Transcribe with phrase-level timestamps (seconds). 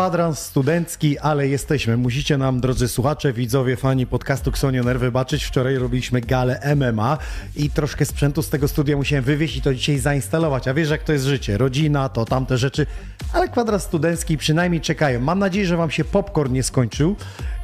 [0.00, 1.96] Kwadrans studencki, ale jesteśmy.
[1.96, 5.44] Musicie nam, drodzy słuchacze, widzowie, fani podcastu Ksonioner wybaczyć.
[5.44, 7.18] Wczoraj robiliśmy galę MMA
[7.56, 10.68] i troszkę sprzętu z tego studia musiałem wywieźć i to dzisiaj zainstalować.
[10.68, 11.58] A wiesz, jak to jest życie.
[11.58, 12.86] Rodzina, to tamte rzeczy.
[13.32, 15.20] Ale kwadrans studencki przynajmniej czekają.
[15.20, 17.16] Mam nadzieję, że wam się popcorn nie skończył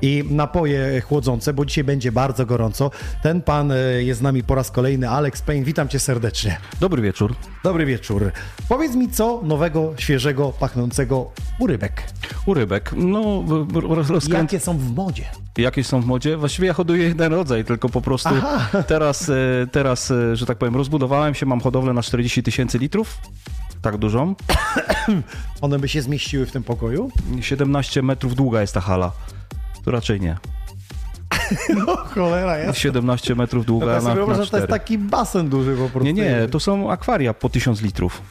[0.03, 2.91] i napoje chłodzące, bo dzisiaj będzie bardzo gorąco.
[3.23, 5.65] Ten pan e, jest z nami po raz kolejny, Alex Payne.
[5.65, 6.59] Witam cię serdecznie.
[6.81, 7.35] Dobry wieczór.
[7.65, 8.33] Dobry wieczór.
[8.69, 12.03] Powiedz mi, co nowego, świeżego, pachnącego u rybek?
[12.47, 12.93] U rybek.
[12.97, 14.53] No, roz, rozkręt...
[14.53, 15.25] Jakie są w modzie?
[15.59, 16.37] Jakie są w modzie?
[16.37, 18.83] Właściwie ja hoduję jeden rodzaj, tylko po prostu Aha.
[18.89, 23.19] teraz, e, teraz, e, że tak powiem, rozbudowałem się, mam hodowlę na 40 tysięcy litrów.
[23.83, 24.35] Tak dużą.
[25.61, 27.11] One by się zmieściły w tym pokoju?
[27.41, 29.13] 17 metrów długa jest ta hala.
[29.87, 30.37] Raczej nie.
[31.87, 32.79] No cholera, jest.
[32.79, 34.67] 17 metrów długa Ja na, na że to jest 4.
[34.67, 36.01] taki basen duży po prostu.
[36.05, 38.23] Nie, nie, to są akwaria po 1000 litrów.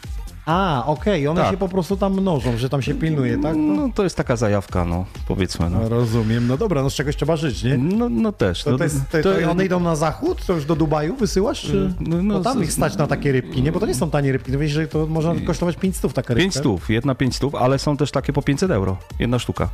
[0.45, 1.51] A, okej, one Tak.
[1.51, 3.55] się po prostu tam mnożą, że tam się pilnuje, tak?
[3.55, 3.73] No.
[3.75, 5.69] No to jest taka zajawka, no, powiedzmy.
[5.69, 6.47] No, No, rozumiem.
[6.47, 7.77] No dobra, no z czegoś trzeba żyć, nie?
[7.77, 8.63] no, no też.
[8.63, 10.45] To, no, to, jest, to, to one idą na zachód?
[10.45, 11.61] To już do Dubaju wysyłasz?
[11.61, 11.93] Czy?
[11.99, 13.71] No, no, Bo tam ich stać na takie rybki, nie?
[13.71, 14.51] Bo to nie są tanie rybki.
[14.51, 16.43] No wiesz, że to można kosztować 5 stów taka rybka.
[16.43, 18.97] 5 stów, jedna 5 stów, ale są też takie po 500 euro.
[19.19, 19.69] Jedna sztuka.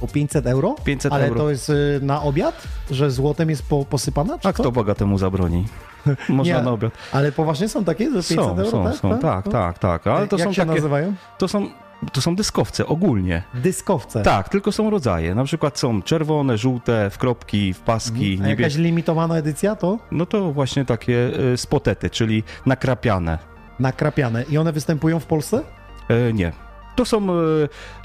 [0.00, 0.74] Po 500 euro?
[0.84, 1.40] 500 Ale euro.
[1.40, 2.62] to jest y, na obiad?
[2.90, 4.38] Że złotem jest po, posypana?
[4.38, 4.62] Czy A co?
[4.62, 5.64] kto bogatemu zabroni?
[6.28, 6.92] Można Nie, na obiad.
[7.12, 8.70] Ale poważnie są takie, że 500 Są, euro?
[8.70, 8.94] są, tak?
[8.96, 9.52] są, tak, No.
[9.52, 10.06] tak, tak.
[10.06, 11.14] Ale to Jak są się takie, nazywają?
[11.38, 11.68] to są,
[12.12, 13.42] to są dyskowce ogólnie.
[13.54, 14.22] Dyskowce.
[14.22, 15.34] Tak, tylko są rodzaje.
[15.34, 18.46] Na przykład są czerwone, żółte, w kropki, w paski, Mhm.
[18.46, 19.98] A jakaś limitowana edycja to?
[20.10, 23.38] No to właśnie takie y, spotety, czyli nakrapiane.
[23.78, 24.42] Nakrapiane.
[24.42, 25.60] I one występują w Polsce?
[26.08, 26.52] E, nie.
[27.00, 27.34] To są e,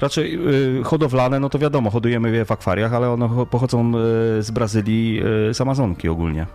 [0.00, 0.38] raczej e,
[0.84, 3.92] hodowlane, no to wiadomo, hodujemy je w akwariach, ale one cho- pochodzą e,
[4.42, 5.22] z Brazylii,
[5.52, 6.46] z Amazonki ogólnie.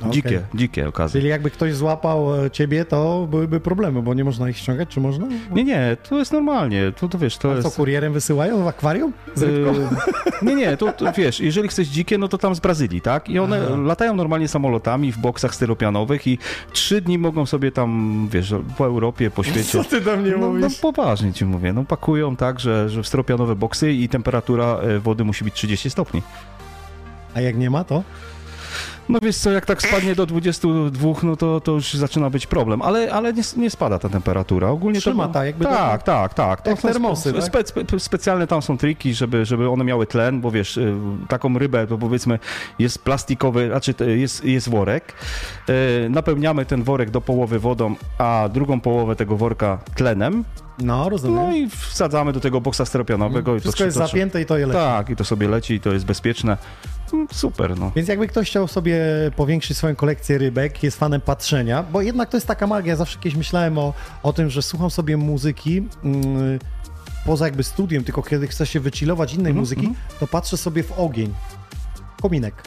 [0.00, 0.10] okej.
[0.10, 1.12] Dzikie, dzikie okazy.
[1.18, 5.26] Czyli jakby ktoś złapał ciebie, to byłyby problemy, bo nie można ich ściągać, czy można?
[5.52, 7.68] Nie, nie, to jest normalnie, to, to wiesz, to A jest...
[7.68, 9.12] co, kurierem wysyłają w akwarium?
[10.42, 13.28] Nie, nie, to, to wiesz, jeżeli chcesz dzikie, no to tam z Brazylii, tak?
[13.28, 13.76] I one Aha.
[13.76, 16.38] latają normalnie samolotami w boksach styropianowych i
[16.72, 19.64] trzy dni mogą sobie tam, wiesz, po Europie, po świecie.
[19.64, 20.78] Co ty do mnie No, no mówisz?
[20.80, 25.44] poważnie ci mówię, no pakują tak, że, że styropianowe boksy i temperatura e, wody musi
[25.44, 26.22] być 30 stopni.
[27.34, 28.02] A jak nie ma, to?
[29.10, 32.82] No wiesz co, jak tak spadnie do 22, no to, to już zaczyna być problem,
[32.82, 34.68] ale, ale nie, nie spada ta temperatura.
[34.68, 36.66] Ogólnie Trzyma to, tak, jakby to- tak, tak, tak.
[36.66, 37.68] Jak są termosy, spe, tak?
[37.68, 40.94] spe, spe, specjalne tam są triki, żeby, żeby one miały tlen, bo wiesz, y,
[41.28, 42.38] taką rybę, to powiedzmy
[42.78, 45.12] jest plastikowy, znaczy jest, jest worek,
[46.06, 50.44] y, napełniamy ten worek do połowy wodą, a drugą połowę tego worka tlenem,
[50.82, 51.36] No, rozumiem.
[51.36, 53.52] no i wsadzamy do tego boksa styropianowego.
[53.56, 54.78] i to, Wszystko jest to, zapięte i to je leci.
[54.78, 56.56] Tak, i to sobie leci, i to jest bezpieczne.
[57.12, 57.92] Mm, Super, no.
[57.96, 59.00] Więc jakby ktoś chciał sobie
[59.36, 63.36] powiększyć swoją kolekcję rybek, jest fanem patrzenia, bo jednak to jest taka magia, zawsze kiedyś
[63.38, 66.58] myślałem o, o tym, że słucham sobie muzyki mm,
[67.26, 70.92] poza jakby studiem, tylko kiedy chcę się wychillować innej Mhm, muzyki, to patrzę sobie w
[70.98, 71.34] ogień.
[72.22, 72.62] Kominek.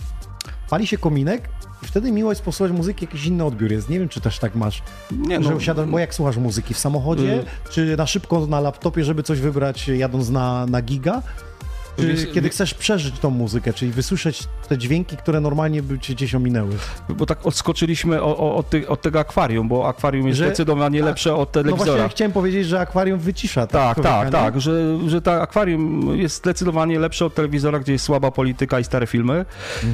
[0.73, 1.49] Pali się kominek
[1.83, 3.89] i wtedy miło jest posłuchać muzyki, jakiś inny odbiór jest.
[3.89, 6.73] Nie wiem, czy też tak masz, Nie, że no, usiadam, bo jak słuchasz muzyki?
[6.73, 11.21] W samochodzie, Y- czy na szybko na laptopie, żeby coś wybrać jadąc na, na giga?
[11.97, 16.15] Czy Wiesz- kiedy chcesz przeżyć tą muzykę, czyli wysłyszeć te dźwięki, które normalnie by ci
[16.15, 16.71] gdzieś ominęły.
[17.09, 20.99] Bo tak odskoczyliśmy o, o, od, ty, od tego akwarium, bo akwarium jest Że- zdecydowanie
[20.99, 21.05] tak.
[21.07, 21.85] lepsze od No telewizora.
[21.93, 23.67] właśnie chciałem powiedzieć, że akwarium wycisza.
[23.67, 24.31] tak, tak, nie?
[24.31, 28.83] tak, że, że ta akwarium jest zdecydowanie lepsze od telewizora, gdzie jest słaba polityka i
[28.83, 29.45] stare filmy.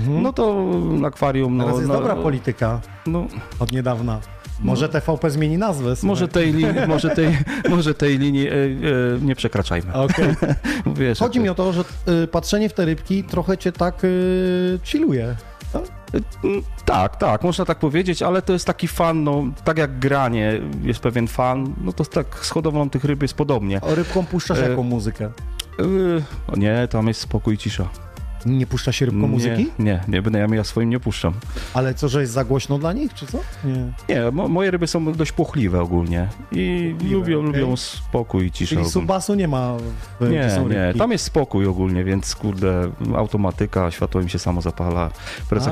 [0.08, 0.66] No to
[1.06, 3.28] akwarium, no, Teraz jest no, dobra polityka no,
[3.60, 4.20] od niedawna.
[4.62, 5.96] Może TVP zmieni nazwę.
[5.96, 6.08] słuchaj.
[6.10, 7.38] może tej linii, może tej,
[7.70, 8.56] może tej linii e, e,
[9.22, 9.94] nie przekraczajmy.
[9.94, 10.36] Okej.
[11.00, 11.84] Wiesz, Chodzi mi o to, że
[12.24, 15.36] y, patrzenie w te rybki trochę cię tak y, chilluje.
[15.74, 15.84] to-
[16.44, 20.62] Mm, Tak, tak, można tak powiedzieć, ale to jest taki fan, no tak jak granie,
[20.84, 23.82] jest pewien fan, no to tak z hodowlą tych ryb jest podobnie.
[23.82, 25.30] O rybką puszczasz E, jaką muzykę?
[26.48, 27.90] O nie, tam jest spokój i cisza.
[28.46, 29.68] Nie puszcza się rybką muzyki?
[29.80, 31.34] Nie, nie, nie ja, swoim nie puszczam.
[31.74, 33.40] Ale co, że jest za głośno dla nich, czy co?
[33.64, 34.16] Nie.
[34.16, 37.62] Nie, mo, moje ryby są dość płochliwe ogólnie i Płochliwe, lubią, okej.
[37.62, 38.70] lubią spokój i ciszę.
[38.70, 38.92] Czyli ogólnie.
[38.92, 39.74] subasu nie ma,
[40.20, 45.10] w, Nie, nie, tam jest spokój ogólnie, więc kurde, automatyka, światło im się samo zapala.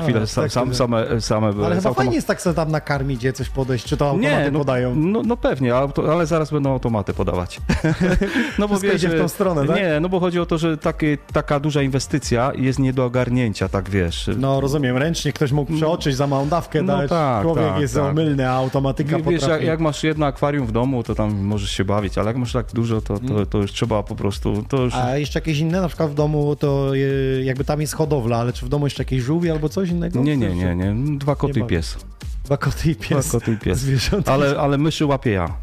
[0.02, 3.32] Chwilę tak, sam, sam, same, same Ale chyba fajnie jest tak sobie tam nakarmić, gdzie
[3.32, 4.94] coś podejść, czy to automaty Nie, no, podają.
[4.94, 7.60] No, no pewnie, auto, ale zaraz będą automaty podawać.
[8.58, 9.76] no Wszystko idzie w tą stronę, tak?
[9.76, 13.68] Nie, no bo chodzi o to, że takie, taka duża inwestycja jest nie do ogarnięcia,
[13.68, 14.30] tak wiesz.
[14.38, 17.94] No rozumiem, ręcznie ktoś mógł przeoczyć za małą dawkę No dać, tak, człowiek tak, jest
[17.94, 18.04] tak.
[18.04, 19.62] omylny, a automatyka Wie- Wiesz, potrafi...
[19.64, 22.52] jak, jak masz jedno akwarium w domu, to tam możesz się bawić, ale jak masz
[22.52, 24.94] tak dużo, to, to, to już trzeba po prostu, już...
[24.94, 26.94] A jeszcze jakieś inne, na przykład w domu to
[27.42, 30.20] jakby tam jest hodowla, ale czy w domu jeszcze jakieś żółwie albo coś innego?
[30.20, 31.96] Nie, nie, nie, nie, dwa koty Nie i pies.
[32.44, 33.30] Dwa koty i Dwa pies.
[33.30, 33.86] koty i pies.
[34.26, 35.54] Ale, ale myszy łapię ja.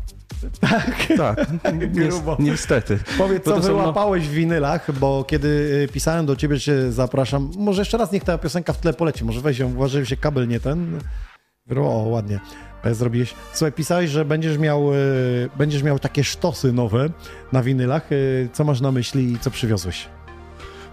[0.59, 1.47] Tak, Tak,
[1.93, 2.35] Grubo.
[2.39, 2.99] ni- niestety.
[3.17, 7.81] Powiedz, co no- wyłapałeś w winylach, bo kiedy y, pisałem do ciebie, że zapraszam, może
[7.81, 10.47] jeszcze raz niech ta piosenka w tle poleci, może weź ją, uważaj, że się kabel
[10.47, 10.99] nie ten...
[11.77, 12.39] O, ładnie
[12.83, 13.33] e, zrobiłeś.
[13.53, 17.09] Słuchaj, pisałeś, że będziesz miał, y, będziesz miał takie sztosy nowe
[17.51, 18.11] na winylach.
[18.11, 20.07] Y, Co masz na myśli i co przywiozłeś?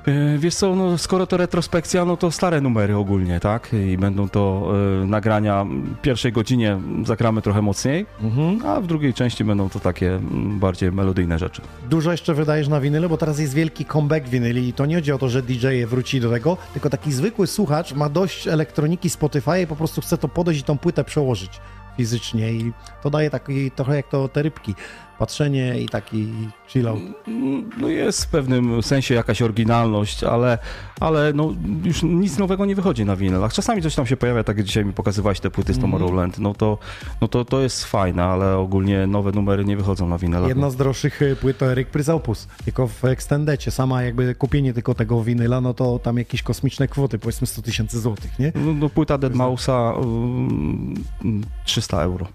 [0.07, 3.71] E, Wiesz co, no, skoro to retrospekcja, no to stare numery ogólnie, tak?
[3.93, 8.67] I będą to e, nagrania w pierwszej godzinie zagramy trochę mocniej, Mhm.
[8.67, 11.63] a w drugiej części będą to takie mm, bardziej melodyjne rzeczy.
[11.91, 15.13] Dużo jeszcze wydajesz na winyle, bo teraz jest wielki comeback winyli i to nie chodzi
[15.13, 19.61] o to, że DJ wróci do tego, tylko taki zwykły słuchacz ma dość elektroniki Spotify
[19.63, 21.61] i po prostu chce to podejść i tą płytę przełożyć
[21.97, 24.75] fizycznie i to daje taki trochę jak to te rybki,
[25.23, 26.29] patrzenie i taki
[26.69, 27.00] chill out.
[27.29, 30.59] Mm, No jest w pewnym sensie jakaś oryginalność, ale,
[31.00, 33.52] ale no już nic nowego nie wychodzi na winylach.
[33.52, 36.55] Czasami coś tam się pojawia, tak jak dzisiaj mi pokazywałeś te płyty z Tomorrowland, no
[36.55, 36.79] to,
[37.21, 40.49] no to, to jest fajne, ale ogólnie nowe numery nie wychodzą na winylach.
[40.49, 44.95] Jedna z droższych y, płyt to Eric Pryzaupus, tylko w Extendecie, sama jakby kupienie tylko
[44.95, 48.52] tego winyla, no to tam jakieś kosmiczne kwoty, powiedzmy 100 tysięcy złotych, nie?
[48.55, 50.95] No, no płyta Dead Mouse'a um,
[51.64, 52.26] 300 euro.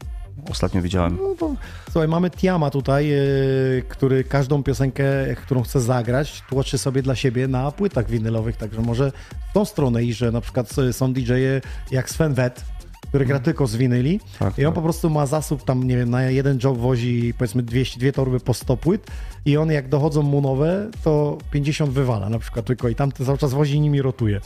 [0.49, 1.17] Ostatnio widziałem.
[1.21, 1.55] No to,
[1.91, 5.03] słuchaj, mamy Tiama tutaj, yy, który każdą piosenkę,
[5.35, 9.11] którą chce zagrać, tłoczy sobie dla siebie na płytach winylowych, także może
[9.49, 12.65] w tą stronę i że na przykład są DJ-e jak Sven Wet,
[13.07, 14.75] który gra tylko z winyli Tak, i on tak.
[14.75, 18.39] po prostu ma zasób tam, nie wiem, na jeden job wozi powiedzmy 200, dwie torby
[18.39, 19.07] po 100 płyt
[19.45, 23.37] i on jak dochodzą mu nowe, to 50 wywala na przykład tylko i tam cały
[23.37, 24.41] czas wozi i nimi rotuje.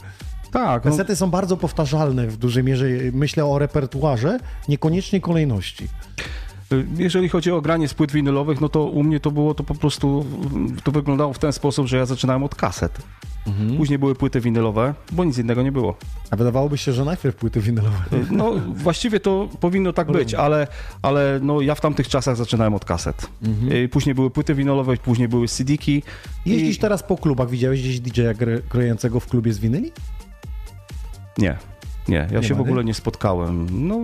[0.52, 5.88] Tak, no, Kasety są bardzo powtarzalne w dużej mierze, myślę o repertuarze, niekoniecznie kolejności.
[6.98, 9.74] jeżeli chodzi o granie z płyt winylowych, no to u mnie to było to po
[9.74, 10.24] prostu,
[10.84, 12.98] to wyglądało w ten sposób, że ja zaczynałem od kaset.
[13.76, 15.96] Później były płyty winylowe, bo nic innego nie było.
[16.30, 17.98] A wydawałoby się, że najpierw płyty winylowe.
[18.30, 20.66] No właściwie to powinno tak być, ale,
[21.02, 23.28] ale no, ja w tamtych czasach zaczynałem od kaset.
[23.72, 26.02] Y, Później były płyty winylowe, później były CD-ki.
[26.46, 29.92] Jeździsz I- teraz po klubach, widziałeś gdzieś DJ-a gr- grającego w klubie z winyli?
[31.38, 31.56] Nie.
[32.08, 33.66] Nie, ja Nie się w ogóle nie spotkałem.
[33.88, 33.98] No,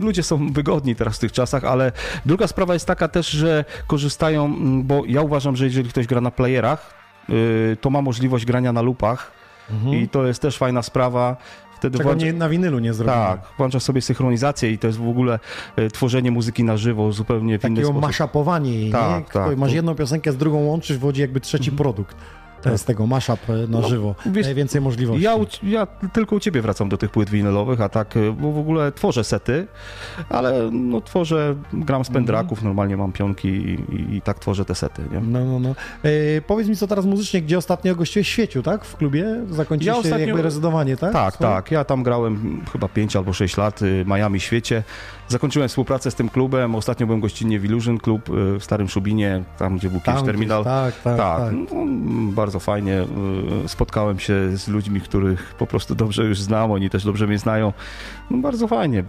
[0.00, 1.92] ludzie są wygodni teraz w tych czasach, ale
[2.26, 6.20] druga sprawa jest taka też, że korzystają, mm, bo ja uważam, że jeżeli ktoś gra
[6.20, 6.94] na playerach,
[7.30, 9.32] y, to ma możliwość grania na lupach
[9.92, 11.36] i to jest też fajna sprawa.
[11.76, 13.16] Wtedy Czego włącza- nie, na winylu nie zrobimy.
[13.16, 15.38] Tak, włącza sobie synchronizację i to jest w ogóle
[15.78, 18.02] y, tworzenie muzyki na żywo zupełnie w inny Takiego sposób.
[18.02, 19.30] mashupowanie jej, Tak, nie?
[19.32, 22.16] tak, Masz to- jedną piosenkę z drugą łączysz, wchodzi jakby trzeci produkt.
[22.62, 24.14] To jest tego mashup e, na No, żywo.
[24.26, 25.24] wiesz, Najwięcej możliwości.
[25.24, 28.58] Ja, ja tylko u ciebie wracam do tych płyt winylowych, a tak, y, bo w
[28.58, 29.66] ogóle tworzę sety,
[30.28, 34.74] ale no tworzę, gram z pendraków, normalnie mam pionki i, i, i tak tworzę te
[34.74, 35.20] sety, nie?
[35.20, 35.68] No, no, no.
[36.02, 38.84] E, powiedz mi co teraz muzycznie, gdzie ostatnio gościłeś w świeciu, tak?
[38.84, 39.24] W klubie?
[39.50, 41.12] Zakończyliście Ja ostatnio- jakby rezydowanie, tak?
[41.12, 41.50] Tak, Swoje?
[41.50, 41.70] tak.
[41.70, 44.82] Ja tam grałem chyba 5 albo 6 lat y, Miami Świecie.
[45.28, 46.74] Zakończyłem współpracę z tym klubem.
[46.74, 50.26] Ostatnio byłem gościnnie w Illusion Club y, w Starym Szubinie, tam gdzie był kiedyś gdzieś,
[50.26, 50.64] terminal.
[50.64, 51.40] Tak, tak, tak.
[51.40, 51.84] Tak, no,
[52.32, 53.04] bardzo fajnie.
[53.64, 57.38] y, Spotkałem się z ludźmi, których po prostu dobrze już znam, oni też dobrze mnie
[57.38, 57.72] znają.
[58.30, 59.04] No, bardzo fajnie.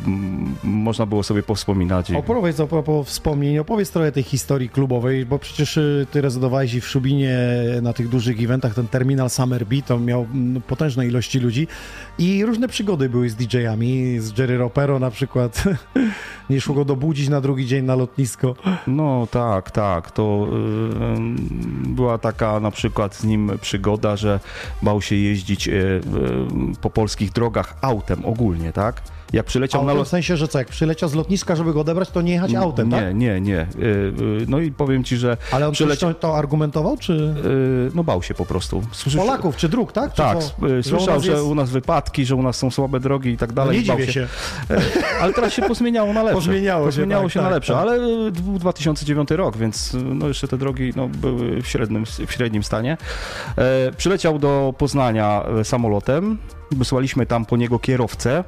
[0.63, 2.09] Można było sobie powspominać.
[2.09, 6.81] i- Opowiedz propos wspomnień, opowiedz trochę tej historii klubowej, bo przecież y, ty rezydowałeś i
[6.81, 7.37] w Szubinie
[7.81, 10.27] na tych dużych eventach, ten terminal Summer Beat, to miał
[10.67, 11.67] potężne ilości ludzi
[12.19, 15.63] i różne przygody były z DJ-ami, z Jerry Ropero na przykład,
[16.49, 18.55] nie szło go dobudzić na drugi dzień na lotnisko.
[18.87, 20.11] No tak, tak.
[20.11, 20.47] To
[21.85, 24.39] y, była taka na przykład z nim przygoda, że
[24.81, 26.01] bał się jeździć y, y,
[26.81, 29.06] po polskich drogach autem ogólnie, tak?
[29.33, 30.07] Jak przyleciał na Autem w lot...
[30.07, 32.95] sensie, że co, jak przyleciał z lotniska, żeby go odebrać, to nie jechać autem, nie,
[33.01, 33.15] tak?
[33.15, 33.59] nie, nie.
[33.61, 37.91] Y, y, No i powiem ci, że Ale on przyleci- to, to argumentował, czy y,
[37.95, 38.81] no bał się po prostu.
[38.91, 39.17] Słyszy...
[39.17, 40.11] Polaków, czy dróg, tak?
[40.11, 42.55] Czy Tak, y, Że u słyszał, nas że jest- u nas wypadki, że u nas
[42.57, 43.79] są słabe drogi i tak No dalej.
[43.79, 44.27] nie bał dziwię się.
[45.21, 46.35] Ale teraz się pozmieniało na lepsze.
[46.35, 47.81] Pozmieniało się, Pozmieniało tak, się na tak, lepsze, tak.
[47.81, 47.97] ale
[48.31, 52.97] był 2009 rok, więc no jeszcze te drogi no, były w średnim, w średnim stanie.
[53.57, 56.37] E, przyleciał do Poznania e, samolotem,
[56.71, 58.43] wysłaliśmy tam po niego kierowcę,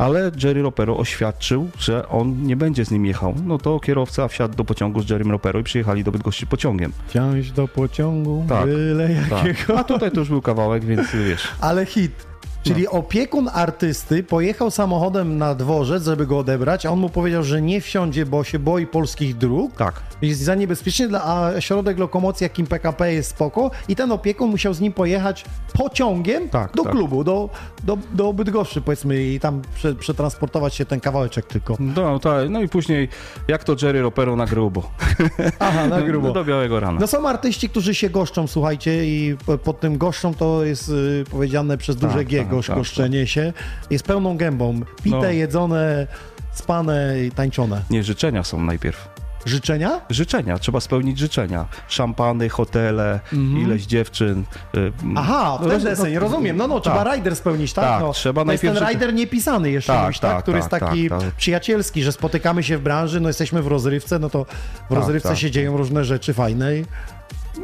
[0.00, 3.34] ale Jerry Ropero oświadczył, że on nie będzie z nim jechał.
[3.44, 6.92] No to kierowca wsiadł do pociągu z Jerrym Ropero i przyjechali do Bydgoszczy pociągiem.
[7.08, 9.44] Wsiąść do pociągu, Tak, byle Tak.
[9.46, 9.78] jakiego.
[9.78, 11.48] A tutaj to już był kawałek, więc wiesz.
[11.60, 12.29] Ale hit.
[12.62, 12.90] Czyli No.
[12.90, 17.80] opiekun artysty pojechał samochodem na dworzec, żeby go odebrać, a on mu powiedział, że nie
[17.80, 19.76] wsiądzie, bo się boi polskich dróg.
[19.76, 20.02] Tak.
[20.22, 23.70] Jest za niebezpiecznie, a środek lokomocji, jakim PKP jest spoko.
[23.88, 26.92] I ten opiekun musiał z nim pojechać pociągiem Tak, do tak.
[26.92, 27.48] klubu, do,
[27.84, 31.76] do, do Bydgoszczy powiedzmy i tam prze, przetransportować się ten kawałeczek tylko.
[31.80, 32.50] No, tak.
[32.50, 33.08] no i później
[33.48, 34.90] jak to Jerry Ropero na grubo.
[35.58, 36.32] Aha, na grubo.
[36.32, 37.00] Do białego rana.
[37.00, 41.24] No są artyści, którzy się goszczą, słuchajcie, i po- pod tym goszczą to jest y,
[41.30, 43.52] powiedziane przez duże Tak, G, tak, gosz, tak, goszczenie się.
[43.90, 44.80] Jest pełną gębą.
[45.02, 45.24] Pite, No.
[45.24, 46.06] jedzone,
[46.52, 47.82] spane i tańczone.
[47.90, 49.08] Nie, życzenia są najpierw.
[49.46, 50.00] Życzenia?
[50.10, 51.66] Życzenia, trzeba spełnić życzenia.
[51.88, 53.20] Szampany, hotele,
[53.62, 54.44] ileś dziewczyn.
[54.76, 56.56] y, Aha, w no, ten no, deseń, no, rozumiem.
[56.56, 57.14] No, no, trzeba tak.
[57.16, 57.84] rider spełnić, tak?
[57.84, 60.42] Tak, no, trzeba to jest najpierw ten życie- rider niepisany jeszcze, Tak, mówisz, tak, tak,
[60.42, 61.30] który tak, jest taki tak, tak.
[61.30, 64.46] przyjacielski, że spotykamy się w branży, no jesteśmy w rozrywce, no to
[64.90, 65.38] w rozrywce tak.
[65.38, 66.76] się dzieją różne rzeczy fajne.
[66.76, 66.84] I...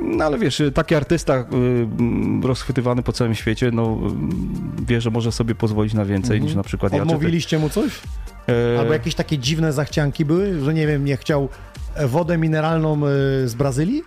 [0.02, 1.44] No ale wiesz, taki artysta
[2.42, 3.98] y, rozchwytywany po całym świecie, no
[4.82, 7.02] y, wie, że może sobie pozwolić na więcej niż na przykład ja.
[7.02, 8.00] Odmówiliście mu coś?
[8.48, 11.48] E, Albo jakieś takie dziwne zachcianki były, że nie wiem, nie chciał
[12.06, 12.98] wodę mineralną e,
[13.48, 14.02] z Brazylii?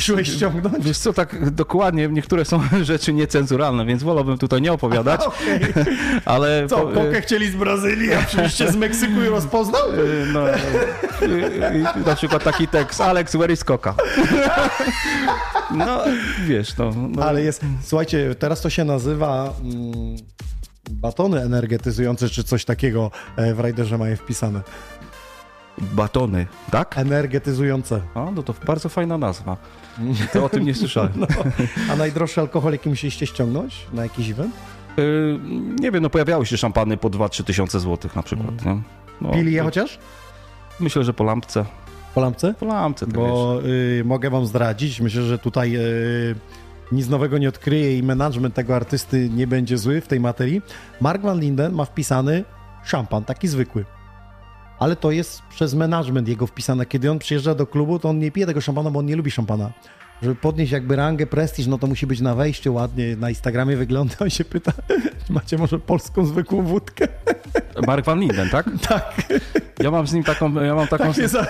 [0.00, 0.84] Czułeś ściągnąć?
[0.84, 5.60] Wiesz co, tak dokładnie, niektóre są rzeczy niecenzuralne, więc wolałbym tutaj nie opowiadać, Okej.
[6.24, 6.66] ale...
[6.68, 9.92] Co, po- kokę chcieli z Brazylii, a oczywiście z Meksyku i rozpoznał?
[9.92, 10.54] y, No, y,
[11.22, 13.94] y, na przykład taki tekst, Alex, where is coca?
[15.70, 16.00] No,
[16.46, 16.90] wiesz, no...
[17.08, 20.16] no Ale jest, słuchajcie, teraz to się nazywa mm,
[20.90, 24.60] batony energetyzujące, czy coś takiego e, w Riderze mają wpisane.
[25.82, 26.98] Batony, tak?
[26.98, 28.00] Energetyzujące.
[28.14, 29.56] A, no to bardzo fajna nazwa.
[30.32, 31.12] To o tym nie słyszałem.
[31.20, 31.26] No.
[31.92, 34.54] A najdroższy alkohol, jaki musieliście ściągnąć na jakiś event?
[34.98, 35.38] Y,
[35.80, 38.82] nie wiem, no pojawiały się szampany po 2-3 tysiące złotych na przykład, nie?
[39.20, 39.98] No, Pili je to- chociaż?
[40.80, 41.64] Myślę, że po lampce.
[42.14, 42.54] Po lampce?
[42.54, 43.14] Po lampce, wiesz.
[43.14, 46.34] Bo y, mogę wam zdradzić, myślę, że tutaj y,
[46.92, 50.62] nic nowego nie odkryję i management tego artysty nie będzie zły w tej materii.
[51.00, 52.44] Mark Van Linden ma wpisany
[52.84, 53.84] szampan, taki zwykły.
[54.82, 56.86] Ale to jest przez management jego wpisane.
[56.86, 59.30] Kiedy on przyjeżdża do klubu, to on nie pije tego szampana, bo on nie lubi
[59.30, 59.70] szampana.
[60.22, 64.14] Żeby podnieść jakby rangę, prestiż, no to musi być na wejściu ładnie, na Instagramie wygląda.
[64.20, 64.72] On się pyta,
[65.30, 67.08] macie może polską zwykłą wódkę?
[67.86, 68.66] Mark Van Linden, tak?
[68.88, 69.22] Tak.
[69.82, 71.04] Ja mam z nim taką, ja mam taką...
[71.04, 71.46] Tak mnie, za,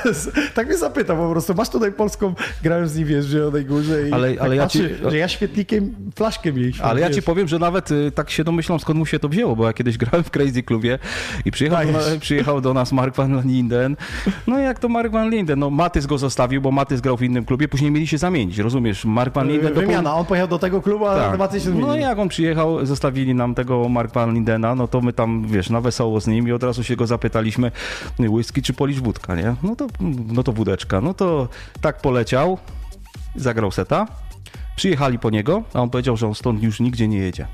[0.55, 4.09] tak mnie zapytał po prostu, masz tutaj polską, grałem z nim, wiesz, w Zielonej Górze
[4.09, 6.85] i Ale- tak ale ja patrzy, ci- że ja świetlikiem flaszkę mieliśmy.
[6.85, 7.17] Ale ja wiesz.
[7.17, 9.73] ci powiem, że nawet y, tak się domyślam, skąd mu się to wzięło, bo ja
[9.73, 10.99] kiedyś grałem w Crazy Clubie
[11.45, 12.15] i przyjechał, do, Dajesz.
[12.15, 13.97] na, przyjechał do nas Mark Van Linden.
[14.47, 15.59] No i jak to Mark Van Linden?
[15.59, 19.05] No Matys go zostawił, bo Matys grał w innym klubie, później mieli się zamienić, rozumiesz?
[19.05, 19.73] Mark Van Linden...
[19.73, 21.39] dopó- Wymiana, on pojechał do tego klubu, a Tak.
[21.39, 21.53] tak.
[21.53, 21.87] się zmienił.
[21.87, 25.47] No i jak on przyjechał, zostawili nam tego Mark Van Lindena, no to my tam,
[25.47, 27.71] wiesz, na wesoło z nim i od razu się go zapytaliśmy,
[28.19, 29.55] whisky czy polisz wódka, nie?
[29.63, 29.87] No to,
[30.33, 31.01] no to wódeczka.
[31.01, 31.49] No to
[31.81, 32.59] tak poleciał,
[33.37, 34.07] zagrał seta,
[34.77, 37.47] przyjechali po niego, a on powiedział, że on stąd już nigdzie nie jedzie.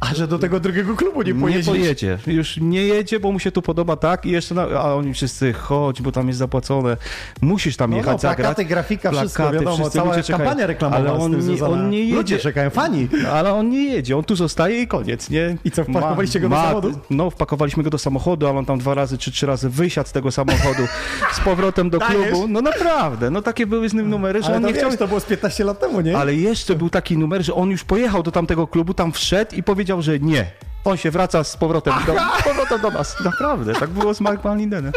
[0.00, 1.70] A że do tego drugiego klubu nie Nie pojedzie.
[1.70, 2.18] pojedzie.
[2.26, 5.52] Już nie jedzie, bo mu się tu podoba tak i jeszcze, na, a oni wszyscy,
[5.52, 6.96] chodź, bo tam jest zapłacone.
[7.42, 8.66] Musisz tam No, jechać, no, plakaty, zagrać.
[8.66, 12.14] grafika, wszystko Plakaty, wiadomo, wszyscy cała kampania reklamowa Ale on nie- on nie jedzie.
[12.14, 13.08] Ludzie czekają, fani.
[13.32, 15.56] Ale on nie jedzie, on tu zostaje i koniec, nie?
[15.64, 16.92] I co, wpakowaliście go do samochodu?
[17.10, 20.12] No, wpakowaliśmy go do samochodu, ale on tam dwa razy czy trzy razy wysiadł z
[20.12, 20.82] tego samochodu
[21.36, 22.28] z powrotem do Dajesz?
[22.28, 22.48] klubu.
[22.48, 24.96] No naprawdę, no takie były z nim numery, że Ale on nie wiesz, chciał...
[24.96, 26.18] to było z 15 lat temu, nie?
[26.18, 29.62] Ale jeszcze był taki numer, że on już pojechał do tamtego klubu, tam wszedł i
[29.62, 30.46] powiedział, że nie.
[30.84, 33.16] On się wraca z powrotem, do, z powrotem do nas.
[33.24, 34.92] Naprawdę, tak było z Mark Van Lindenem.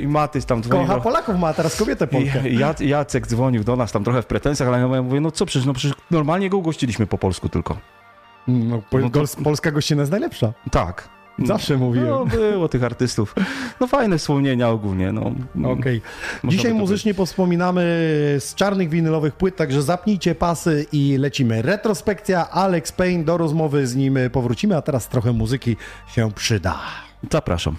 [0.00, 0.86] I Matys tam dzwonił.
[0.86, 2.48] Kocha do- Polaków ma, teraz kobietę Polkę.
[2.48, 5.46] I Ja- Jacek dzwonił do nas tam trochę w pretensjach, ale ja mówię, no co
[5.46, 7.76] przecież, no przecież normalnie go ugościliśmy po polsku tylko.
[8.48, 10.52] No, po, No to- Polska gościna jest najlepsza.
[10.70, 11.08] Tak.
[11.38, 12.08] Zawsze mówiłem.
[12.08, 13.34] No, było tych artystów.
[13.80, 15.32] No fajne wspomnienia ogólnie, no.
[15.70, 16.02] Okej.
[16.42, 17.82] Można Dzisiaj muzycznie powspominamy
[18.38, 21.62] z czarnych winylowych płyt, także zapnijcie pasy i lecimy.
[21.62, 25.76] Retrospekcja Alex Payne, do rozmowy z nim powrócimy, a teraz trochę muzyki
[26.14, 26.78] się przyda.
[27.32, 27.76] Zapraszam.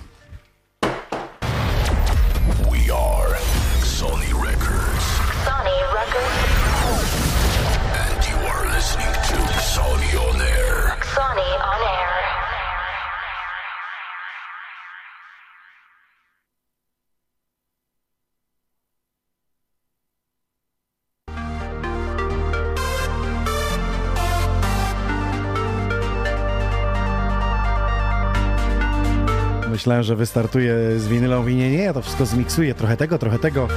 [29.84, 33.40] Myślałem, że wystartuję z winylą, i nie, nie, ja to wszystko zmiksuję, trochę tego, trochę
[33.40, 33.68] tego.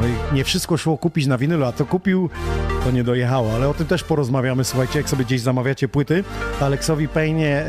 [0.00, 2.30] No i nie wszystko szło kupić na winylu, a co kupił,
[2.84, 4.64] to nie dojechało, ale o tym też porozmawiamy.
[4.64, 6.24] Słuchajcie, jak sobie gdzieś zamawiacie płyty,
[6.58, 7.66] to Aleksowi Pejnie e,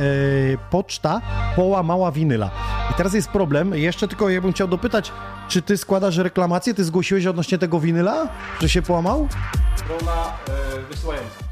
[0.71, 1.21] poczta
[1.55, 2.51] połamała winyla.
[2.91, 5.11] I teraz jest problem, jeszcze tylko ja bym chciał dopytać,
[5.47, 8.27] czy ty składasz reklamację, ty zgłosiłeś odnośnie tego winyla,
[8.61, 9.27] że się połamał?
[9.75, 10.33] Strona
[10.89, 11.46] wysyłająca.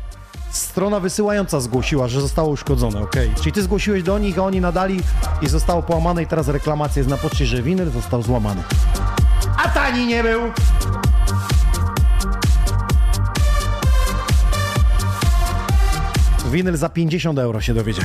[0.55, 3.31] Strona wysyłająca zgłosiła, że zostało uszkodzone, okej.
[3.35, 4.99] Czyli ty zgłosiłeś do nich, a oni nadali
[5.41, 8.63] i zostało połamane i teraz reklamacja jest na poczcie, że winyl został złamany.
[9.57, 10.41] A tani nie był!
[16.51, 18.01] Winyl za 50 euro się dowiedzie.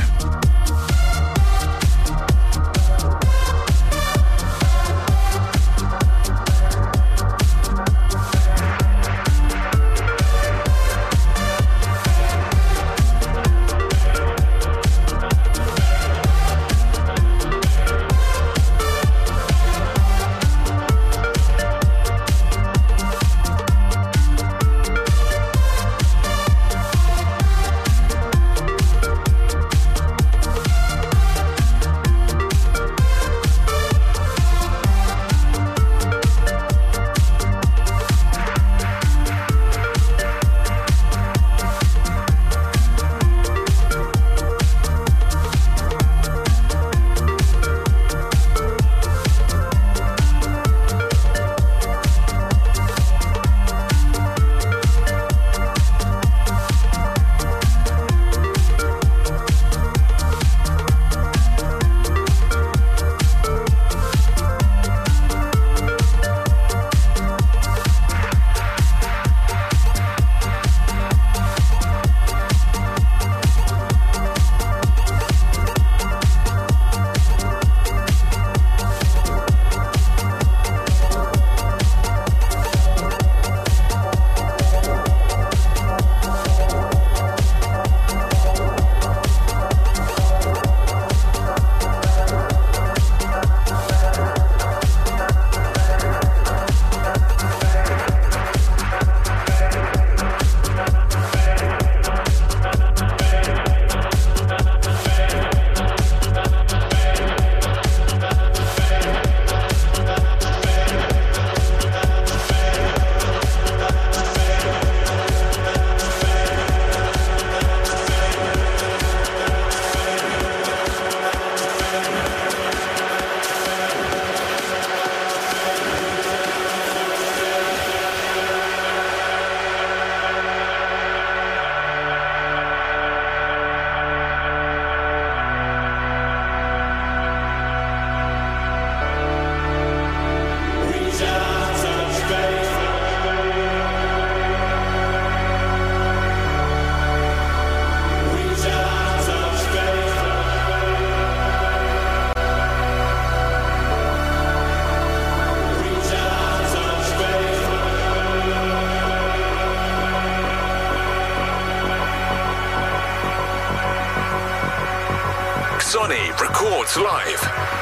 [165.90, 167.81] Sonny records live.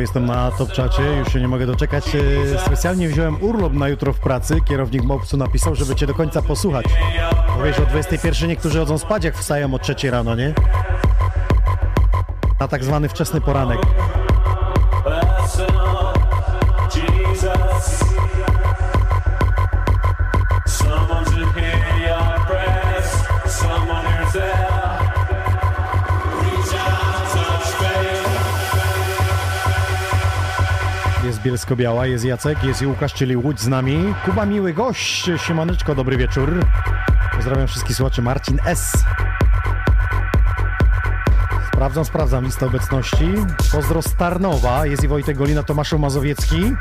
[0.00, 2.04] Jestem na top czacie, już się nie mogę doczekać.
[2.54, 4.60] E, Specjalnie wziąłem urlop na jutro w pracy.
[4.64, 6.86] Kierownik Mopsu napisał, żeby cię do końca posłuchać.
[7.56, 10.54] Bo wiesz, o 21 niektórzy chodzą spać, jak wstają o 3 rano, nie?
[12.60, 13.78] Na tak zwany wczesny poranek.
[31.38, 34.14] Jest Bielsko-Biała, jest Jacek, jest i Łukasz, czyli Łódź z nami.
[34.24, 36.64] Kuba Miły Gość, siemaneczko, dobry wieczór.
[37.36, 38.92] Pozdrawiam wszystkich słuchaczy, Marcin S.
[41.66, 43.28] Sprawdzam, sprawdzam listę obecności.
[43.72, 46.72] Pozdro z Tarnowa, jest i Wojtek Golina, Tomaszu Mazowiecki.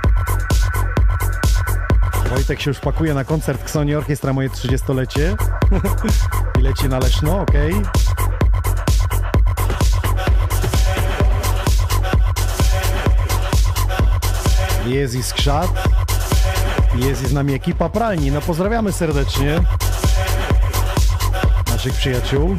[2.30, 5.36] Wojtek się już pakuje na koncert Ksoni Orkiestra moje 30-lecie.
[6.60, 7.74] I leci na Leszno, okej.
[14.88, 15.90] Jest i skrzat.
[16.96, 18.32] Jest z nami ekipa pralni.
[18.32, 19.60] No pozdrawiamy serdecznie
[21.72, 22.58] naszych przyjaciół.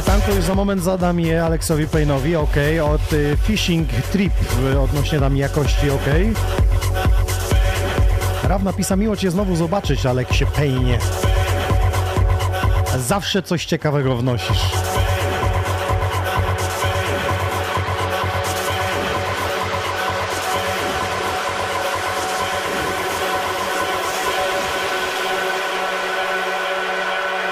[0.00, 2.56] Pytanko, już za moment zadam je Aleksowi Payne'owi, ok,
[2.92, 4.32] od y, Fishing Trip
[4.74, 6.04] y, odnośnie tam jakości, ok.
[8.44, 10.98] Raw napisa miło Cię znowu zobaczyć, Aleksie Payne.
[12.98, 14.70] Zawsze coś ciekawego wnosisz.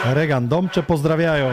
[0.04, 1.50] Regan Domcze pozdrawiają.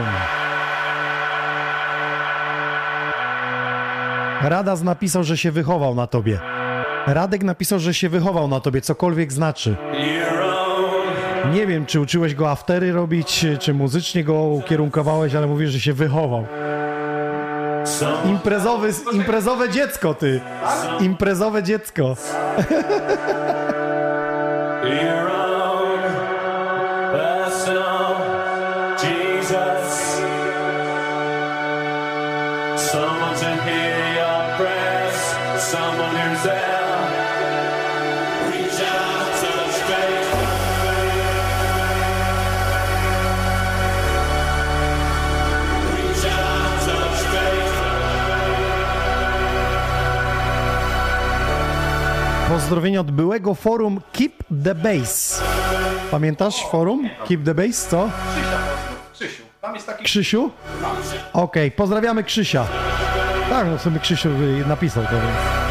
[4.50, 6.40] Radas napisał, że się wychował na tobie.
[7.08, 9.76] Radek napisał, że się wychował na tobie, cokolwiek znaczy.
[11.54, 15.94] Nie wiem, czy uczyłeś go aftery robić, czy muzycznie go ukierunkowałeś, ale mówisz, że się
[15.94, 16.46] wychował.
[18.26, 20.42] Imprezowy, imprezowe dziecko, ty.
[21.00, 22.16] Imprezowe dziecko.
[52.66, 55.44] Pozdrowienia od byłego forum Keep the Base.
[56.12, 58.10] Pamiętasz forum Keep the Base, co?
[59.14, 60.04] Krzysiu, tam jest taki...
[60.04, 60.52] Krzysiu?
[61.34, 62.68] Okej, pozdrawiamy Krzysia.
[63.50, 65.65] Tak, no sobie Krzysiu y, napisał to, więc...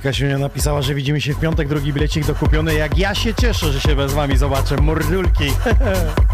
[0.00, 2.74] Jest i Kasiunia napisała, że widzimy się w piątek, drugi bilecik dokupiony.
[2.74, 4.76] Jak ja się cieszę, że się bez wami zobaczę.
[4.76, 5.44] Mordulki.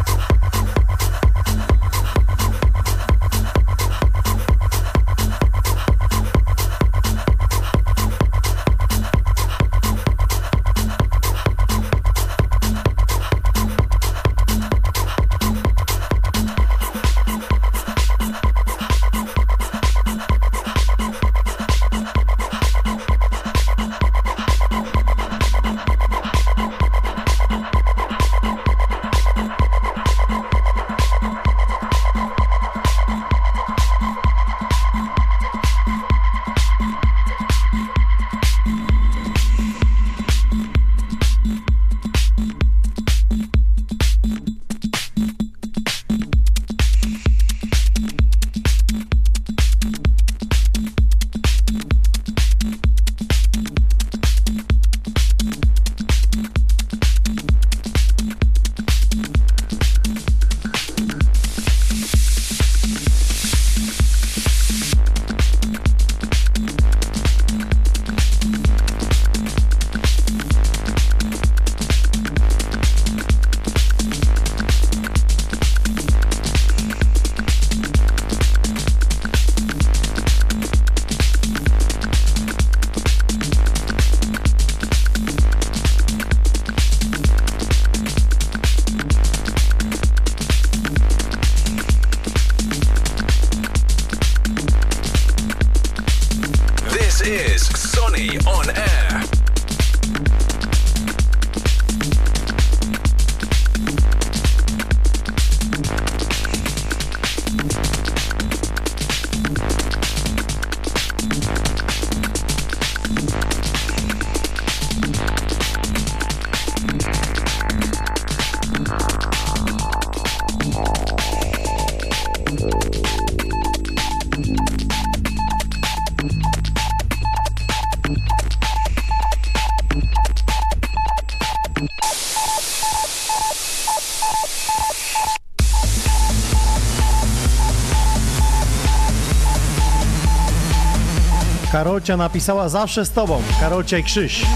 [141.76, 143.42] Karolcia napisała zawsze z tobą.
[143.60, 144.46] Karolcia i Krzyś.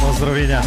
[0.00, 0.62] Pozdrowienia.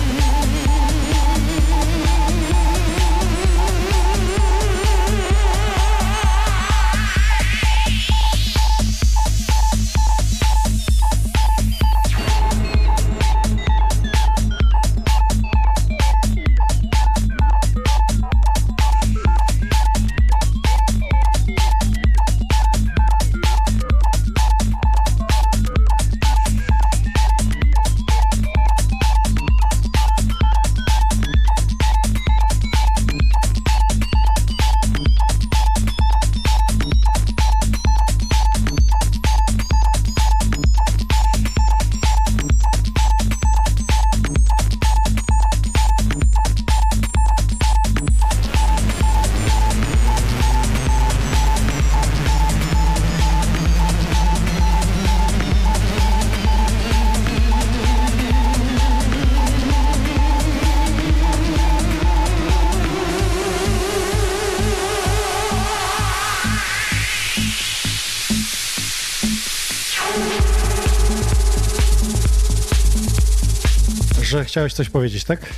[74.33, 75.53] Że chciałeś coś powiedzieć, tak?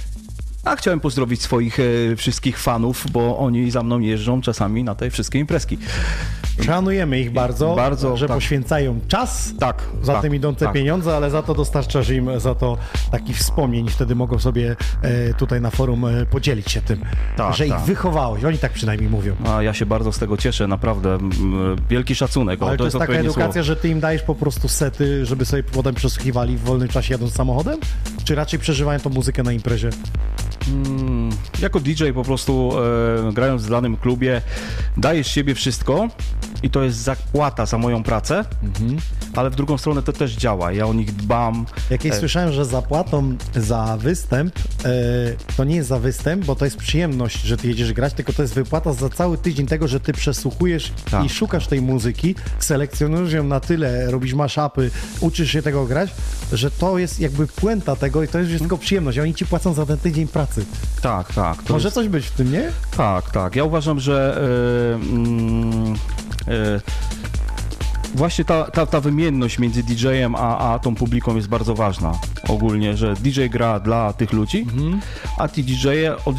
[0.63, 5.09] A chciałem pozdrowić swoich e, wszystkich fanów, bo oni za mną jeżdżą czasami na te
[5.09, 5.77] wszystkie imprezki.
[6.63, 8.37] Szanujemy ich bardzo, Bardzo, że tak.
[8.37, 10.73] poświęcają czas, Tak, za tak, tym idą te tak.
[10.73, 12.77] pieniądze, ale za to dostarczasz im za to
[13.11, 13.89] takich wspomnień.
[13.89, 17.01] Wtedy mogą sobie e, tutaj na forum e, podzielić się tym,
[17.37, 17.81] Tak, że ich tak.
[17.83, 18.43] wychowałeś.
[18.43, 19.35] Oni tak przynajmniej mówią.
[19.45, 21.17] A ja się bardzo z tego cieszę, naprawdę.
[21.89, 22.63] Wielki szacunek.
[22.63, 23.63] O, Ale to, jest taka edukacja, słowo.
[23.63, 27.33] że ty im dajesz po prostu sety, żeby sobie potem przesłuchiwali w wolnym czasie jadąc
[27.33, 27.79] samochodem?
[28.23, 29.89] Czy raczej przeżywają tą muzykę na imprezie?
[30.67, 31.29] Mm,
[31.61, 32.71] Jako DJ po prostu
[33.29, 34.41] e, grając w danym klubie
[34.97, 36.07] dajesz siebie wszystko
[36.63, 38.97] i to jest zapłata za moją pracę, Mhm.
[39.35, 40.71] ale w drugą stronę to też działa.
[40.71, 41.65] Ja o nich dbam.
[41.89, 44.89] Jakieś E, słyszałem, że zapłatą za występ e,
[45.57, 48.41] to nie jest za występ, bo to jest przyjemność, że ty jedziesz grać, tylko to
[48.41, 51.25] jest wypłata za cały tydzień tego, że ty przesłuchujesz Tak.
[51.25, 56.09] i szukasz tej muzyki, selekcjonujesz ją na tyle, robisz maszapy, uczysz się tego grać,
[56.53, 59.17] że to jest jakby puenta tego i to jest tylko przyjemność.
[59.19, 60.54] Oni ci płacą za ten tydzień pracy.
[61.01, 61.63] Tak, tak.
[61.63, 62.71] To Może jest, coś być w tym, nie?
[62.97, 63.55] tak, tak.
[63.55, 64.37] Ja uważam, że
[64.95, 65.93] mm,
[66.47, 66.81] e,
[68.15, 72.11] właśnie ta, ta, ta wymienność między DJ-em a, a tą publiką jest bardzo ważna.
[72.47, 74.99] Ogólnie, że DJ gra dla tych ludzi, Mhm.
[75.37, 76.35] a ci DJ-e od,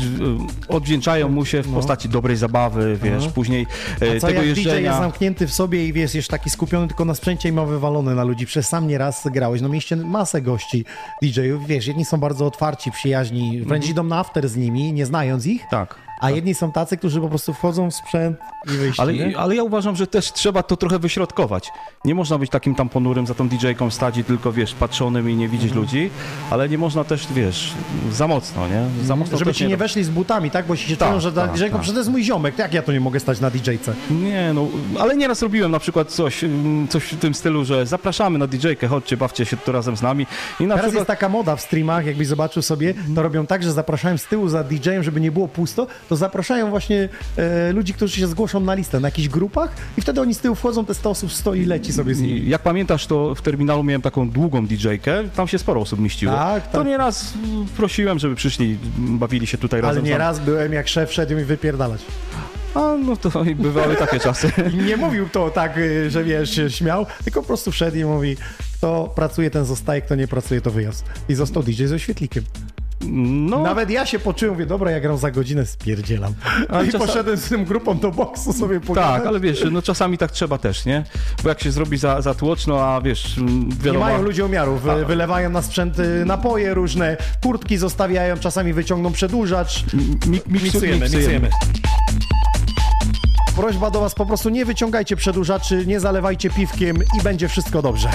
[0.68, 3.66] odwdzięczają mu się w postaci dobrej zabawy, wiesz, później
[4.00, 4.12] e, No.
[4.16, 4.78] A co tego jak DJ jeżdżenia.
[4.90, 8.14] jest zamknięty w sobie i wiesz, jest taki skupiony tylko na sprzęcie i ma wywalony
[8.14, 8.46] na ludzi.
[8.46, 9.60] Przez sam nieraz grałeś.
[9.60, 10.84] No mieliście masę gości
[11.22, 15.46] DJ-ów, wiesz, jedni są bardzo otwarci, przyjaźni, wręcz idą na after z nimi, nie znając
[15.46, 15.94] ich, Tak.
[16.20, 19.00] A jedni są tacy, którzy po prostu wchodzą w sprzęt i wyjść.
[19.00, 19.38] Ale, nie?
[19.38, 21.70] ale ja uważam, że też trzeba to trochę wyśrodkować.
[22.04, 25.36] Nie można być takim tam ponurym za tą DJ-ką stać i tylko, wiesz, patrzonym i
[25.36, 25.80] nie widzieć Mhm.
[25.82, 26.10] ludzi,
[26.50, 27.72] ale nie można też, wiesz,
[28.12, 29.04] za mocno, nie?
[29.06, 30.66] Za mocno Żeby ci nie weszli z butami, tak?
[30.66, 31.80] Bo się Tak, czują, że tak, DJ-ką, tak.
[31.80, 33.92] przecież to jest mój ziomek, jak ja to nie mogę stać na DJ-ce?
[34.10, 34.66] Nie, no,
[35.00, 38.86] ale nieraz robiłem na przykład coś, mm, coś w tym stylu, że zapraszamy na DJ-kę,
[38.88, 40.26] chodźcie, bawcie się tu razem z nami.
[40.60, 41.06] I na Teraz jest przykład...
[41.18, 44.64] taka moda w streamach, jakbyś zobaczył sobie, to robią tak, że zapraszają z tyłu za
[44.64, 49.00] DJ-em, żeby nie było pusto, to zapraszają właśnie e, ludzi, którzy się zgłoszą na listę,
[49.00, 51.92] na jakichś grupach i wtedy oni z tyłu wchodzą, te 100 osób stoi i leci
[51.92, 52.48] sobie z nimi.
[52.48, 56.32] Jak pamiętasz, to w terminalu miałem taką długą DJ-kę, tam się sporo osób mieściło.
[56.32, 56.86] Tak, To tak.
[56.86, 60.02] nieraz mm, prosiłem, żeby przyszli, bawili się tutaj Ale razem.
[60.02, 60.18] z nie nami.
[60.20, 62.00] raz byłem, jak szef szedł mi wypierdalać.
[62.74, 64.50] A, no to bywały takie czasy.
[64.86, 68.36] Nie mówił to tak, y, że wiesz, się śmiał, tylko po prostu wszedł i mówi,
[68.78, 71.04] kto pracuje, ten zostaje, kto nie pracuje, to wyjazd.
[71.28, 72.44] I został DJ ze świetlikiem.
[73.00, 76.34] No, Nawet ja się poczułem, mówię, dobra, ja gram za godzinę, spierdzielam.
[76.68, 79.18] A i poszedłem z tym grupą do boksu sobie pogadać.
[79.18, 81.04] tak, ale wiesz, no czasami tak trzeba też, nie?
[81.42, 84.04] Bo jak się zrobi za, za tłoczno, a wiesz, m, Nie wiadomo...
[84.04, 89.84] mają ludzie umiaru, wy, wylewają na sprzęt napoje różne, kurtki zostawiają, czasami wyciągną przedłużacz.
[90.26, 91.50] Mik, Miksujemy, miksujemy.
[93.56, 98.08] Prośba do was po prostu nie wyciągajcie przedłużaczy, nie zalewajcie piwkiem i będzie wszystko dobrze.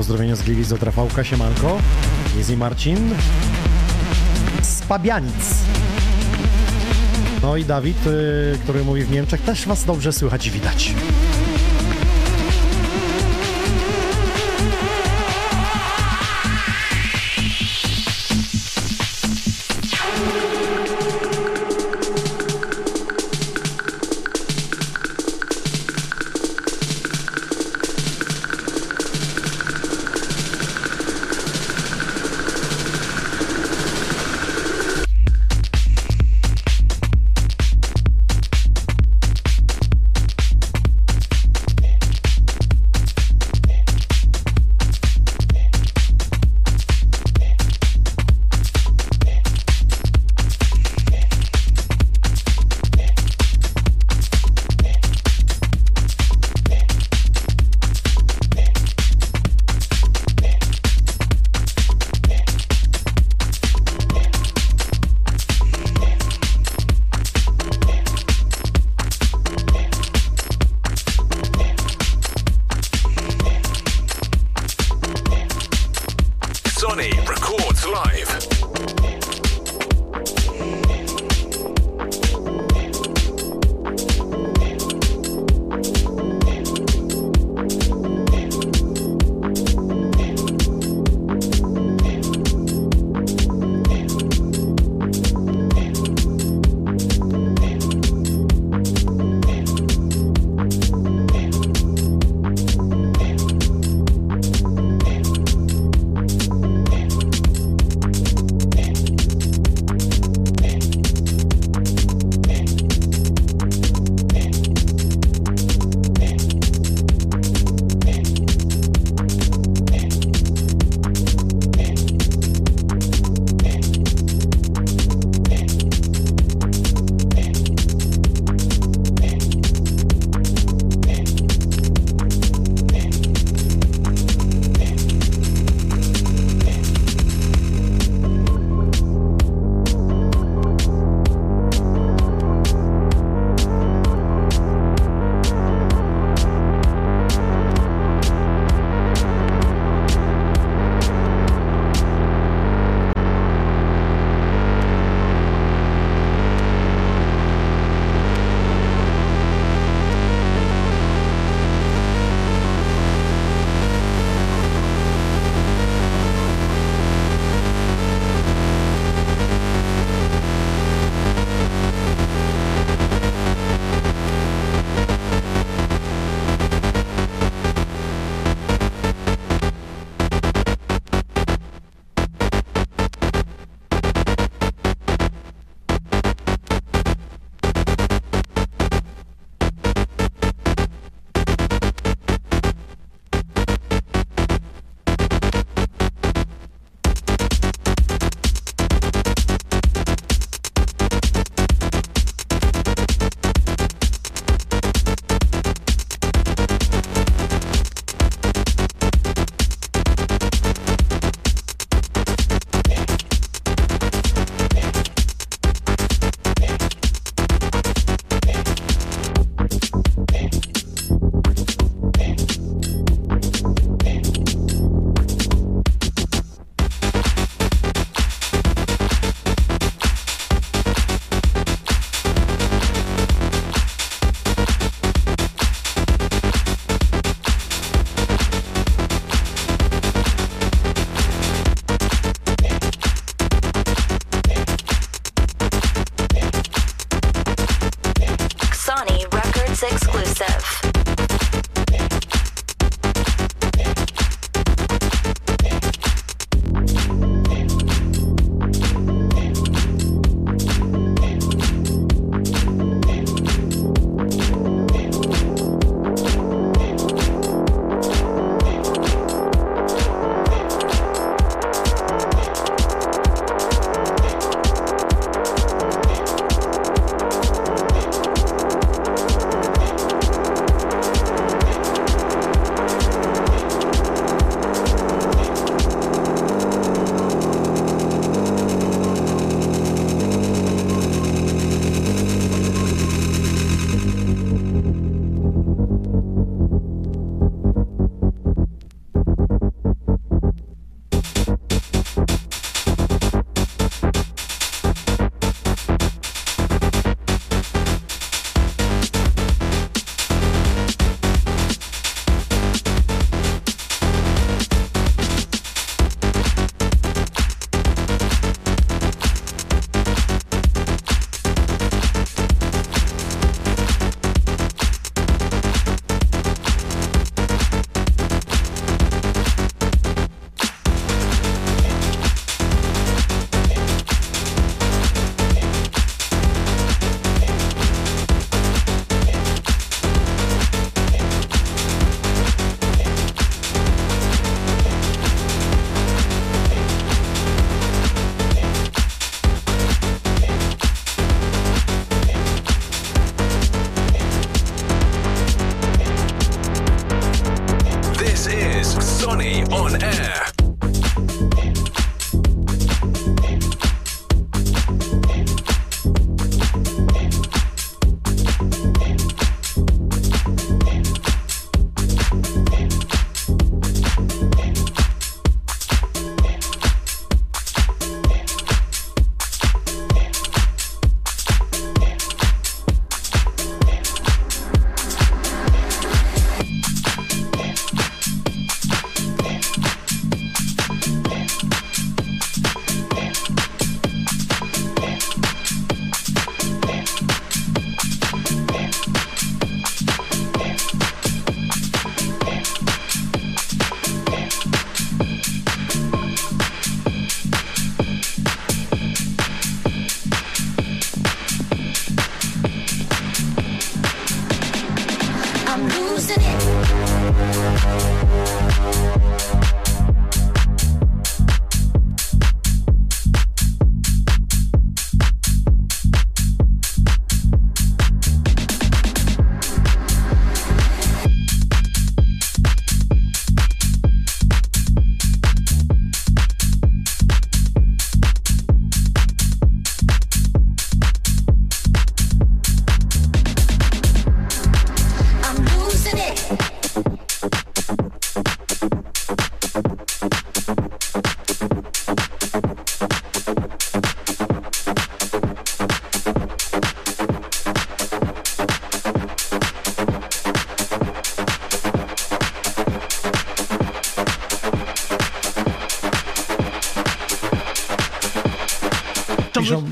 [0.00, 1.78] Pozdrowienia z Glili z Otrafałka, siemanko.
[2.36, 3.14] Jest i Marcin.
[4.62, 5.34] Z Pabianic.
[7.42, 10.94] No i Dawid, y, który mówi w Niemczech, też was dobrze słychać i widać.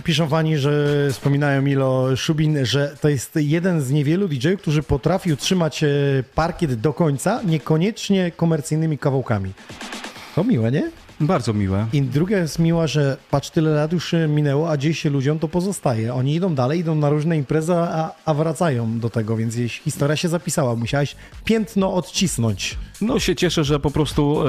[0.09, 0.73] Piszą, fani, że
[1.13, 5.89] wspominają Milo Szubin, że to jest jeden z niewielu DJ-ów, którzy potrafił trzymać e,
[6.35, 9.53] parkiet do końca, niekoniecznie komercyjnymi kawałkami.
[10.35, 10.91] To miłe, nie?
[11.21, 11.87] Bardzo miłe.
[11.93, 15.39] I druga jest miła, że patrz, tyle lat już e, minęło, a gdzieś się ludziom
[15.39, 16.15] to pozostaje.
[16.15, 20.29] Oni idą dalej, idą na różne imprezy, a, a wracają do tego, więc historia się
[20.29, 22.79] zapisała, musiałeś piętno odcisnąć.
[23.01, 24.43] No się cieszę, że po prostu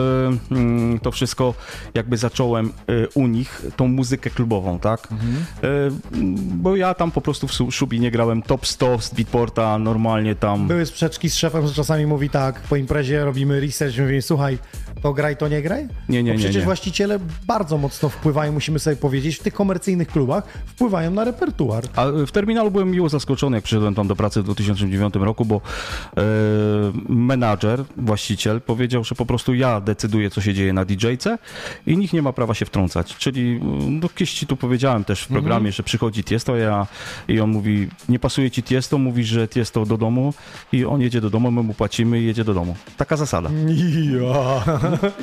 [0.52, 1.54] mm, to wszystko
[1.94, 2.72] jakby zacząłem e,
[3.14, 5.08] u nich, tą muzykę klubową, tak?
[5.64, 5.68] E,
[6.36, 10.68] bo ja tam po prostu w Szubinie grałem top 100 z Beatporta, normalnie tam.
[10.68, 14.58] Były sprzeczki z szefem, że czasami mówi tak, po imprezie robimy research, mówimy, słuchaj,
[15.02, 15.88] to graj, to nie graj?
[16.10, 16.66] Nie, nie, Bo nie, przecież nie.
[16.66, 21.84] właściciele bardzo mocno wpływają, musimy sobie powiedzieć, w tych komercyjnych klubach wpływają na repertuar.
[21.96, 25.56] A w terminalu byłem miło zaskoczony, jak przyszedłem tam do pracy w 2009 roku, bo
[26.18, 26.22] e,
[27.10, 31.38] menadżer, właściciel powiedział, że po prostu ja decyduję, co się dzieje na DJ-ce
[31.88, 33.16] i nikt nie ma prawa się wtrącać.
[33.18, 33.60] Czyli,
[34.02, 36.88] no kiedyś ci tu powiedziałem też w programie, że przychodzi Tiesto ja,
[37.28, 40.34] i on mówi, nie pasuje ci Tiesto, mówi, że Tiesto do domu
[40.72, 42.76] i on jedzie do domu, my mu płacimy i jedzie do domu.
[42.98, 43.50] Taka zasada.
[44.20, 44.64] Ja.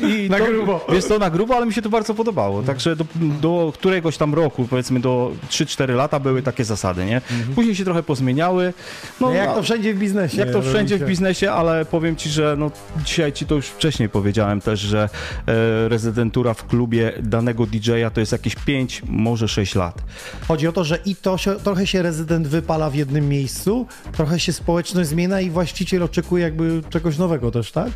[0.02, 0.86] I Na to, grubo.
[0.92, 2.62] Jest to na grubo, ale mi się to bardzo podobało.
[2.62, 3.04] Także do,
[3.40, 7.20] do któregoś tam roku, powiedzmy do 3-4 lata były takie zasady, nie?
[7.54, 8.72] Później się trochę pozmieniały.
[9.20, 10.38] No, Jak a- to wszędzie w biznesie.
[10.38, 12.70] jak to wszędzie w biznesie, ale powiem ci, że no,
[13.04, 15.08] dzisiaj ci to już wcześniej powiedziałem też, że
[15.46, 20.02] e, rezydentura w klubie danego DJ-a to jest jakieś 5, może 6 lat.
[20.48, 24.40] Chodzi o to, że i to się, trochę się rezydent wypala w jednym miejscu, trochę
[24.40, 27.88] się społeczność zmienia i właściciel oczekuje jakby czegoś nowego też, tak?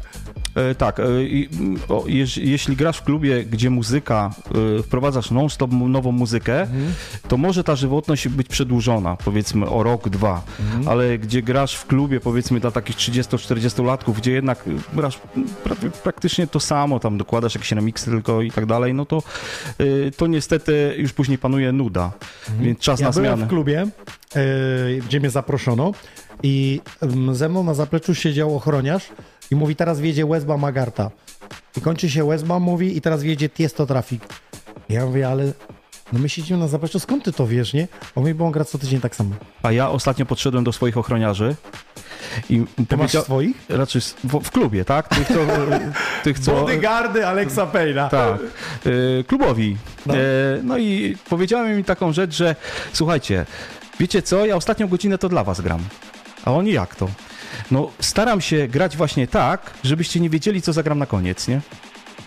[0.55, 4.31] E, tak, e, i, mm, o, jeż, jeśli grasz w klubie, gdzie muzyka,
[4.79, 6.67] e, wprowadzasz non-stop nową muzykę,
[7.29, 10.43] to może ta żywotność być przedłużona, powiedzmy o rok, dwa,
[10.87, 15.19] ale gdzie grasz w klubie, powiedzmy dla takich 30-40-latków, gdzie jednak grasz
[16.03, 19.23] praktycznie to samo, tam dokładasz jakieś remiksy tylko i tak dalej, no to,
[20.17, 22.13] to niestety już później panuje nuda,
[22.61, 23.47] więc czas Ja na byłem zmianę.
[23.47, 23.87] w klubie,
[25.07, 25.93] gdzie mnie zaproszono
[26.43, 29.09] i em, ze mną na zapleczu siedział ochroniarz
[29.51, 31.11] i mówi, teraz wjedzie Wesba Magarta.
[31.77, 34.23] I kończy się Wesba, mówi, i teraz wjedzie Tiesto Traffic.
[34.89, 35.53] Ja mówię, ale
[36.13, 37.89] no my siedzimy na zapleczu, skąd ty to wiesz, nie?
[38.15, 39.35] On mówi, bo on gra co tydzień tak samo.
[39.63, 41.57] A ja ostatnio podszedłem do swoich ochroniarzy
[42.51, 43.57] i Ty masz swoich?
[43.69, 45.09] Raczej w, w klubie, tak?
[45.09, 45.35] Tych, co...
[46.25, 48.09] tych, co Bodyguardy Alexa Payna.
[48.09, 48.39] tak,
[49.21, 49.77] e, klubowi.
[50.07, 50.15] No.
[50.15, 50.19] E,
[50.63, 52.57] no i powiedziałem im taką rzecz, że
[52.93, 53.47] słuchajcie,
[54.01, 55.81] wiecie co, ja ostatnią godzinę to dla was gram.
[56.45, 57.09] A oni jak to?
[57.71, 61.61] No staram się grać właśnie tak, żebyście nie wiedzieli, co zagram na koniec, nie?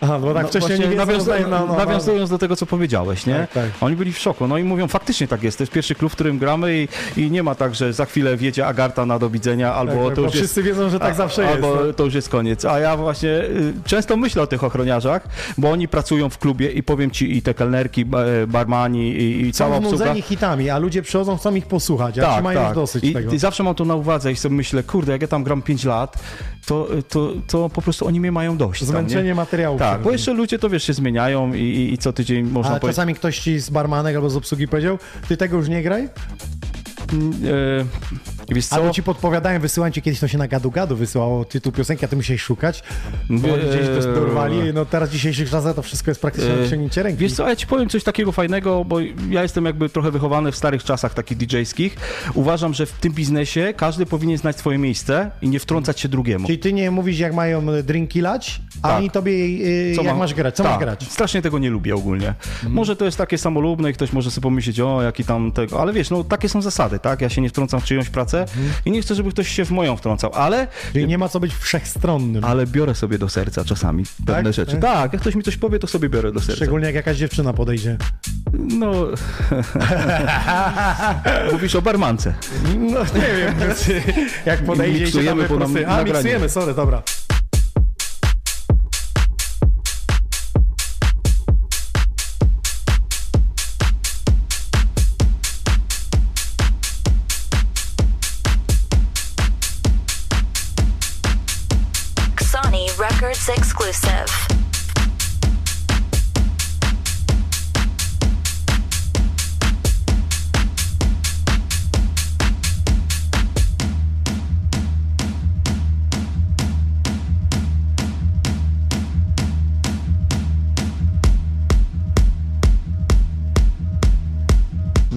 [0.01, 1.05] Aha, bo tak No wcześniej nie że- no,
[1.49, 1.75] no, no.
[1.77, 3.35] Nawiązując do tego, co powiedziałeś, nie?
[3.35, 3.69] Tak, tak.
[3.81, 4.47] Oni byli w szoku.
[4.47, 5.57] No i mówią, faktycznie tak jest.
[5.57, 6.87] To jest pierwszy klub, w którym gramy
[7.17, 10.05] i, i nie ma tak, że za chwilę wjedzie Agarta na do widzenia, albo Tak,
[10.05, 10.37] tak, to już jest...
[10.37, 11.53] wszyscy wiedzą, że tak a- zawsze jest.
[11.55, 11.93] Albo no.
[11.93, 12.65] to już jest koniec.
[12.65, 15.27] A ja właśnie y, często myślę o tych ochroniarzach,
[15.57, 18.05] bo oni pracują w klubie i powiem ci i te kelnerki,
[18.43, 19.97] e, barmani i, i cała Są obsługa.
[19.97, 23.13] znudzeni hitami, a ludzie przychodzą, chcą ich posłuchać, a ci mają już dosyć Tak, I,
[23.13, 23.33] tego.
[23.33, 25.83] I zawsze mam to na uwadze i sobie myślę, kurde, jak ja tam gram 5
[25.85, 26.17] lat
[26.65, 28.83] to, to, to po prostu oni mnie mają dość.
[28.83, 29.35] Zmęczenie nie?
[29.35, 29.79] materiału.
[29.79, 32.79] Tak, bo jeszcze ludzie to wiesz, się zmieniają i, i, i co tydzień można A
[32.79, 32.95] powiedzieć.
[32.95, 36.09] czasami ktoś ci z barmanek albo z obsługi powiedział, ty tego już nie graj?
[38.51, 38.75] E, wiesz co?
[38.75, 42.15] Albo ci podpowiadają, wysyłałem ci kiedyś to się na gadu-gadu wysyłało tytuł piosenki, a ty
[42.15, 42.83] musiałeś szukać,
[43.29, 44.57] bo oni gdzieś to dorwali.
[44.73, 47.19] No teraz w dzisiejszych czasach to wszystko jest praktycznie E, osiągnięcie ręki.
[47.19, 50.55] Wiesz co, ja ci powiem coś takiego fajnego, bo ja jestem jakby trochę wychowany w
[50.55, 51.97] starych czasach takich DJ-skich.
[52.33, 56.47] Uważam, że w tym biznesie każdy powinien znać swoje miejsce i nie wtrącać się drugiemu.
[56.47, 58.97] Czyli ty nie mówisz, jak mają drinki lać, a Tak.
[58.97, 60.99] oni tobie, y, jak masz grać, co tak, masz grać?
[60.99, 61.11] Mhm.
[61.11, 62.33] Strasznie tego nie lubię ogólnie.
[62.69, 65.93] Może to jest takie samolubne i ktoś może sobie pomyśleć, o jaki tam tego, ale
[65.93, 67.21] wiesz, no takie są zasady, tak?
[67.21, 68.73] Ja się nie wtrącam w czyjąś pracę Mhm.
[68.85, 71.53] i nie chcę, żeby ktoś się w moją wtrącał, ale, Czyli nie ma co być
[71.55, 72.45] wszechstronnym.
[72.45, 74.53] ale biorę sobie do serca czasami pewne Tak?
[74.53, 74.71] rzeczy.
[74.71, 74.81] Tak?
[74.81, 76.55] Tak, jak ktoś mi coś powie, to sobie biorę do serca.
[76.55, 77.97] Szczególnie jak jakaś dziewczyna podejdzie.
[78.53, 78.93] No.
[81.51, 82.33] Mówisz o barmance.
[82.79, 83.55] No nie wiem,
[84.45, 85.87] jak podejdzie i się wyprosuje.
[85.87, 86.13] A, nagranie.
[86.13, 87.01] miksujemy, sorry, dobra.
[103.93, 104.52] Exclusive.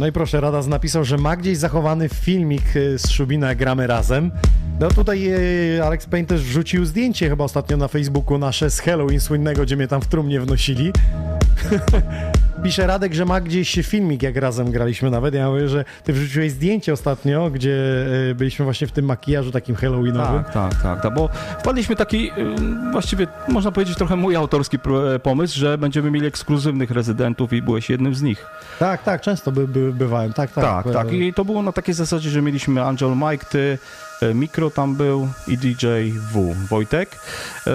[0.06, 4.30] No i proszę, Radas napisał, że ma gdzieś zachowany filmik y, z Szubina Gramy Razem.
[4.80, 5.28] No tutaj
[5.76, 9.76] y, Alex Payne też wrzucił zdjęcie chyba ostatnio na Facebooku nasze z Halloween słynnego, gdzie
[9.76, 10.92] mnie tam w trumnie wnosili.
[12.66, 15.34] Pisze Radek, że ma gdzieś filmik, jak razem graliśmy nawet.
[15.34, 17.70] Ja mówię, że ty wrzuciłeś zdjęcie ostatnio, gdzie
[18.30, 20.44] y, byliśmy właśnie w tym makijażu takim halloweenowym.
[20.44, 25.18] Tak, tak, tak, tak, bo wpadliśmy taki, ym, właściwie można powiedzieć trochę mój autorski pro-
[25.18, 28.46] pomysł, że będziemy mieli ekskluzywnych rezydentów i byłeś jednym z nich.
[28.78, 30.32] Tak, tak, często by, by, bywałem.
[30.32, 30.64] Tak, tak.
[30.64, 31.12] Tak, tak.
[31.12, 33.78] I to było na takiej zasadzie, że mieliśmy Angel Mike, ty, e,
[34.34, 35.86] Mikro tam był i DJ
[36.32, 37.18] W, Wojtek.
[37.66, 37.70] E,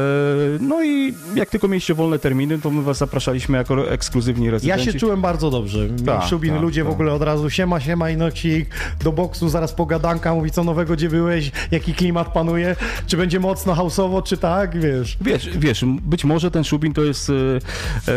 [0.60, 4.86] No i jak tylko mieliście wolne terminy, to my was zapraszaliśmy jako ekskluzywni Ja rezydenci.
[4.86, 5.80] się czułem bardzo dobrze.
[6.06, 6.94] Tak, Szubin, tak, ludzie w tak.
[6.94, 8.70] ogóle od razu siema, siema i nocik
[9.04, 12.76] do boksu, zaraz pogadanka, mówi co nowego, gdzie byłeś, jaki klimat panuje,
[13.08, 15.18] czy będzie mocno hausowo, czy tak, wiesz.
[15.22, 18.12] Wiesz, wiesz, być może ten Szubin to jest e, e,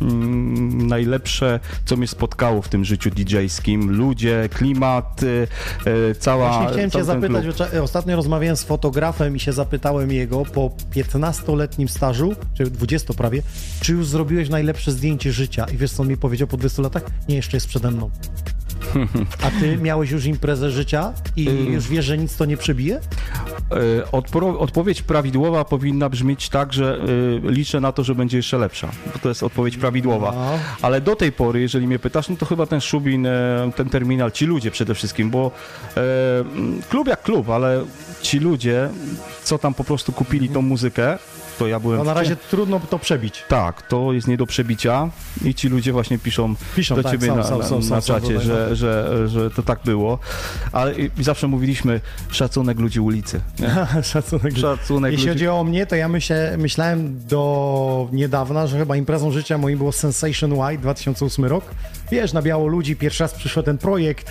[0.00, 3.90] mm, najlepsze, co mnie spotkało w tym życiu DJ-skim.
[3.90, 6.48] Ludzie, klimat, e, e, cała...
[6.48, 7.44] Właśnie chciałem cię zapytać,
[7.82, 13.42] ostatnio rozmawiałem z fotografem i się zapytałem jego po 15-letnim stażu, czy 20 prawie,
[13.80, 15.66] czy już zrobiłeś najlepsze zdjęcie życia?
[15.74, 17.02] I wiesz co on mi powiedział po 20 latach?
[17.28, 18.10] Nie, jeszcze jest przede mną.
[19.42, 23.00] A ty miałeś już imprezę życia i już wiesz, że nic to nie przebije?
[23.70, 26.98] E, odpowiedź prawidłowa powinna brzmieć tak, że
[27.46, 28.88] e, liczę na to, że będzie jeszcze lepsza.
[29.12, 30.32] Bo to jest odpowiedź prawidłowa.
[30.32, 30.58] No.
[30.82, 34.32] Ale do tej pory, jeżeli mnie pytasz, no to chyba ten Szubin, e, ten terminal,
[34.32, 35.50] ci ludzie przede wszystkim, bo
[35.96, 37.84] mm, klub jak klub, ale
[38.22, 38.88] ci ludzie,
[39.44, 41.18] co tam po prostu kupili tą muzykę,
[41.58, 41.98] to ja byłem...
[41.98, 43.44] No na w- razie trudno to przebić.
[43.48, 45.10] Tak, to jest nie do przebicia
[45.44, 48.00] i ci ludzie właśnie piszą, Piszą, do tak, ciebie są, na, są, na, na są
[48.00, 48.76] czacie, że, no.
[48.76, 50.18] że, że to tak było.
[50.72, 52.00] Ale zawsze mówiliśmy
[52.30, 53.40] szacunek ludzi ulicy.
[54.02, 54.58] Szacunek.
[54.58, 55.38] Szacunek Jeśli ludzi.
[55.38, 59.92] chodzi o mnie, to ja myślę, myślałem do niedawna, że chyba imprezą życia moim było
[59.92, 61.64] Sensation White 2008 rok.
[62.14, 64.30] Wiesz, na biało ludzi, pierwszy raz przyszedł ten projekt,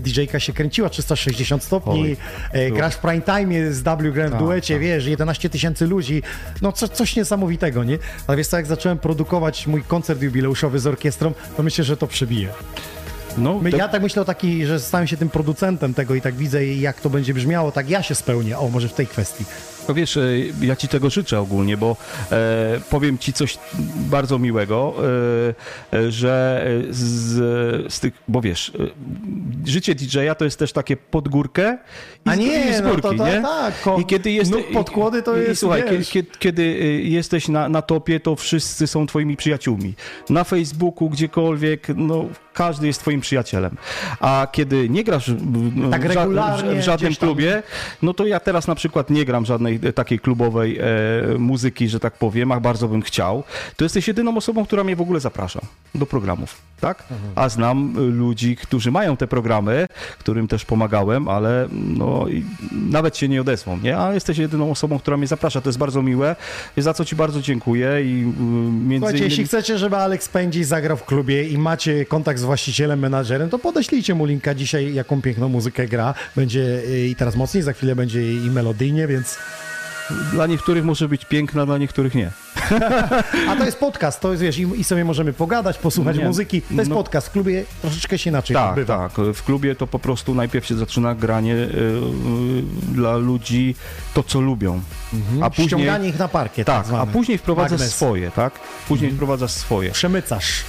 [0.00, 2.16] DJ-ka się kręciła 360 stopni, Oj,
[2.52, 4.82] e, grasz w prime time z W grałem w Tak, duecie, tak.
[4.82, 6.22] wiesz, 11 tysięcy ludzi,
[6.62, 7.98] no co, coś niesamowitego, nie?
[8.26, 12.06] Ale wiesz co, jak zacząłem produkować mój koncert jubileuszowy z orkiestrą, to myślę, że to
[12.06, 12.48] przebije.
[13.38, 16.34] No, te- Ja tak myślę o taki, że stałem się tym producentem tego i tak
[16.34, 19.44] widzę, jak to będzie brzmiało, tak ja się spełnię, o, może w tej kwestii.
[19.88, 20.22] No wiesz, e,
[20.62, 21.96] ja ci tego życzę ogólnie, bo
[22.32, 23.58] e, powiem ci coś
[23.96, 24.94] bardzo miłego,
[25.92, 28.72] e, e, że e, z, z tych, bo wiesz,
[29.66, 31.78] życie DJ-a to jest też takie pod górkę
[32.26, 33.42] i, A z- nie, i z no to- górki, to nie?
[33.42, 36.64] tak, ko- I kiedy jest, nóg podkłody to jest, I słuchaj, kiedy, kiedy
[37.04, 39.94] jesteś na, na topie, to wszyscy są twoimi przyjaciółmi.
[40.30, 43.76] Na Facebooku, gdziekolwiek, no każdy jest twoim przyjacielem.
[44.20, 47.62] A kiedy nie grasz w, Tak w, ża- regularnie w żadnym klubie,
[48.02, 50.84] no to ja teraz na przykład nie gram żadnej e, takiej klubowej e,
[51.38, 53.44] muzyki, że tak powiem, a bardzo bym chciał.
[53.76, 55.60] To jesteś jedyną osobą, która mnie w ogóle zaprasza
[55.94, 57.04] do programów, tak?
[57.34, 59.86] A znam y, ludzi, którzy mają te programy,
[60.18, 63.98] którym też pomagałem, ale no i nawet się nie odezwą, nie?
[63.98, 65.60] A jesteś jedyną osobą, która mnie zaprasza.
[65.60, 66.36] To jest bardzo miłe,
[66.76, 69.30] za co ci bardzo dziękuję i y, między Słuchajcie, innymi...
[69.30, 73.50] jeśli chcecie, żeby Alex Pędzi zagrał w klubie i macie kontakt z z właścicielem, menadżerem,
[73.50, 76.14] to podeślijcie mu linka dzisiaj, jaką piękną muzykę gra.
[76.36, 79.38] Będzie y, i teraz mocniej, za chwilę będzie i melodyjnie, więc...
[80.32, 82.30] Dla niektórych może być piękna, dla niektórych nie.
[83.50, 86.62] A to jest podcast, to jest, wiesz, i, i sobie możemy pogadać, posłuchać Nie, muzyki.
[86.62, 89.12] To jest no- podcast, w klubie troszeczkę się inaczej Tak, tak.
[89.34, 91.72] W klubie to po prostu najpierw się zaczyna granie y, y,
[92.92, 93.74] dla ludzi
[94.14, 94.80] to, co lubią.
[95.42, 97.94] A później, Ściąganie ich na parkiet, tak, tak, a później wprowadzasz Magnes.
[97.94, 98.52] swoje, tak?
[98.88, 99.90] Później wprowadzasz swoje.
[99.90, 100.64] Przemycasz.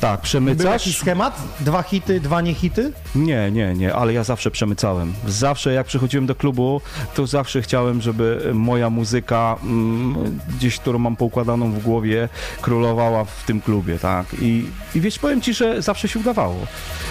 [0.00, 0.64] Tak, Był przemycasz.
[0.72, 1.40] jakiś schemat?
[1.60, 2.92] Dwa hity, dwa nie hity?
[3.14, 5.14] Nie, nie, nie, ale ja zawsze przemycałem.
[5.26, 6.80] Zawsze jak przychodziłem do klubu,
[7.14, 12.28] to zawsze chciałem, żeby moja muzyka, mm, gdzieś którą mam poukładaną w głowie,
[12.60, 14.26] królowała w tym klubie, tak?
[14.40, 16.56] I, I wiesz, powiem ci, że zawsze się udawało.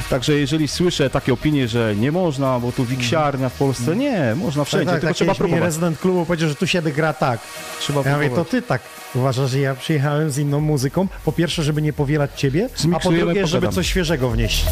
[0.09, 4.63] Także jeżeli słyszę takie opinie, że nie można, bo tu wiksiarnia w Polsce, nie, można
[4.63, 5.63] wszędzie, tak, tylko tak, trzeba próbować.
[5.63, 7.39] rezydent klubu powiedział, że tu się gra tak.
[7.79, 8.47] Trzeba Ja mówię, próbować.
[8.47, 8.81] to ty tak
[9.15, 11.07] uważasz, że ja przyjechałem z inną muzyką.
[11.25, 14.65] Po pierwsze, żeby nie powielać ciebie, a po Zmiksujemy, drugie, żeby coś świeżego wnieść.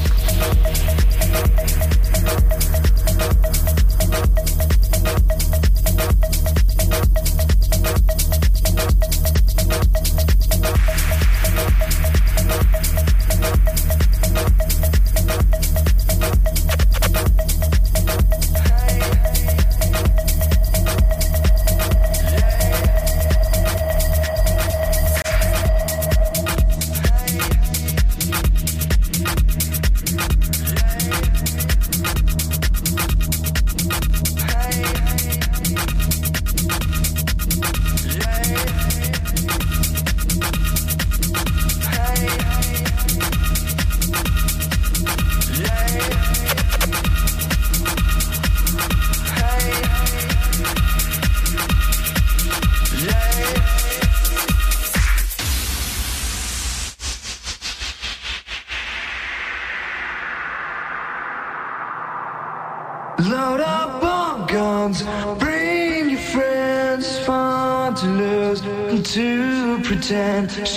[70.33, 70.72] time to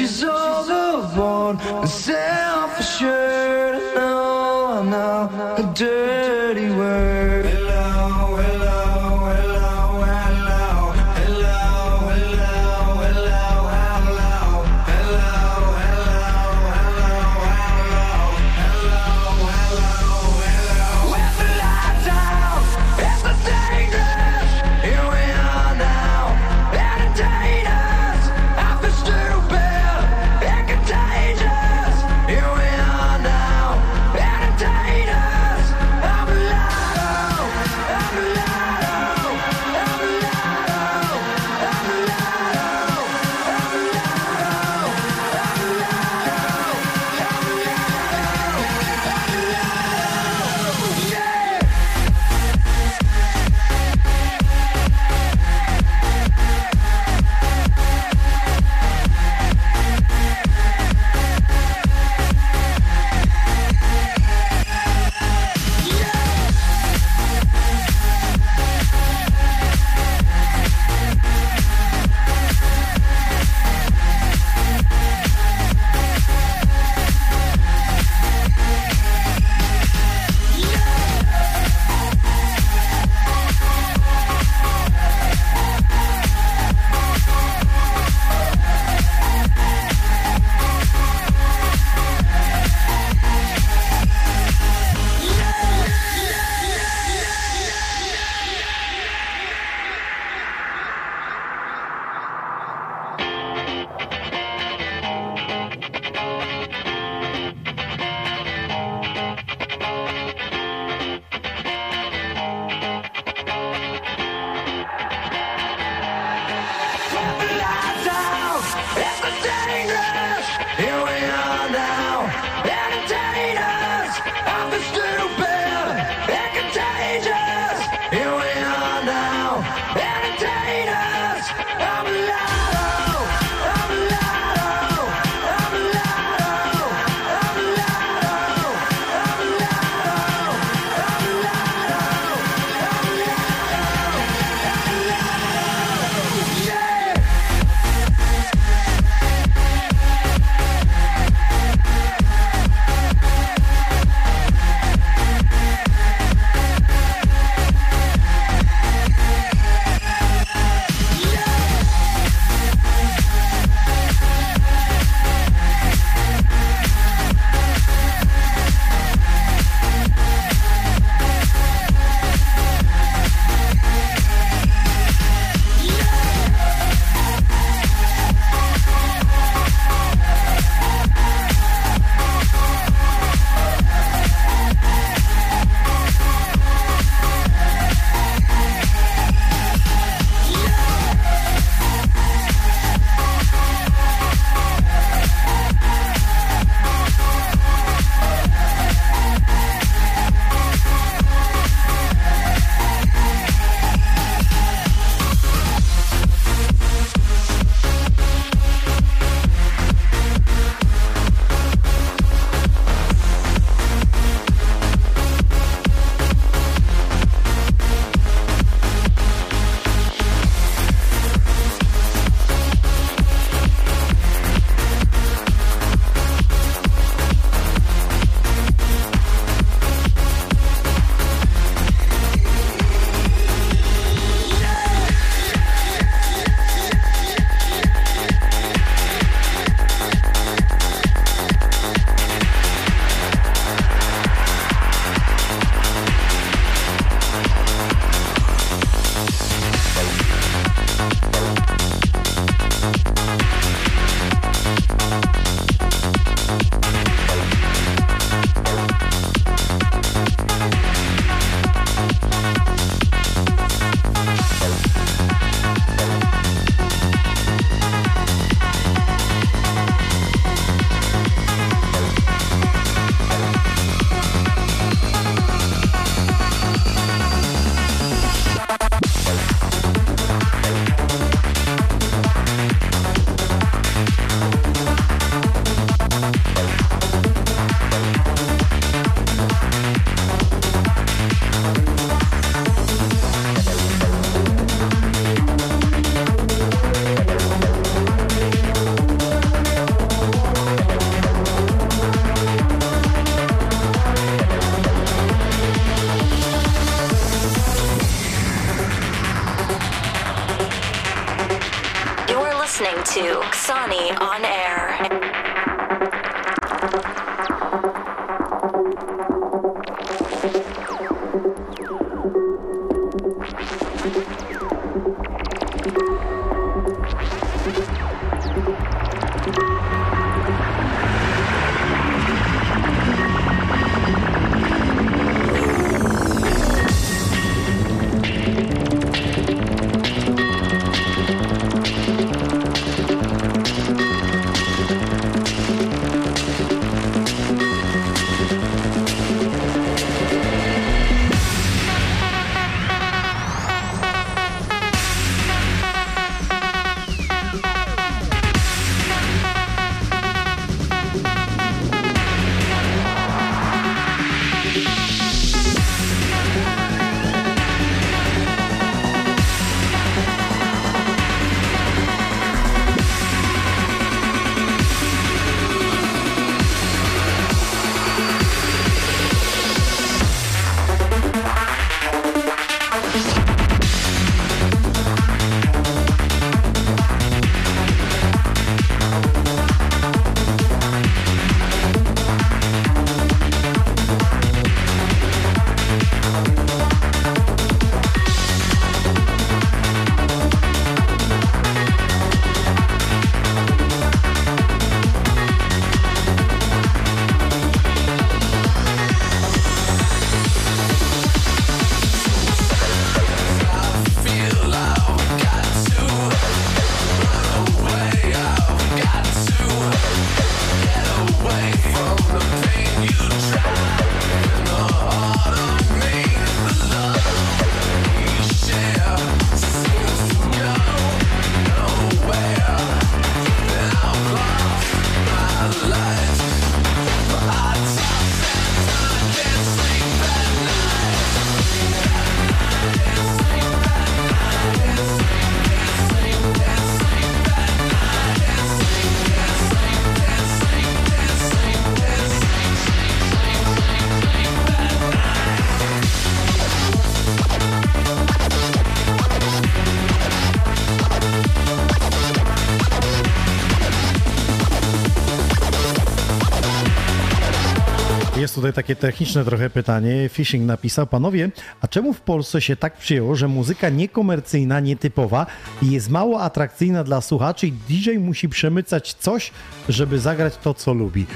[468.86, 470.28] takie techniczne trochę pytanie.
[470.28, 475.46] Fishing napisał, panowie, a czemu w Polsce się tak przyjęło, że muzyka niekomercyjna, nietypowa
[475.82, 479.52] jest mało atrakcyjna dla słuchaczy i DJ musi przemycać coś,
[479.88, 481.26] żeby zagrać to, co lubi?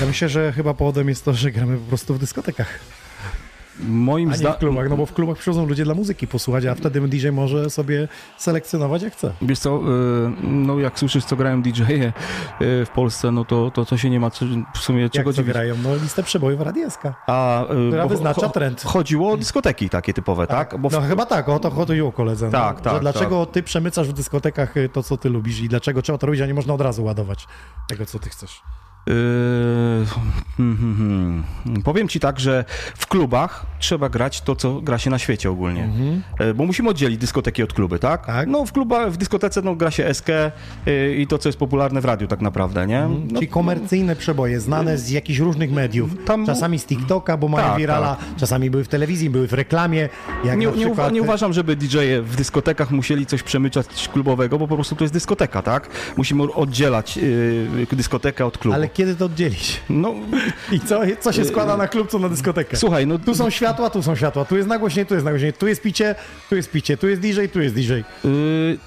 [0.00, 2.78] Ja myślę, że chyba powodem jest to, że gramy po prostu w dyskotekach,
[3.80, 4.58] Moim a nie w zdaniem...
[4.58, 8.08] klubach, no bo w klubach przychodzą ludzie dla muzyki posłuchać, a wtedy DJ może sobie
[8.38, 9.32] selekcjonować jak chce.
[9.42, 9.82] Wiesz co, y,
[10.42, 12.12] no jak słyszysz, co grają DJ-e y,
[12.86, 15.52] w Polsce, no to, to, to się nie ma co, w sumie czego Jak dziwić.
[15.52, 15.74] grają?
[15.82, 17.14] No listę przebojów radieska.
[17.26, 18.82] A, y, Która bo wyznacza trend.
[18.82, 20.76] Chodziło o dyskoteki takie typowe, tak?
[20.78, 22.50] Bo w- No chyba tak, o to chodziło koledze.
[22.50, 26.02] Tak, no, tak, Że dlaczego ty przemycasz w dyskotekach to, co ty lubisz i dlaczego
[26.02, 27.46] trzeba to robić, a nie można od razu ładować
[27.88, 28.60] tego, co ty chcesz.
[29.06, 30.06] Yy,
[30.56, 31.82] hmm, hmm, hmm.
[31.82, 32.64] Powiem ci tak, że
[32.96, 35.88] w klubach trzeba grać to, co gra się na świecie ogólnie.
[36.40, 38.20] Yy, Bo musimy oddzielić dyskoteki od kluby, tak?
[38.20, 38.36] Mhm.
[38.38, 38.48] Tak.
[38.48, 40.28] No w klubach, w dyskotece no, gra się SK
[40.86, 43.08] yy, i to, co jest popularne w radiu tak naprawdę, nie?
[43.08, 46.10] No, Czyli komercyjne przeboje, znane z jakichś różnych mediów.
[46.24, 50.08] Tam- czasami z TikToka, bo mają Tak, wirala, czasami były w telewizji, były w reklamie.
[50.44, 54.68] Jak nie, nie, uwa- nie uważam, żeby DJ-e w dyskotekach musieli coś przemyczać klubowego, bo
[54.68, 55.88] po prostu to jest dyskoteka, tak?
[56.16, 57.18] Musimy oddzielać
[57.92, 58.74] dyskotekę od klubu.
[58.74, 59.80] Ale kiedy to oddzielić?
[59.90, 60.14] No,
[60.72, 62.76] I co, co się składa na klub, co na dyskotekę?
[62.76, 65.66] słuchaj, no Tu są światła, tu są światła, tu jest nagłośnienie, tu jest nagłośnienie, tu
[65.68, 66.14] jest picie,
[66.48, 67.92] tu jest picie, tu jest DJ, tu jest DJ.
[67.92, 68.02] Yy,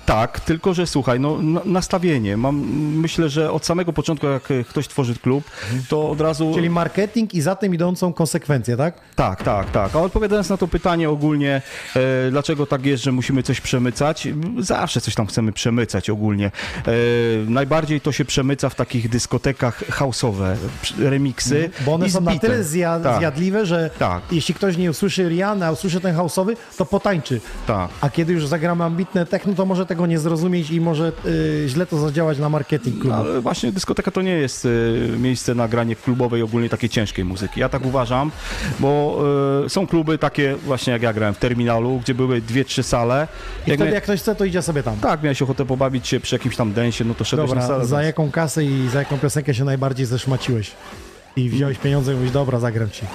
[0.06, 2.38] tak, tylko że słuchaj, no na- nastawienie.
[2.38, 2.56] Mam,
[2.96, 5.44] myślę, że od samego początku, jak ktoś tworzy klub,
[5.90, 6.52] to od razu.
[6.56, 8.94] Czyli marketing i za tym idącą konsekwencje, tak?
[9.16, 9.96] Tak, tak, tak.
[9.96, 11.62] A odpowiadając na to pytanie ogólnie,
[11.96, 14.28] e, dlaczego tak jest, że musimy coś przemycać?
[14.60, 16.46] Zawsze coś tam chcemy przemycać ogólnie.
[16.46, 16.92] E,
[17.48, 21.70] najbardziej to się przemyca w takich dyskotekach house'owe, przy- remiksy.
[21.86, 23.20] Bo one są na tyle zja- Tak.
[23.20, 24.22] zjadliwe, że Tak.
[24.32, 27.42] jeśli ktoś nie usłyszy Rihanna, a usłyszy ten house'owy, to potańczy.
[27.68, 27.90] Tak.
[28.02, 31.86] A kiedy już zagramy ambitne techno, to może tego nie zrozumieć i może y, źle
[31.86, 33.16] to zadziałać na marketing klubu.
[33.16, 34.70] Ale właśnie dyskoteka to nie jest e,
[35.18, 37.60] miejsce na granie klubowej, ogólnie takiej ciężkiej muzyki.
[37.60, 38.32] Ja tak uważam,
[38.80, 39.20] bo
[39.66, 43.28] e, są kluby takie właśnie jak ja grałem w terminalu, gdzie były dwie, trzy sale.
[43.68, 44.98] I Jak wtedy mia- jak ktoś chce, to idzie sobie tam.
[44.98, 47.86] Tak, miałeś ochotę pobawić się przy jakimś tam densie, no to szedłeś na Dobra, salę.
[47.86, 50.72] za jaką kasę i za jaką piosenkę się najbardziej zeszmaciłeś?
[51.36, 53.06] I wziąłeś pieniądze i mówisz, dobra, zagram ci.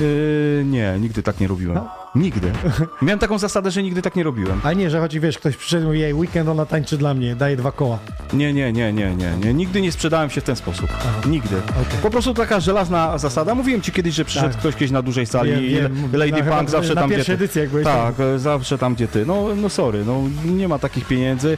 [0.00, 1.74] Yy, nie, nigdy tak nie robiłem.
[1.74, 2.52] No, Nigdy.
[3.02, 4.60] Miałem taką zasadę, że nigdy tak nie robiłem.
[4.64, 7.36] A nie, że chodzi, wiesz, ktoś przyszedł i mówi, jej, weekend ona tańczy dla mnie,
[7.36, 7.98] daje dwa koła.
[8.32, 9.54] Nie, nie, nie, nie, nie, nie.
[9.54, 10.86] Nigdy nie sprzedałem się w ten sposób.
[11.26, 11.56] Nigdy.
[11.70, 11.98] okej.
[12.02, 13.54] Po prostu taka żelazna zasada.
[13.54, 14.58] Mówiłem ci kiedyś, że przyszedł Tak.
[14.58, 16.08] ktoś kiedyś na dużej sali Wiem, i wiem.
[16.12, 17.32] Lady Na- chyba Punk zawsze na tam, gdzie ty.
[17.32, 19.26] edycji, jak Tak, e, zawsze tam, gdzie ty.
[19.26, 21.56] No, no sorry, no nie ma takich pieniędzy.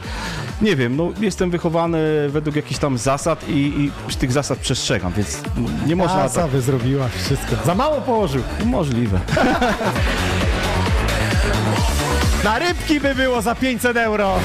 [0.62, 1.98] Nie wiem, no jestem wychowany
[2.28, 3.52] według jakichś tam zasad i,
[4.10, 5.42] i tych zasad przestrzegam, więc
[5.86, 6.50] nie można Asa tak.
[6.50, 7.56] wy zrobiłaś wszystko.
[7.66, 8.42] Za mało położył.
[8.64, 9.20] Możliwe.
[12.48, 14.40] Na rybki by było za 500 euro.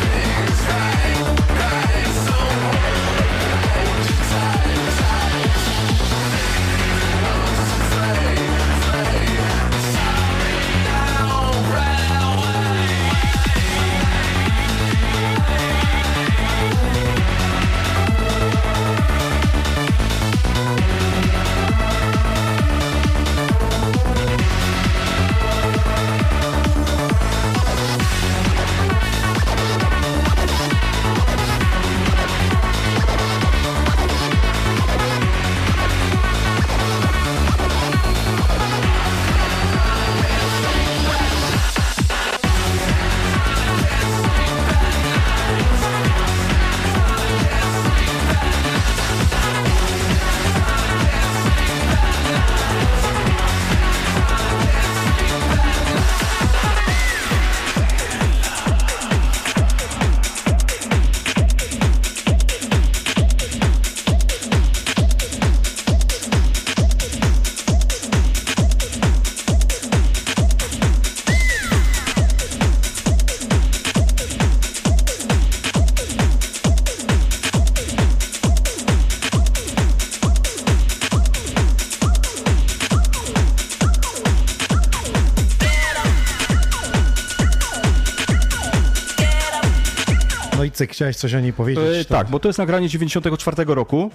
[90.94, 91.86] Chciałeś coś o niej powiedzieć?
[92.02, 94.12] E, tak, bo to jest nagranie 94 roku.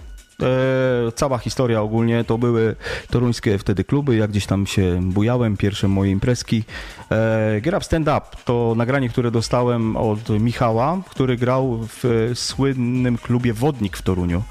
[1.18, 2.76] Cała historia ogólnie to były
[3.10, 6.64] toruńskie wtedy kluby, jak gdzieś tam się bujałem, pierwsze moje imprezki.
[7.10, 13.18] E, Get Up Stand Up to nagranie, które dostałem od Michała, który grał w słynnym
[13.18, 14.42] klubie Wodnik w Toruniu.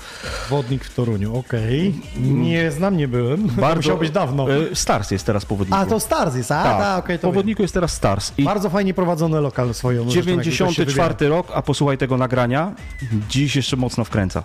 [0.49, 1.93] Wodnik w Toruniu, okej.
[2.20, 3.47] Nie znam, nie byłem.
[3.76, 4.51] Musiał być dawno.
[4.51, 5.80] E, Stars jest teraz po Wodniku.
[5.80, 7.34] A, to Stars jest, a, tak, okej, to po.
[7.34, 8.34] Wodniku jest teraz Stars.
[8.38, 10.11] I Bardzo fajnie prowadzony lokal swoją.
[10.11, 10.86] zresztą, jak ktoś się wybiera.
[10.86, 12.72] 94 rok, a posłuchaj tego nagrania,
[13.30, 14.43] dziś jeszcze mocno wkręca.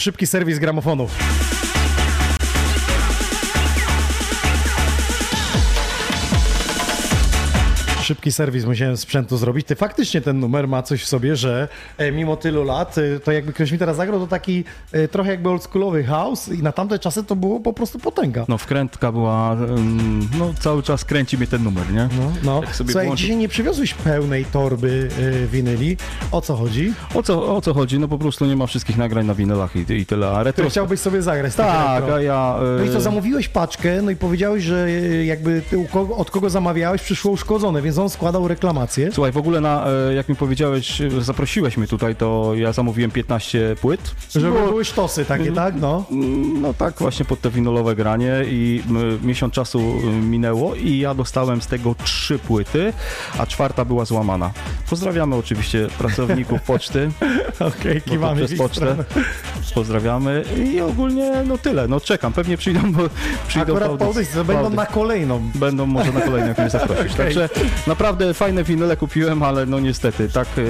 [0.00, 1.08] Szybki serwis gramofonu.
[8.10, 9.66] Szybki serwis musiałem sprzętu zrobić.
[9.66, 13.32] Ty faktycznie ten numer ma coś w sobie, że e, mimo tylu lat, e, to
[13.32, 16.98] jakby ktoś mi teraz zagrał, to taki e, trochę jakby oldschoolowy house i na tamte
[16.98, 18.44] czasy to było po prostu potęga.
[18.48, 19.56] No wkrętka była,
[20.38, 22.08] no cały czas kręci mnie ten numer, nie?
[22.18, 22.60] No, no.
[22.62, 25.08] Jak sobie Słuchaj, włączy- dzisiaj nie przywiozłeś pełnej torby
[25.52, 25.96] winyli.
[26.32, 26.92] O co chodzi?
[27.14, 27.98] O co, o co chodzi?
[27.98, 30.52] No po prostu nie ma wszystkich nagrań na winylach i, i tyle, a retro...
[30.52, 31.54] Który chciałbyś sobie zagrać?
[31.54, 32.16] Tak, retro.
[32.16, 32.56] a ja...
[32.78, 34.90] No i y, co, zamówiłeś paczkę, no i powiedziałeś, że
[35.24, 39.12] jakby ty kogo, od kogo zamawiałeś, przyszło uszkodzone, więc on składał reklamację.
[39.12, 43.10] Słuchaj, w ogóle na, e, jak mi powiedziałeś, e, zaprosiłeś mnie tutaj, to ja zamówiłem
[43.10, 44.14] 15 płyt.
[44.34, 45.74] Żeby Było- były sztosy takie, tak?
[45.80, 46.04] No.
[46.60, 48.82] No tak, właśnie pod te winylowe granie i
[49.22, 52.92] miesiąc czasu y, minęło i ja dostałem z tego trzy płyty,
[53.38, 54.50] a czwarta była złamana.
[54.90, 57.10] Pozdrawiamy oczywiście pracowników poczty,
[57.78, 58.96] Okej, to kiwamy przez pocztę.
[59.74, 63.02] Pozdrawiamy i ogólnie no tyle, no czekam, pewnie przyjdą, bo
[63.48, 64.44] przyjdą Akurat po audycji.
[64.44, 65.40] będą na kolejną.
[65.54, 67.14] Będą może na kolejne, jak mnie zaprosisz.
[67.24, 67.48] Także
[67.90, 70.62] Naprawdę fajne winyle kupiłem, ale no niestety, tak e,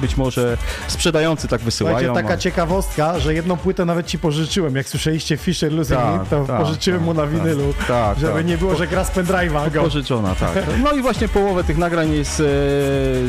[0.00, 0.56] być może
[0.88, 1.98] sprzedający tak wysyłają.
[1.98, 4.76] Słuchajcie, taka ciekawostka, że jedną płytę nawet ci pożyczyłem.
[4.76, 8.44] Jak słyszeliście Fisher Losing Tak, It, to tak, pożyczyłem tak, mu na winylu, Tak, żeby
[8.44, 9.72] nie było, że gra z pendrive'a.
[9.72, 9.82] go.
[9.82, 10.52] Pożyczona, tak.
[10.82, 12.44] No i właśnie połowę tych nagrań jest e,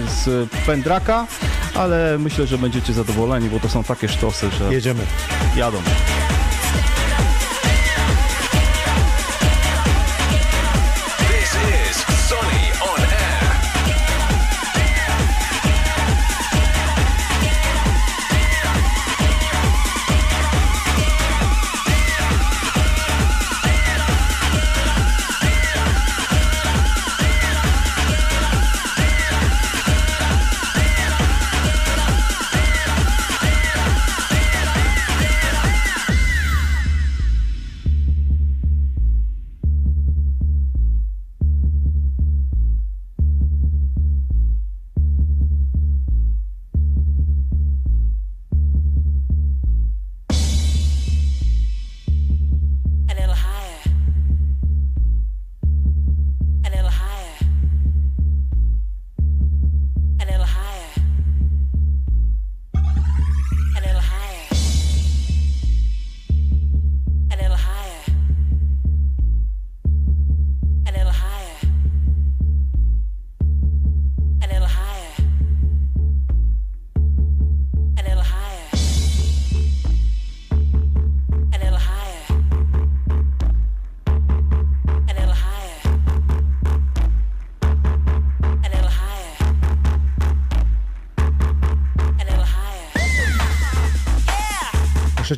[0.10, 1.28] z Pendraka,
[1.76, 5.03] ale myślę, że będziecie zadowoleni, bo to są takie sztosy, że Jedziemy.
[5.55, 5.78] jadą.